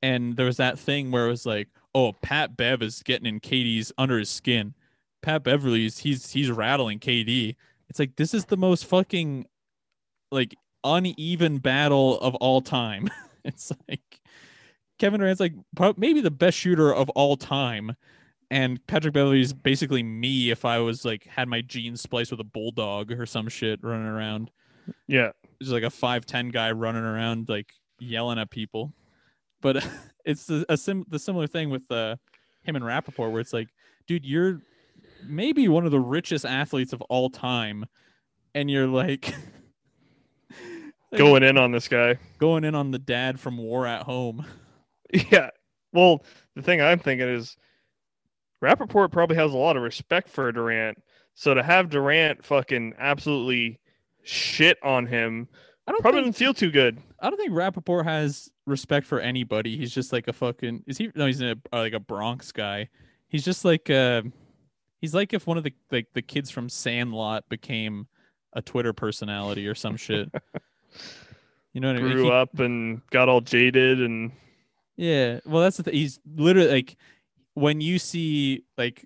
and 0.02 0.36
there 0.38 0.46
was 0.46 0.58
that 0.58 0.80
thing 0.80 1.12
where 1.12 1.26
it 1.26 1.30
was 1.30 1.46
like, 1.46 1.68
oh, 1.94 2.14
Pat 2.22 2.56
Bev 2.56 2.82
is 2.82 3.04
getting 3.04 3.26
in 3.26 3.40
KD's 3.40 3.92
under 3.98 4.18
his 4.18 4.30
skin. 4.30 4.74
Pat 5.22 5.44
Beverley's 5.44 6.00
he's 6.00 6.32
he's 6.32 6.52
rattling 6.52 7.00
KD. 7.00 7.56
It's 7.90 8.00
like 8.00 8.16
this 8.16 8.34
is 8.34 8.46
the 8.46 8.58
most 8.58 8.86
fucking 8.86 9.46
like 10.32 10.56
uneven 10.88 11.60
battle 11.60 12.20
of 12.20 12.36
all 12.36 12.62
time. 12.62 13.10
it's 13.44 13.72
like 13.88 14.22
Kevin 15.00 15.20
Durant's 15.20 15.40
like 15.40 15.54
maybe 15.98 16.22
the 16.22 16.32
best 16.32 16.58
shooter 16.58 16.94
of 16.94 17.10
all 17.12 17.38
time 17.38 17.96
and 18.50 18.86
Patrick 18.88 19.14
Beverley's 19.14 19.54
basically 19.54 20.04
me 20.04 20.52
if 20.52 20.66
I 20.66 20.80
was 20.80 21.04
like 21.04 21.26
had 21.26 21.48
my 21.48 21.62
genes 21.62 22.02
spliced 22.02 22.32
with 22.32 22.40
a 22.40 22.46
bulldog 22.46 23.12
or 23.12 23.26
some 23.26 23.50
shit 23.50 23.80
running 23.84 24.08
around. 24.08 24.52
Yeah, 25.08 25.32
just 25.62 25.74
like 25.74 25.84
a 25.84 25.90
five 25.90 26.26
ten 26.26 26.50
guy 26.50 26.72
running 26.72 27.04
around 27.04 27.50
like 27.50 27.72
yelling 28.00 28.40
at 28.40 28.50
people. 28.50 28.94
But 29.62 29.86
it's 30.26 30.46
the, 30.46 30.66
a 30.70 30.78
sim 30.78 31.06
the 31.10 31.20
similar 31.20 31.48
thing 31.48 31.70
with 31.70 31.90
uh, 31.92 32.16
him 32.64 32.76
and 32.76 32.86
Rapaport, 32.86 33.32
where 33.32 33.42
it's 33.42 33.54
like, 33.54 33.70
dude, 34.08 34.26
you're 34.26 34.62
maybe 35.26 35.68
one 35.68 35.86
of 35.86 35.92
the 35.92 36.00
richest 36.00 36.46
athletes 36.46 36.94
of 36.94 37.02
all 37.04 37.30
time, 37.30 37.86
and 38.56 38.70
you're 38.70 38.88
like. 38.88 39.34
going 41.18 41.44
in 41.44 41.58
on 41.58 41.72
this 41.72 41.88
guy, 41.88 42.18
going 42.38 42.64
in 42.64 42.76
on 42.76 42.92
the 42.92 43.00
dad 43.00 43.40
from 43.40 43.58
War 43.58 43.86
at 43.86 44.04
Home. 44.04 44.46
Yeah. 45.32 45.52
Well, 45.94 46.26
the 46.58 46.62
thing 46.62 46.82
I'm 46.82 47.00
thinking 47.00 47.30
is 47.30 47.56
Rapaport 48.62 49.10
probably 49.10 49.38
has 49.38 49.54
a 49.54 49.58
lot 49.58 49.78
of 49.78 49.84
respect 49.84 50.28
for 50.28 50.52
Durant. 50.52 51.02
So 51.34 51.54
to 51.54 51.64
have 51.64 51.90
Durant 51.90 52.44
fucking 52.44 52.96
absolutely 53.00 53.80
shit 54.24 54.78
on 54.84 55.06
him 55.06 55.48
I 55.88 55.92
don't 55.92 56.02
probably 56.02 56.22
think, 56.24 56.34
doesn't 56.34 56.46
feel 56.46 56.54
too 56.54 56.70
good. 56.70 56.98
I 57.22 57.30
don't 57.30 57.38
think 57.38 57.54
Rapaport 57.54 58.04
has 58.04 58.52
respect 58.66 59.08
for 59.08 59.22
anybody. 59.22 59.78
He's 59.78 59.94
just 59.94 60.12
like 60.12 60.28
a 60.28 60.34
fucking 60.34 60.84
is 60.86 60.98
he 60.98 61.10
no, 61.16 61.26
he's 61.26 61.42
a, 61.42 61.52
uh, 61.72 61.80
like 61.80 61.94
a 61.94 62.00
Bronx 62.00 62.52
guy. 62.52 62.90
He's 63.30 63.46
just 63.46 63.64
like 63.64 63.90
uh 63.90 64.24
he's 65.00 65.16
like 65.16 65.34
if 65.34 65.48
one 65.48 65.58
of 65.58 65.64
the 65.64 65.74
like 65.90 66.08
the 66.14 66.22
kids 66.22 66.52
from 66.52 66.68
Sandlot 66.68 67.48
became 67.48 68.08
a 68.52 68.62
Twitter 68.62 68.92
personality 68.92 69.66
or 69.66 69.76
some 69.76 69.96
shit. 69.96 70.30
you 71.74 71.82
know 71.82 71.94
what 71.94 72.00
Grew 72.00 72.06
I 72.06 72.14
mean? 72.14 72.24
Grew 72.24 72.32
up 72.32 72.60
and 72.60 73.02
got 73.10 73.30
all 73.30 73.42
jaded 73.42 74.02
and 74.02 74.32
yeah. 74.96 75.40
Well, 75.46 75.62
that's 75.62 75.78
the 75.78 75.84
thing. 75.84 75.94
He's 75.94 76.20
literally 76.36 76.70
like 76.70 76.98
when 77.58 77.82
you 77.82 77.98
see 77.98 78.64
like 78.78 79.04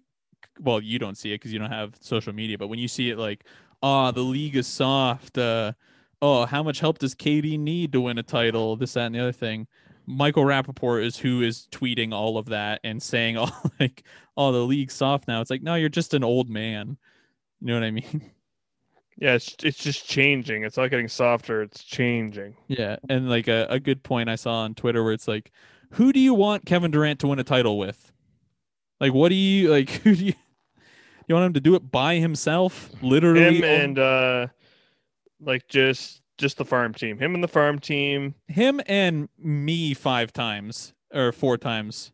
well 0.60 0.82
you 0.82 1.00
don't 1.00 1.18
see 1.18 1.32
it 1.32 1.36
because 1.36 1.54
you 1.54 1.60
don't 1.60 1.72
have 1.72 1.96
social 2.02 2.34
media 2.34 2.58
but 2.58 2.68
when 2.68 2.80
you 2.80 2.88
see 2.88 3.10
it 3.10 3.18
like 3.18 3.46
oh 3.82 4.12
the 4.12 4.22
league 4.22 4.58
is 4.58 4.68
soft 4.68 5.38
uh 5.38 5.72
oh 6.22 6.46
how 6.46 6.62
much 6.62 6.82
help 6.82 7.00
does 7.00 7.16
KD 7.16 7.58
need 7.58 7.94
to 7.94 8.02
win 8.02 8.18
a 8.18 8.24
title 8.24 8.76
this 8.76 8.94
that 8.94 9.06
and 9.06 9.16
the 9.16 9.20
other 9.20 9.32
thing 9.32 9.68
Michael 10.06 10.44
Rapaport 10.44 11.06
is 11.06 11.16
who 11.16 11.42
is 11.42 11.68
tweeting 11.72 12.14
all 12.14 12.38
of 12.38 12.48
that 12.48 12.82
and 12.84 13.02
saying 13.02 13.38
all 13.38 13.52
like 13.80 14.04
oh 14.36 14.52
the 14.52 14.60
league's 14.60 14.94
soft 14.96 15.30
now 15.30 15.40
it's 15.40 15.50
like 15.50 15.64
no 15.64 15.76
you're 15.76 15.88
just 15.88 16.14
an 16.14 16.24
old 16.24 16.50
man 16.50 16.98
you 17.62 17.68
know 17.68 17.76
what 17.76 17.84
I 17.84 17.92
mean 17.92 18.32
yeah 19.18 19.34
it's, 19.34 19.56
it's 19.64 19.78
just 19.78 20.08
changing 20.08 20.64
it's 20.64 20.78
not 20.78 20.90
getting 20.90 21.08
softer 21.08 21.62
it's 21.62 21.84
changing 21.84 22.56
yeah 22.68 22.96
and 23.10 23.30
like 23.30 23.48
a, 23.48 23.68
a 23.70 23.80
good 23.80 24.04
point 24.04 24.30
I 24.30 24.36
saw 24.36 24.62
on 24.62 24.74
Twitter 24.74 25.04
where 25.04 25.14
it's 25.14 25.28
like 25.28 25.52
who 25.92 26.14
do 26.14 26.20
you 26.20 26.34
want 26.34 26.66
Kevin 26.66 26.92
Durant 26.92 27.20
to 27.20 27.28
win 27.28 27.40
a 27.40 27.44
title 27.44 27.78
with 27.78 28.12
like, 29.02 29.14
what 29.14 29.30
do 29.30 29.36
you 29.36 29.70
like? 29.72 29.90
Who 29.90 30.16
do 30.16 30.26
you 30.26 30.34
you 31.28 31.36
want 31.36 31.48
him 31.48 31.54
to 31.54 31.60
do 31.60 31.76
it 31.76 31.92
by 31.92 32.16
himself? 32.16 32.90
Literally, 33.02 33.58
him 33.58 33.64
and 33.64 34.00
uh, 34.00 34.48
like 35.42 35.68
just 35.68 36.22
just 36.38 36.58
the 36.58 36.66
farm 36.66 36.94
team. 36.94 37.18
Him 37.18 37.36
and 37.36 37.44
the 37.44 37.50
farm 37.50 37.80
team. 37.80 38.36
Him 38.48 38.80
and 38.86 39.28
me 39.38 39.94
five 39.94 40.32
times 40.32 40.94
or 41.14 41.34
four 41.34 41.58
times. 41.58 42.14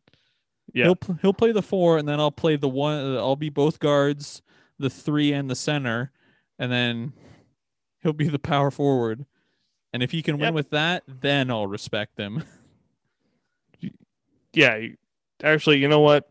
Yeah, 0.74 0.86
he'll 0.86 1.18
he'll 1.22 1.34
play 1.34 1.52
the 1.52 1.62
four, 1.62 1.98
and 1.98 2.08
then 2.08 2.20
I'll 2.20 2.32
play 2.32 2.56
the 2.56 2.70
one. 2.70 3.18
I'll 3.18 3.36
be 3.36 3.50
both 3.50 3.80
guards, 3.80 4.42
the 4.80 4.90
three 4.90 5.34
and 5.34 5.50
the 5.50 5.56
center, 5.56 6.12
and 6.60 6.72
then 6.72 7.14
he'll 8.02 8.14
be 8.14 8.28
the 8.28 8.40
power 8.40 8.72
forward. 8.72 9.26
And 9.94 10.04
if 10.04 10.12
he 10.12 10.22
can 10.22 10.38
win 10.38 10.54
with 10.54 10.70
that, 10.72 11.04
then 11.08 11.50
I'll 11.50 11.68
respect 11.68 12.20
him. 12.20 12.44
yeah, 14.54 14.80
actually, 15.44 15.80
you 15.80 15.88
know 15.88 16.02
what? 16.02 16.30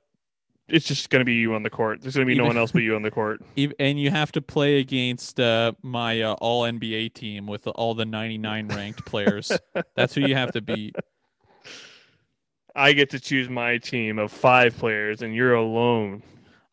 it's 0.69 0.87
just 0.87 1.11
going 1.11 1.21
to 1.21 1.25
be 1.25 1.35
you 1.35 1.55
on 1.55 1.63
the 1.63 1.71
court. 1.71 2.03
There's 2.03 2.17
going 2.17 2.27
to 2.27 2.33
be 2.33 2.37
no 2.37 2.45
one 2.45 2.57
else 2.57 2.73
but 2.73 2.83
you 2.83 2.97
on 2.97 3.03
the 3.03 3.11
court. 3.11 3.43
And 3.79 4.01
you 4.01 4.11
have 4.11 4.33
to 4.33 4.43
play 4.43 4.79
against 4.79 5.39
uh, 5.39 5.73
my 5.83 6.21
uh, 6.21 6.35
All 6.35 6.63
NBA 6.63 7.15
team 7.15 7.47
with 7.47 7.67
all 7.67 7.95
the 7.95 8.05
99 8.05 8.69
ranked 8.69 9.05
players. 9.05 9.53
That's 9.95 10.15
who 10.15 10.23
you 10.23 10.35
have 10.35 10.53
to 10.53 10.61
beat. 10.61 10.97
I 12.75 12.93
get 12.93 13.11
to 13.11 13.21
choose 13.21 13.49
my 13.49 13.79
team 13.79 14.19
of 14.19 14.31
five 14.31 14.77
players, 14.77 15.23
and 15.23 15.35
you're 15.35 15.55
alone. 15.55 16.23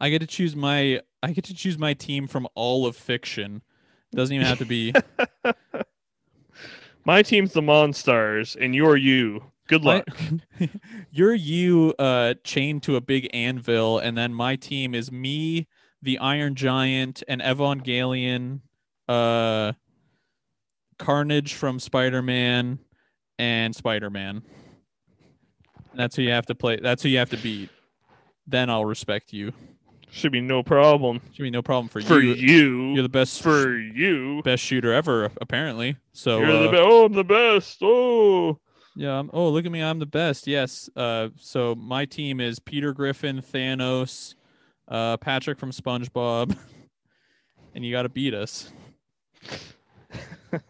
I 0.02 0.10
get 0.10 0.20
to 0.20 0.28
choose 0.28 0.56
my 0.56 1.00
I 1.24 1.32
get 1.32 1.46
to 1.46 1.56
choose 1.56 1.78
my 1.78 1.94
team 1.94 2.28
from 2.28 2.48
all 2.54 2.86
of 2.86 2.98
fiction. 2.98 3.62
Doesn't 4.14 4.36
even 4.36 4.46
have 4.46 4.60
to 4.60 4.66
be. 4.66 4.94
My 7.06 7.22
team's 7.22 7.54
the 7.54 7.62
Monstars, 7.62 8.56
and 8.60 8.74
you're 8.76 8.98
you. 8.98 9.44
Good 9.68 9.84
luck. 9.84 10.06
I- 10.60 10.70
You're 11.12 11.34
you 11.34 11.94
uh, 12.00 12.34
chained 12.44 12.84
to 12.84 12.96
a 12.98 13.02
big 13.02 13.30
anvil, 13.34 14.00
and 14.00 14.18
then 14.18 14.34
my 14.34 14.56
team 14.56 14.94
is 14.94 15.12
me, 15.12 15.68
the 16.02 16.18
Iron 16.20 16.56
Giant, 16.56 17.24
and 17.28 17.42
Evangelion, 17.42 18.62
uh, 19.08 19.74
Carnage 21.00 21.54
from 21.54 21.80
Spider 21.80 22.22
Man, 22.22 22.80
and 23.40 23.76
Spider 23.76 24.10
Man. 24.10 24.44
That's 25.94 26.16
who 26.16 26.24
you 26.24 26.32
have 26.32 26.46
to 26.48 26.56
play. 26.56 26.78
That's 26.82 27.04
who 27.04 27.10
you 27.10 27.20
have 27.20 27.30
to 27.32 27.38
beat. 27.38 27.70
Then 28.48 28.70
I'll 28.70 28.86
respect 28.86 29.32
you. 29.34 29.54
Should 30.14 30.32
be 30.32 30.42
no 30.42 30.62
problem 30.62 31.22
Should 31.34 31.42
be 31.42 31.50
no 31.50 31.64
problem 31.64 31.90
for, 31.90 32.00
for 32.00 32.20
you. 32.20 32.36
For 32.36 32.40
you. 32.40 32.94
You're 32.94 33.02
the 33.02 33.10
best 33.10 33.42
for 33.42 33.76
you. 33.76 34.44
best 34.44 34.62
shooter 34.62 34.94
ever, 34.94 35.32
apparently. 35.42 35.98
So 36.12 36.40
You're 36.40 36.52
the 36.52 36.68
uh, 36.68 36.72
be- 36.72 36.78
oh, 36.78 37.06
I'm 37.06 37.14
the 37.14 37.24
best. 37.24 37.80
Oh, 37.82 38.60
Yeah. 38.96 39.18
I'm, 39.18 39.32
oh, 39.34 39.50
look 39.50 39.66
at 39.66 39.72
me. 39.72 39.82
I'm 39.82 39.98
the 39.98 40.06
best. 40.06 40.46
Yes. 40.46 40.88
Uh, 40.96 41.30
so 41.38 41.74
my 41.74 42.06
team 42.06 42.40
is 42.40 42.60
Peter 42.60 42.94
Griffin, 42.94 43.42
Thanos, 43.42 44.36
uh, 44.88 45.18
Patrick 45.18 45.58
from 45.58 45.72
SpongeBob, 45.72 46.56
and 47.74 47.84
you 47.84 47.92
got 47.92 48.04
to 48.04 48.10
beat 48.10 48.36
us. 48.36 48.72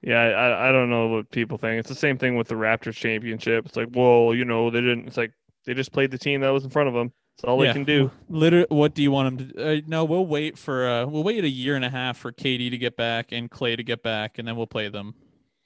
yeah. 0.00 0.18
I 0.18 0.70
I 0.70 0.72
don't 0.72 0.88
know 0.88 1.08
what 1.08 1.30
people 1.30 1.58
think. 1.58 1.78
It's 1.78 1.90
the 1.90 1.94
same 1.94 2.16
thing 2.16 2.36
with 2.36 2.48
the 2.48 2.54
Raptors 2.54 2.94
championship. 2.94 3.66
It's 3.66 3.76
like, 3.76 3.88
well, 3.92 4.34
you 4.34 4.46
know, 4.46 4.70
they 4.70 4.80
didn't. 4.80 5.08
It's 5.08 5.18
like 5.18 5.32
they 5.66 5.74
just 5.74 5.92
played 5.92 6.10
the 6.10 6.16
team 6.16 6.40
that 6.40 6.48
was 6.48 6.64
in 6.64 6.70
front 6.70 6.88
of 6.88 6.94
them. 6.94 7.12
That's 7.36 7.44
all 7.48 7.62
Yeah. 7.64 7.68
they 7.70 7.72
can 7.74 7.84
do. 7.84 8.10
Literally, 8.28 8.66
what 8.68 8.94
do 8.94 9.02
you 9.02 9.10
want 9.10 9.38
them 9.38 9.48
to? 9.50 9.78
Uh, 9.78 9.80
no, 9.86 10.04
we'll 10.04 10.26
wait 10.26 10.58
for. 10.58 10.86
Uh, 10.88 11.06
we'll 11.06 11.24
wait 11.24 11.44
a 11.44 11.48
year 11.48 11.76
and 11.76 11.84
a 11.84 11.90
half 11.90 12.18
for 12.18 12.30
KD 12.32 12.70
to 12.70 12.78
get 12.78 12.96
back 12.96 13.32
and 13.32 13.50
Clay 13.50 13.74
to 13.76 13.82
get 13.82 14.02
back, 14.02 14.38
and 14.38 14.46
then 14.46 14.56
we'll 14.56 14.66
play 14.66 14.88
them, 14.88 15.14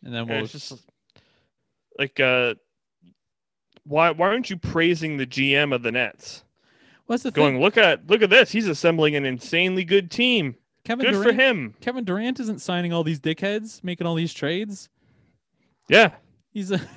and 0.05 0.15
then 0.15 0.27
we'll. 0.29 0.47
Just 0.47 0.73
like, 1.99 2.19
uh, 2.21 2.55
why 3.85 4.11
why 4.11 4.29
aren't 4.29 4.49
you 4.51 4.57
praising 4.57 5.17
the 5.17 5.27
GM 5.27 5.75
of 5.75 5.83
the 5.83 5.93
Nets? 5.93 6.45
What's 7.07 7.23
the 7.23 7.31
Going, 7.31 7.55
thing? 7.55 7.63
look 7.63 7.77
at 7.77 8.07
look 8.09 8.23
at 8.23 8.31
this. 8.31 8.51
He's 8.51 8.67
assembling 8.69 9.15
an 9.17 9.25
insanely 9.25 9.85
good 9.85 10.11
team. 10.11 10.57
Kevin 10.85 11.05
Good 11.07 11.13
Durant. 11.13 11.29
for 11.37 11.43
him. 11.43 11.75
Kevin 11.81 12.05
Durant 12.05 12.39
isn't 12.41 12.61
signing 12.61 12.93
all 12.93 13.03
these 13.03 13.19
dickheads, 13.21 13.83
making 13.83 14.07
all 14.07 14.15
these 14.15 14.33
trades. 14.33 14.89
Yeah. 15.89 16.13
He's 16.53 16.71
a. 16.71 16.81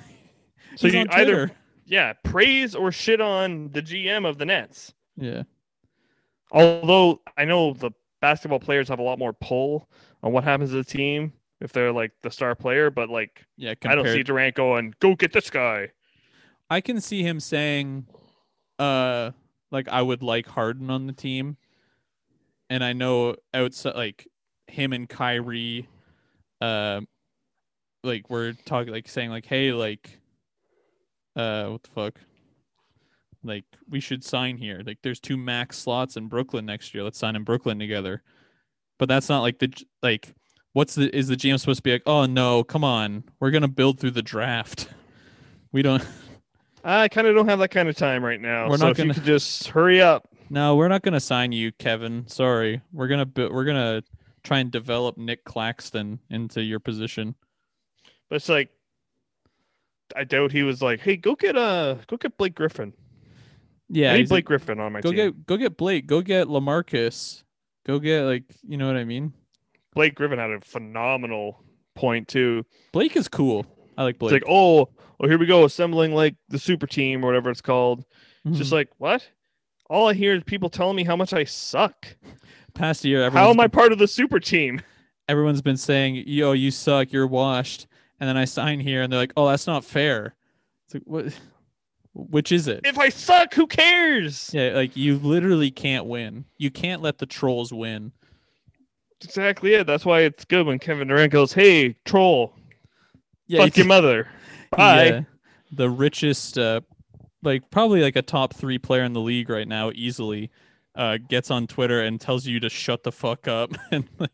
So 0.76 0.86
he's 0.86 0.94
you 0.94 1.00
on 1.00 1.10
either. 1.10 1.50
Yeah 1.90 2.14
praise 2.24 2.74
or 2.74 2.90
shit 2.90 3.20
on 3.20 3.68
the 3.72 3.82
GM 3.82 4.26
of 4.26 4.38
the 4.38 4.46
Nets. 4.46 4.94
Yeah. 5.16 5.42
Although 6.52 7.20
I 7.36 7.44
know 7.44 7.74
the 7.74 7.90
basketball 8.20 8.60
players 8.60 8.88
have 8.88 8.98
a 8.98 9.02
lot 9.02 9.18
more 9.18 9.32
pull 9.32 9.88
on 10.22 10.32
what 10.32 10.44
happens 10.44 10.70
to 10.70 10.76
the 10.76 10.84
team 10.84 11.32
if 11.60 11.72
they're 11.72 11.92
like 11.92 12.12
the 12.22 12.30
star 12.30 12.54
player, 12.54 12.90
but 12.90 13.10
like 13.10 13.44
Yeah. 13.56 13.74
I 13.84 13.94
don't 13.94 14.04
see 14.04 14.10
compared- 14.10 14.26
Durant 14.26 14.54
going, 14.54 14.94
"Go 15.00 15.14
get 15.14 15.32
this 15.32 15.50
guy." 15.50 15.90
I 16.70 16.80
can 16.80 17.00
see 17.00 17.22
him 17.24 17.40
saying, 17.40 18.06
uh, 18.78 19.32
like 19.72 19.88
I 19.88 20.00
would 20.02 20.22
like 20.22 20.46
Harden 20.46 20.88
on 20.90 21.08
the 21.08 21.12
team, 21.12 21.56
and 22.70 22.84
I 22.84 22.92
know 22.92 23.34
outside 23.52 23.96
like 23.96 24.28
him 24.68 24.92
and 24.92 25.08
Kyrie, 25.08 25.88
uh, 26.60 27.00
like 28.04 28.30
we're 28.30 28.52
talking 28.64 28.92
like 28.92 29.08
saying 29.08 29.30
like, 29.30 29.46
hey, 29.46 29.72
like, 29.72 30.19
uh, 31.36 31.66
what 31.66 31.82
the 31.82 31.90
fuck, 31.90 32.20
like 33.42 33.64
we 33.88 34.00
should 34.00 34.24
sign 34.24 34.56
here. 34.56 34.82
Like, 34.84 34.98
there's 35.02 35.20
two 35.20 35.36
max 35.36 35.78
slots 35.78 36.16
in 36.16 36.28
Brooklyn 36.28 36.66
next 36.66 36.94
year. 36.94 37.02
Let's 37.02 37.18
sign 37.18 37.36
in 37.36 37.44
Brooklyn 37.44 37.78
together. 37.78 38.22
But 38.98 39.08
that's 39.08 39.28
not 39.28 39.40
like 39.40 39.58
the 39.58 39.72
like. 40.02 40.34
What's 40.72 40.94
the 40.94 41.14
is 41.16 41.26
the 41.28 41.36
GM 41.36 41.58
supposed 41.58 41.78
to 41.78 41.82
be 41.82 41.92
like? 41.92 42.02
Oh 42.06 42.26
no, 42.26 42.62
come 42.62 42.84
on, 42.84 43.24
we're 43.40 43.50
gonna 43.50 43.66
build 43.68 43.98
through 43.98 44.12
the 44.12 44.22
draft. 44.22 44.88
We 45.72 45.82
don't. 45.82 46.04
I 46.84 47.06
kind 47.06 47.28
of 47.28 47.36
don't 47.36 47.46
have 47.46 47.60
that 47.60 47.68
kind 47.70 47.88
of 47.88 47.94
time 47.94 48.24
right 48.24 48.40
now. 48.40 48.68
We're 48.68 48.76
so 48.78 48.88
not 48.88 48.96
gonna- 48.96 49.14
could 49.14 49.22
just 49.22 49.68
hurry 49.68 50.00
up. 50.00 50.26
No, 50.48 50.74
we're 50.74 50.88
not 50.88 51.02
gonna 51.02 51.20
sign 51.20 51.52
you, 51.52 51.70
Kevin. 51.70 52.26
Sorry, 52.26 52.80
we're 52.92 53.06
gonna 53.06 53.28
we're 53.36 53.64
gonna 53.64 54.02
try 54.42 54.58
and 54.58 54.70
develop 54.72 55.16
Nic 55.16 55.44
Claxton 55.44 56.18
into 56.28 56.60
your 56.60 56.80
position. 56.80 57.36
But 58.28 58.36
it's 58.36 58.48
like 58.48 58.70
I 60.16 60.24
doubt 60.24 60.52
he 60.52 60.62
was 60.62 60.82
like, 60.82 61.00
"Hey, 61.00 61.16
go 61.16 61.34
get 61.34 61.56
uh 61.56 61.96
go 62.06 62.16
get 62.16 62.36
Blake 62.36 62.54
Griffin." 62.54 62.92
Yeah, 63.88 64.10
I 64.10 64.14
need 64.14 64.20
he's 64.20 64.30
like, 64.30 64.44
Blake 64.44 64.60
Griffin 64.60 64.80
on 64.80 64.92
my 64.92 65.00
go 65.00 65.10
team. 65.10 65.16
get 65.16 65.46
go 65.46 65.56
get 65.56 65.76
Blake, 65.76 66.06
go 66.06 66.20
get 66.22 66.46
LaMarcus, 66.46 67.42
go 67.86 67.98
get 67.98 68.22
like 68.22 68.44
you 68.66 68.76
know 68.76 68.86
what 68.86 68.96
I 68.96 69.04
mean. 69.04 69.32
Blake 69.94 70.14
Griffin 70.14 70.38
had 70.38 70.50
a 70.50 70.60
phenomenal 70.60 71.62
point 71.96 72.28
too. 72.28 72.64
Blake 72.92 73.16
is 73.16 73.26
cool. 73.28 73.66
I 73.98 74.04
like 74.04 74.14
It's 74.14 74.18
Blake. 74.20 74.32
like, 74.32 74.44
"Oh, 74.48 74.88
well, 75.18 75.28
here 75.28 75.38
we 75.38 75.46
go, 75.46 75.64
assembling 75.64 76.14
like 76.14 76.36
the 76.48 76.58
super 76.58 76.86
team 76.86 77.24
or 77.24 77.26
whatever 77.26 77.50
it's 77.50 77.60
called." 77.60 78.04
It's 78.44 78.56
just 78.58 78.70
Mhm. 78.70 78.74
like, 78.74 78.88
what? 78.98 79.28
All 79.90 80.08
I 80.08 80.14
hear 80.14 80.34
is 80.34 80.44
people 80.44 80.70
telling 80.70 80.94
me 80.96 81.02
how 81.04 81.16
much 81.16 81.32
I 81.34 81.44
suck. 81.44 82.06
past 82.72 83.04
year, 83.04 83.28
How 83.30 83.50
am 83.50 83.58
I 83.58 83.66
part 83.66 83.90
of 83.92 83.98
the 83.98 84.06
super 84.06 84.38
team? 84.38 84.80
everyone's 85.28 85.60
been 85.62 85.76
saying, 85.76 86.22
"Yo, 86.26 86.52
you 86.52 86.70
suck. 86.70 87.12
You're 87.12 87.26
washed." 87.26 87.88
And 88.20 88.28
then 88.28 88.36
I 88.36 88.44
sign 88.44 88.80
here, 88.80 89.02
and 89.02 89.12
they're 89.12 89.18
like, 89.18 89.32
"Oh, 89.36 89.48
that's 89.48 89.66
not 89.66 89.84
fair." 89.84 90.34
It's 90.86 90.94
like 90.94 91.02
what? 91.06 91.40
Which 92.12 92.52
is 92.52 92.68
it? 92.68 92.80
If 92.84 92.98
I 92.98 93.08
suck, 93.08 93.54
who 93.54 93.66
cares? 93.66 94.50
Yeah, 94.52 94.72
like 94.74 94.96
you 94.96 95.16
literally 95.18 95.70
can't 95.70 96.06
win. 96.06 96.44
You 96.58 96.70
can't 96.70 97.02
let 97.02 97.18
the 97.18 97.26
trolls 97.26 97.72
win. 97.72 98.12
Exactly 99.22 99.74
it. 99.74 99.86
That's 99.86 100.04
why 100.04 100.20
it's 100.22 100.44
good 100.44 100.66
when 100.66 100.78
Kevin 100.78 101.08
Durant 101.08 101.32
goes, 101.32 101.52
"Hey, 101.52 101.94
troll, 102.04 102.54
Yeah, 103.46 103.64
fuck 103.64 103.76
your 103.76 103.86
mother, 103.86 104.28
bye." 104.70 105.04
Yeah, 105.04 105.20
the 105.72 105.88
richest, 105.88 106.58
uh, 106.58 106.80
like 107.42 107.70
probably 107.70 108.02
like 108.02 108.16
a 108.16 108.22
top 108.22 108.54
three 108.54 108.78
player 108.78 109.04
in 109.04 109.12
the 109.12 109.20
league 109.20 109.48
right 109.48 109.68
now, 109.68 109.92
easily, 109.94 110.50
uh, 110.94 111.18
gets 111.28 111.50
on 111.50 111.66
Twitter 111.66 112.00
and 112.02 112.20
tells 112.20 112.46
you 112.46 112.60
to 112.60 112.68
shut 112.68 113.02
the 113.02 113.12
fuck 113.12 113.46
up 113.46 113.72
and 113.92 114.08
like 114.18 114.30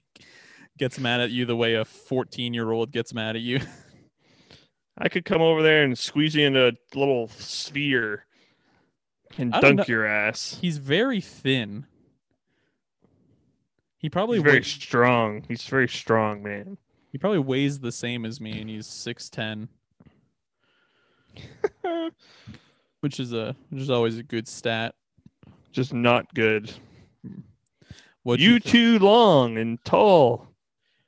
gets 0.78 0.98
mad 0.98 1.20
at 1.20 1.30
you 1.30 1.44
the 1.46 1.56
way 1.56 1.74
a 1.74 1.84
14 1.84 2.52
year 2.54 2.70
old 2.70 2.92
gets 2.92 3.12
mad 3.14 3.36
at 3.36 3.42
you. 3.42 3.60
I 4.98 5.08
could 5.08 5.24
come 5.24 5.42
over 5.42 5.62
there 5.62 5.82
and 5.84 5.96
squeeze 5.98 6.34
you 6.34 6.46
into 6.46 6.68
a 6.68 6.98
little 6.98 7.28
sphere 7.28 8.24
and 9.38 9.52
dunk 9.52 9.78
know- 9.78 9.84
your 9.88 10.06
ass. 10.06 10.58
He's 10.60 10.78
very 10.78 11.20
thin. 11.20 11.86
He 13.98 14.08
probably 14.08 14.38
He's 14.38 14.44
very 14.44 14.58
wei- 14.58 14.62
strong. 14.62 15.44
He's 15.48 15.62
very 15.64 15.88
strong, 15.88 16.42
man. 16.42 16.78
he 17.12 17.18
probably 17.18 17.38
weighs 17.40 17.80
the 17.80 17.90
same 17.92 18.24
as 18.24 18.40
me, 18.40 18.60
and 18.60 18.70
he's 18.70 18.86
six 18.86 19.28
ten, 19.28 19.68
which 23.00 23.18
is 23.18 23.32
a 23.32 23.56
which 23.70 23.82
is 23.82 23.90
always 23.90 24.18
a 24.18 24.22
good 24.22 24.46
stat. 24.46 24.94
Just 25.72 25.92
not 25.92 26.32
good. 26.34 26.72
What 28.22 28.38
you 28.38 28.60
too 28.60 28.98
long 28.98 29.58
and 29.58 29.82
tall. 29.84 30.46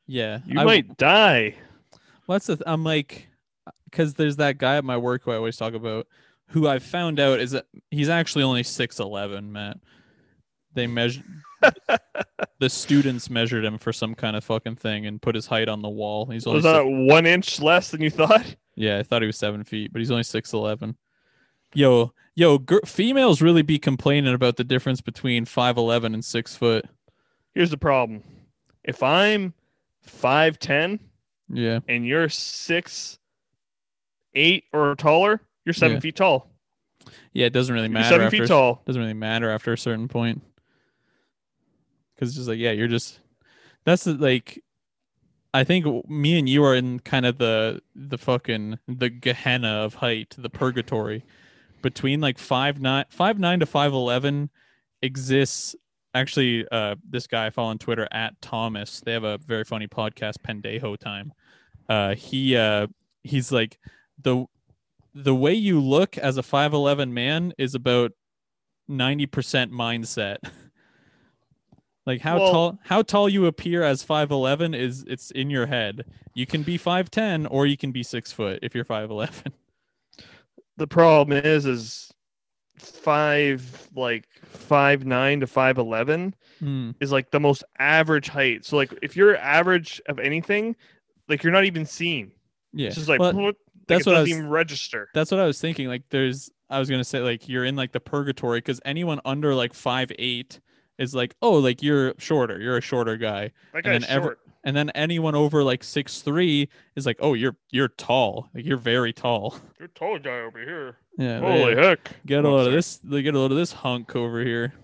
Yeah, 0.09 0.41
You 0.47 0.59
I- 0.59 0.65
might 0.65 0.97
die. 0.97 1.55
Well, 2.27 2.35
that's 2.35 2.47
the 2.47 2.57
th- 2.57 2.65
I'm 2.67 2.83
like, 2.83 3.29
because 3.85 4.15
there's 4.15 4.37
that 4.37 4.59
guy 4.59 4.77
at 4.79 4.85
my 4.85 4.97
work 4.97 5.23
who 5.25 5.31
I 5.31 5.37
always 5.37 5.57
talk 5.57 5.75
about, 5.75 6.07
who 6.49 6.67
I 6.67 6.79
found 6.81 7.21
out 7.21 7.39
is 7.41 7.53
that 7.53 7.67
he's 7.91 8.09
actually 8.09 8.43
only 8.45 8.63
six 8.65 8.99
eleven. 8.99 9.53
Matt, 9.53 9.79
they 10.75 10.87
measured 10.87 11.25
the 12.59 12.69
students 12.69 13.31
measured 13.31 13.65
him 13.65 13.79
for 13.79 13.93
some 13.93 14.15
kind 14.15 14.37
of 14.37 14.45
fucking 14.45 14.77
thing 14.77 15.07
and 15.07 15.21
put 15.23 15.35
his 15.35 15.47
height 15.47 15.69
on 15.69 15.83
the 15.83 15.89
wall. 15.89 16.27
He's 16.27 16.47
only 16.47 16.57
Was 16.59 16.65
six- 16.65 16.73
that 16.73 16.85
one 16.87 17.27
inch 17.27 17.61
less 17.61 17.91
than 17.91 18.01
you 18.01 18.11
thought? 18.11 18.57
yeah, 18.75 18.99
I 18.99 19.03
thought 19.03 19.23
he 19.23 19.27
was 19.27 19.37
seven 19.39 19.65
feet, 19.65 19.93
but 19.93 20.01
he's 20.01 20.11
only 20.11 20.23
six 20.23 20.53
eleven. 20.53 20.97
Yo, 21.75 22.13
yo, 22.35 22.59
gir- 22.59 22.81
females 22.87 23.43
really 23.43 23.63
be 23.63 23.79
complaining 23.79 24.33
about 24.35 24.57
the 24.57 24.65
difference 24.65 25.01
between 25.01 25.45
five 25.45 25.77
eleven 25.77 26.15
and 26.15 26.25
six 26.25 26.55
foot. 26.57 26.85
Here's 27.55 27.71
the 27.71 27.77
problem. 27.79 28.23
If 28.85 29.03
I'm 29.03 29.53
five 30.09 30.59
ten 30.59 30.99
Yeah, 31.49 31.81
and 31.89 32.07
you're 32.07 32.29
six 32.29 33.19
eight 34.35 34.65
or 34.73 34.95
taller, 34.97 35.41
you're 35.65 35.73
seven 35.73 35.97
Yeah. 35.97 36.01
feet 36.01 36.17
tall. 36.17 36.51
yeah, 37.33 37.47
it 37.47 37.53
doesn't 37.53 37.75
really 37.75 37.87
You're 37.87 37.95
matter 37.95 38.09
seven 38.15 38.27
after 38.27 38.39
feet 38.39 38.49
tall. 38.49 38.83
doesn't 38.87 39.01
really 39.01 39.15
matter 39.15 39.51
after 39.51 39.73
a 39.73 39.79
certain 39.79 40.09
point 40.09 40.43
because 42.15 42.29
it's 42.31 42.37
just 42.37 42.49
like 42.49 42.59
yeah 42.59 42.73
you're 42.73 42.89
just 42.89 43.21
that's 43.85 44.05
the, 44.05 44.15
like 44.15 44.63
i 45.55 45.63
think 45.65 45.87
me 46.09 46.39
and 46.39 46.49
you 46.49 46.65
are 46.65 46.75
in 46.75 46.99
kind 47.01 47.25
of 47.25 47.39
the 47.39 47.81
the 47.95 48.19
fucking 48.19 48.79
the 48.89 49.09
gehenna 49.09 49.69
of 49.69 49.95
height 49.95 50.35
the 50.37 50.51
purgatory 50.51 51.25
between 51.81 52.21
like 52.21 52.39
five 52.39 52.81
nine 52.81 53.05
five 53.09 53.39
nine 53.39 53.61
to 53.61 53.67
five 53.67 53.93
eleven 53.93 54.51
exists. 55.01 55.77
Actually, 56.15 56.67
uh, 56.73 56.97
this 57.09 57.27
guy 57.27 57.47
I 57.47 57.51
follow 57.51 57.69
on 57.69 57.79
Twitter 57.79 58.09
at 58.11 58.41
Thomas. 58.41 59.01
They 59.01 59.13
have 59.13 59.25
a 59.25 59.39
very 59.39 59.65
funny 59.65 59.87
podcast, 59.87 60.35
Pendejo 60.47 60.99
Time. 60.99 61.33
Uh, 61.89 62.15
he 62.15 62.57
uh, 62.57 62.87
he's 63.23 63.53
like 63.53 63.79
the 64.23 64.47
the 65.15 65.35
way 65.35 65.55
you 65.55 65.81
look 65.81 66.17
as 66.19 66.37
a 66.37 66.43
five 66.43 66.73
eleven 66.73 67.13
man 67.13 67.53
is 67.59 67.75
about 67.75 68.13
ninety 68.89 69.27
percent 69.27 69.73
mindset. 69.73 70.39
like 72.07 72.21
how 72.21 72.39
Well- 72.39 72.53
tall 72.53 72.79
how 72.85 73.03
tall 73.03 73.29
you 73.29 73.47
appear 73.47 73.83
as 73.83 74.03
five 74.03 74.31
eleven 74.31 74.75
is 74.75 75.05
it's 75.09 75.31
in 75.31 75.51
your 75.51 75.67
head. 75.67 76.05
You 76.35 76.47
can 76.47 76.63
be 76.63 76.79
five 76.79 77.11
ten 77.11 77.47
or 77.47 77.67
you 77.67 77.77
can 77.77 77.93
be 77.93 78.03
six 78.03 78.33
foot 78.33 78.61
if 78.63 78.75
you're 78.75 78.85
five 78.85 79.11
eleven. 79.11 79.53
The 80.77 80.87
problem 80.87 81.45
is, 81.45 81.67
is 81.67 82.08
five 82.81 83.89
like 83.95 84.29
five 84.45 85.05
nine 85.07 85.41
to 85.41 85.47
five 85.47 85.79
eleven 85.79 86.35
Hmm. 86.59 86.91
is 87.01 87.13
like 87.13 87.31
the 87.31 87.39
most 87.39 87.63
average 87.79 88.29
height. 88.29 88.65
So 88.65 88.77
like 88.77 88.93
if 89.01 89.15
you're 89.17 89.37
average 89.37 90.01
of 90.09 90.19
anything, 90.19 90.75
like 91.29 91.43
you're 91.45 91.53
not 91.53 91.65
even 91.65 91.87
seen. 91.87 92.33
Yeah, 92.73 92.89
It's 92.89 92.97
just 92.97 93.09
like, 93.09 93.21
Well, 93.21 93.33
what? 93.33 93.57
that's 93.87 94.07
like, 94.07 94.13
what 94.13 94.17
I 94.17 94.21
was- 94.23 94.31
even 94.31 94.49
register. 94.49 95.09
that's 95.15 95.31
what 95.31 95.39
I 95.41 95.47
was 95.47 95.61
thinking. 95.61 95.87
Like, 95.89 96.03
there's, 96.11 96.51
I 96.69 96.79
was 96.81 96.91
gonna 96.91 97.05
say, 97.05 97.21
like, 97.21 97.49
you're 97.49 97.65
in 97.65 97.77
like 97.77 97.93
the 97.93 98.01
purgatory 98.01 98.59
because 98.59 98.81
anyone 98.85 99.21
under 99.25 99.55
like 99.55 99.73
five 99.73 100.11
eight 100.19 100.59
is 100.99 101.15
like, 101.15 101.35
oh, 101.43 101.55
like 101.59 101.81
you're 101.83 102.15
shorter, 102.19 102.61
you're 102.61 102.77
a 102.77 102.81
shorter 102.83 103.17
guy, 103.17 103.53
That 103.73 103.87
and 103.87 104.03
then 104.03 104.11
ever- 104.11 104.23
short. 104.25 104.41
And 104.69 104.77
then 104.77 104.91
anyone 104.91 105.35
over 105.35 105.65
like 105.65 105.83
six 105.83 106.21
three 106.21 106.69
is 106.95 107.07
like, 107.07 107.17
oh, 107.21 107.33
you're 107.33 107.57
you're 107.71 107.89
tall, 107.89 108.51
like 108.55 108.67
you're 108.67 108.77
very 108.77 109.15
tall. 109.15 109.57
You're 109.79 109.87
a 109.87 109.99
tall 109.99 110.19
guy 110.19 110.41
over 110.41 110.59
here. 110.59 110.99
Yeah, 111.17 111.41
Holy 111.41 111.75
they- 111.75 111.87
heck! 111.87 112.11
get 112.27 112.45
a 112.45 112.49
load 112.51 112.67
of 112.67 112.73
this. 112.75 112.99
They 112.99 113.23
get 113.23 113.35
a 113.35 113.39
load 113.39 113.51
of 113.51 113.57
this 113.57 113.73
hunk 113.73 114.15
over 114.15 114.45
here. 114.45 114.75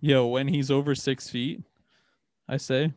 Yo, 0.00 0.26
when 0.28 0.48
he's 0.48 0.70
over 0.70 0.94
six 0.94 1.28
feet, 1.28 1.60
I 2.48 2.56
say, 2.56 2.92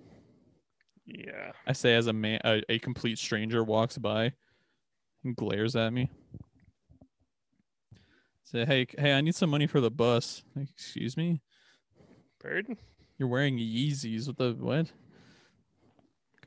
Yeah. 1.05 1.51
I 1.67 1.73
say 1.73 1.95
as 1.95 2.07
a 2.07 2.13
man, 2.13 2.39
a, 2.45 2.61
a 2.69 2.79
complete 2.79 3.17
stranger 3.19 3.61
walks 3.63 3.97
by 3.97 4.31
and 5.25 5.35
glares 5.35 5.75
at 5.75 5.91
me. 5.91 6.09
Say, 8.45 8.63
hey, 8.65 8.87
hey, 8.97 9.13
I 9.13 9.19
need 9.21 9.35
some 9.35 9.49
money 9.49 9.67
for 9.67 9.81
the 9.81 9.91
bus. 9.91 10.43
Like, 10.55 10.69
excuse 10.69 11.17
me, 11.17 11.41
Pardon? 12.41 12.77
you're 13.17 13.27
wearing 13.27 13.57
Yeezys. 13.57 14.27
What 14.27 14.37
the 14.37 14.53
what? 14.57 14.91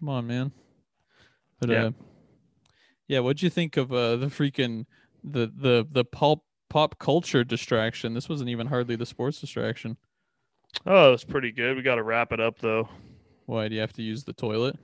Come 0.00 0.08
on, 0.08 0.26
man. 0.26 0.52
But 1.60 1.68
Yeah. 1.68 1.84
uh, 1.84 1.90
yeah. 3.06 3.20
What'd 3.20 3.42
you 3.42 3.50
think 3.50 3.76
of 3.76 3.92
uh 3.92 4.16
the 4.16 4.26
freaking 4.26 4.86
the 5.22 5.52
the 5.54 5.86
the 5.92 6.04
pulp 6.04 6.44
pop 6.70 6.98
culture 6.98 7.44
distraction? 7.44 8.14
This 8.14 8.28
wasn't 8.28 8.48
even 8.50 8.66
hardly 8.66 8.96
the 8.96 9.06
sports 9.06 9.40
distraction. 9.40 9.98
Oh, 10.86 11.08
it 11.08 11.12
was 11.12 11.24
pretty 11.24 11.52
good. 11.52 11.76
We 11.76 11.82
got 11.82 11.96
to 11.96 12.02
wrap 12.02 12.32
it 12.32 12.40
up 12.40 12.58
though. 12.58 12.88
Why 13.46 13.68
do 13.68 13.74
you 13.74 13.80
have 13.82 13.92
to 13.94 14.02
use 14.02 14.24
the 14.24 14.32
toilet? 14.32 14.76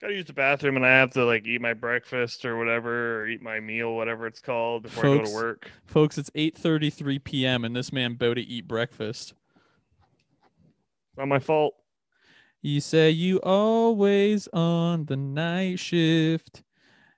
Got 0.00 0.08
to 0.08 0.14
use 0.14 0.24
the 0.24 0.32
bathroom, 0.32 0.76
and 0.76 0.86
I 0.86 0.96
have 0.96 1.10
to 1.12 1.24
like 1.24 1.46
eat 1.46 1.60
my 1.60 1.74
breakfast 1.74 2.44
or 2.44 2.56
whatever, 2.56 3.20
or 3.20 3.28
eat 3.28 3.42
my 3.42 3.60
meal, 3.60 3.94
whatever 3.94 4.26
it's 4.26 4.40
called, 4.40 4.84
before 4.84 5.04
I 5.04 5.08
go 5.08 5.18
Folks. 5.18 5.30
to 5.30 5.36
work. 5.36 5.70
Folks, 5.84 6.18
it's 6.18 6.30
8:33 6.30 7.22
p.m. 7.22 7.64
and 7.64 7.76
this 7.76 7.92
man 7.92 8.12
about 8.12 8.34
to 8.34 8.40
eat 8.40 8.66
breakfast. 8.66 9.34
Not 11.16 11.28
my 11.28 11.38
fault. 11.38 11.74
You 12.62 12.80
say 12.80 13.10
you 13.10 13.38
always 13.38 14.46
on 14.52 15.06
the 15.06 15.16
night 15.16 15.78
shift. 15.78 16.62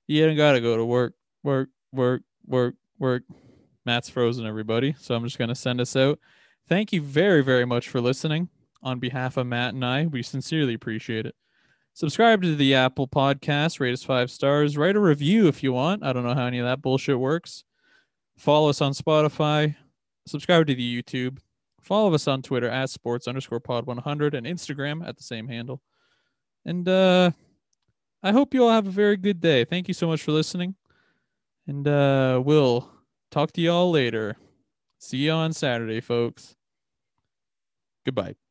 You 0.07 0.25
don't 0.27 0.37
gotta 0.37 0.61
go 0.61 0.77
to 0.77 0.85
work, 0.85 1.15
work, 1.43 1.69
work, 1.93 2.23
work, 2.47 2.75
work. 2.99 3.25
Matt's 3.85 4.09
frozen, 4.09 4.47
everybody. 4.47 4.95
So 5.01 5.17
I'm 5.17 5.25
just 5.25 5.39
gonna 5.39 5.57
send 5.57 5.81
us 5.81 5.97
out. 5.97 6.21
Thank 6.69 6.93
you 6.93 7.03
very, 7.03 7.43
very 7.43 7.65
much 7.65 7.89
for 7.89 8.01
listening. 8.01 8.49
On 8.85 9.01
behalf 9.01 9.37
of 9.37 9.47
Matt 9.47 9.75
and 9.75 9.85
I, 9.85 10.07
we 10.07 10.23
sincerely 10.23 10.75
appreciate 10.75 11.27
it. 11.27 11.35
Subscribe 11.95 12.43
to 12.43 12.55
the 12.55 12.75
Apple 12.75 13.07
Podcast, 13.07 13.81
rate 13.81 13.93
us 13.93 14.03
five 14.03 14.31
stars, 14.31 14.79
write 14.79 14.97
a 14.97 15.01
review 15.01 15.49
if 15.49 15.63
you 15.63 15.73
want. 15.73 16.05
I 16.05 16.13
don't 16.13 16.25
know 16.25 16.35
how 16.35 16.47
any 16.47 16.59
of 16.59 16.67
that 16.67 16.83
bullshit 16.83 17.19
works. 17.19 17.65
Follow 18.39 18.71
us 18.71 18.81
on 18.81 18.93
Spotify, 18.93 19.77
subscribe 20.27 20.67
to 20.69 20.75
the 20.75 21.03
YouTube, 21.03 21.39
follow 21.83 22.15
us 22.15 22.27
on 22.29 22.43
Twitter 22.43 22.69
at 22.69 22.91
sports 22.91 23.29
underscore 23.29 23.61
pod 23.61 23.87
100 23.87 24.35
and 24.35 24.47
Instagram 24.47 25.07
at 25.07 25.17
the 25.17 25.23
same 25.23 25.49
handle. 25.49 25.83
And 26.65 26.89
uh, 26.89 27.33
I 28.23 28.33
hope 28.33 28.55
you 28.55 28.65
all 28.65 28.71
have 28.71 28.87
a 28.87 28.91
very 28.91 29.17
good 29.17 29.41
day. 29.41 29.65
Thank 29.65 29.89
you 29.89 29.95
so 29.95 30.07
much 30.07 30.23
for 30.23 30.33
listening. 30.33 30.77
And 31.67 31.87
uh, 31.87 32.41
we'll 32.45 32.89
talk 33.31 33.53
to 33.53 33.61
you 33.61 33.71
all 33.73 33.91
later. 33.91 34.37
See 34.99 35.19
you 35.19 35.33
on 35.33 35.53
Saturday, 35.53 36.01
folks. 36.01 36.55
Goodbye. 38.05 38.42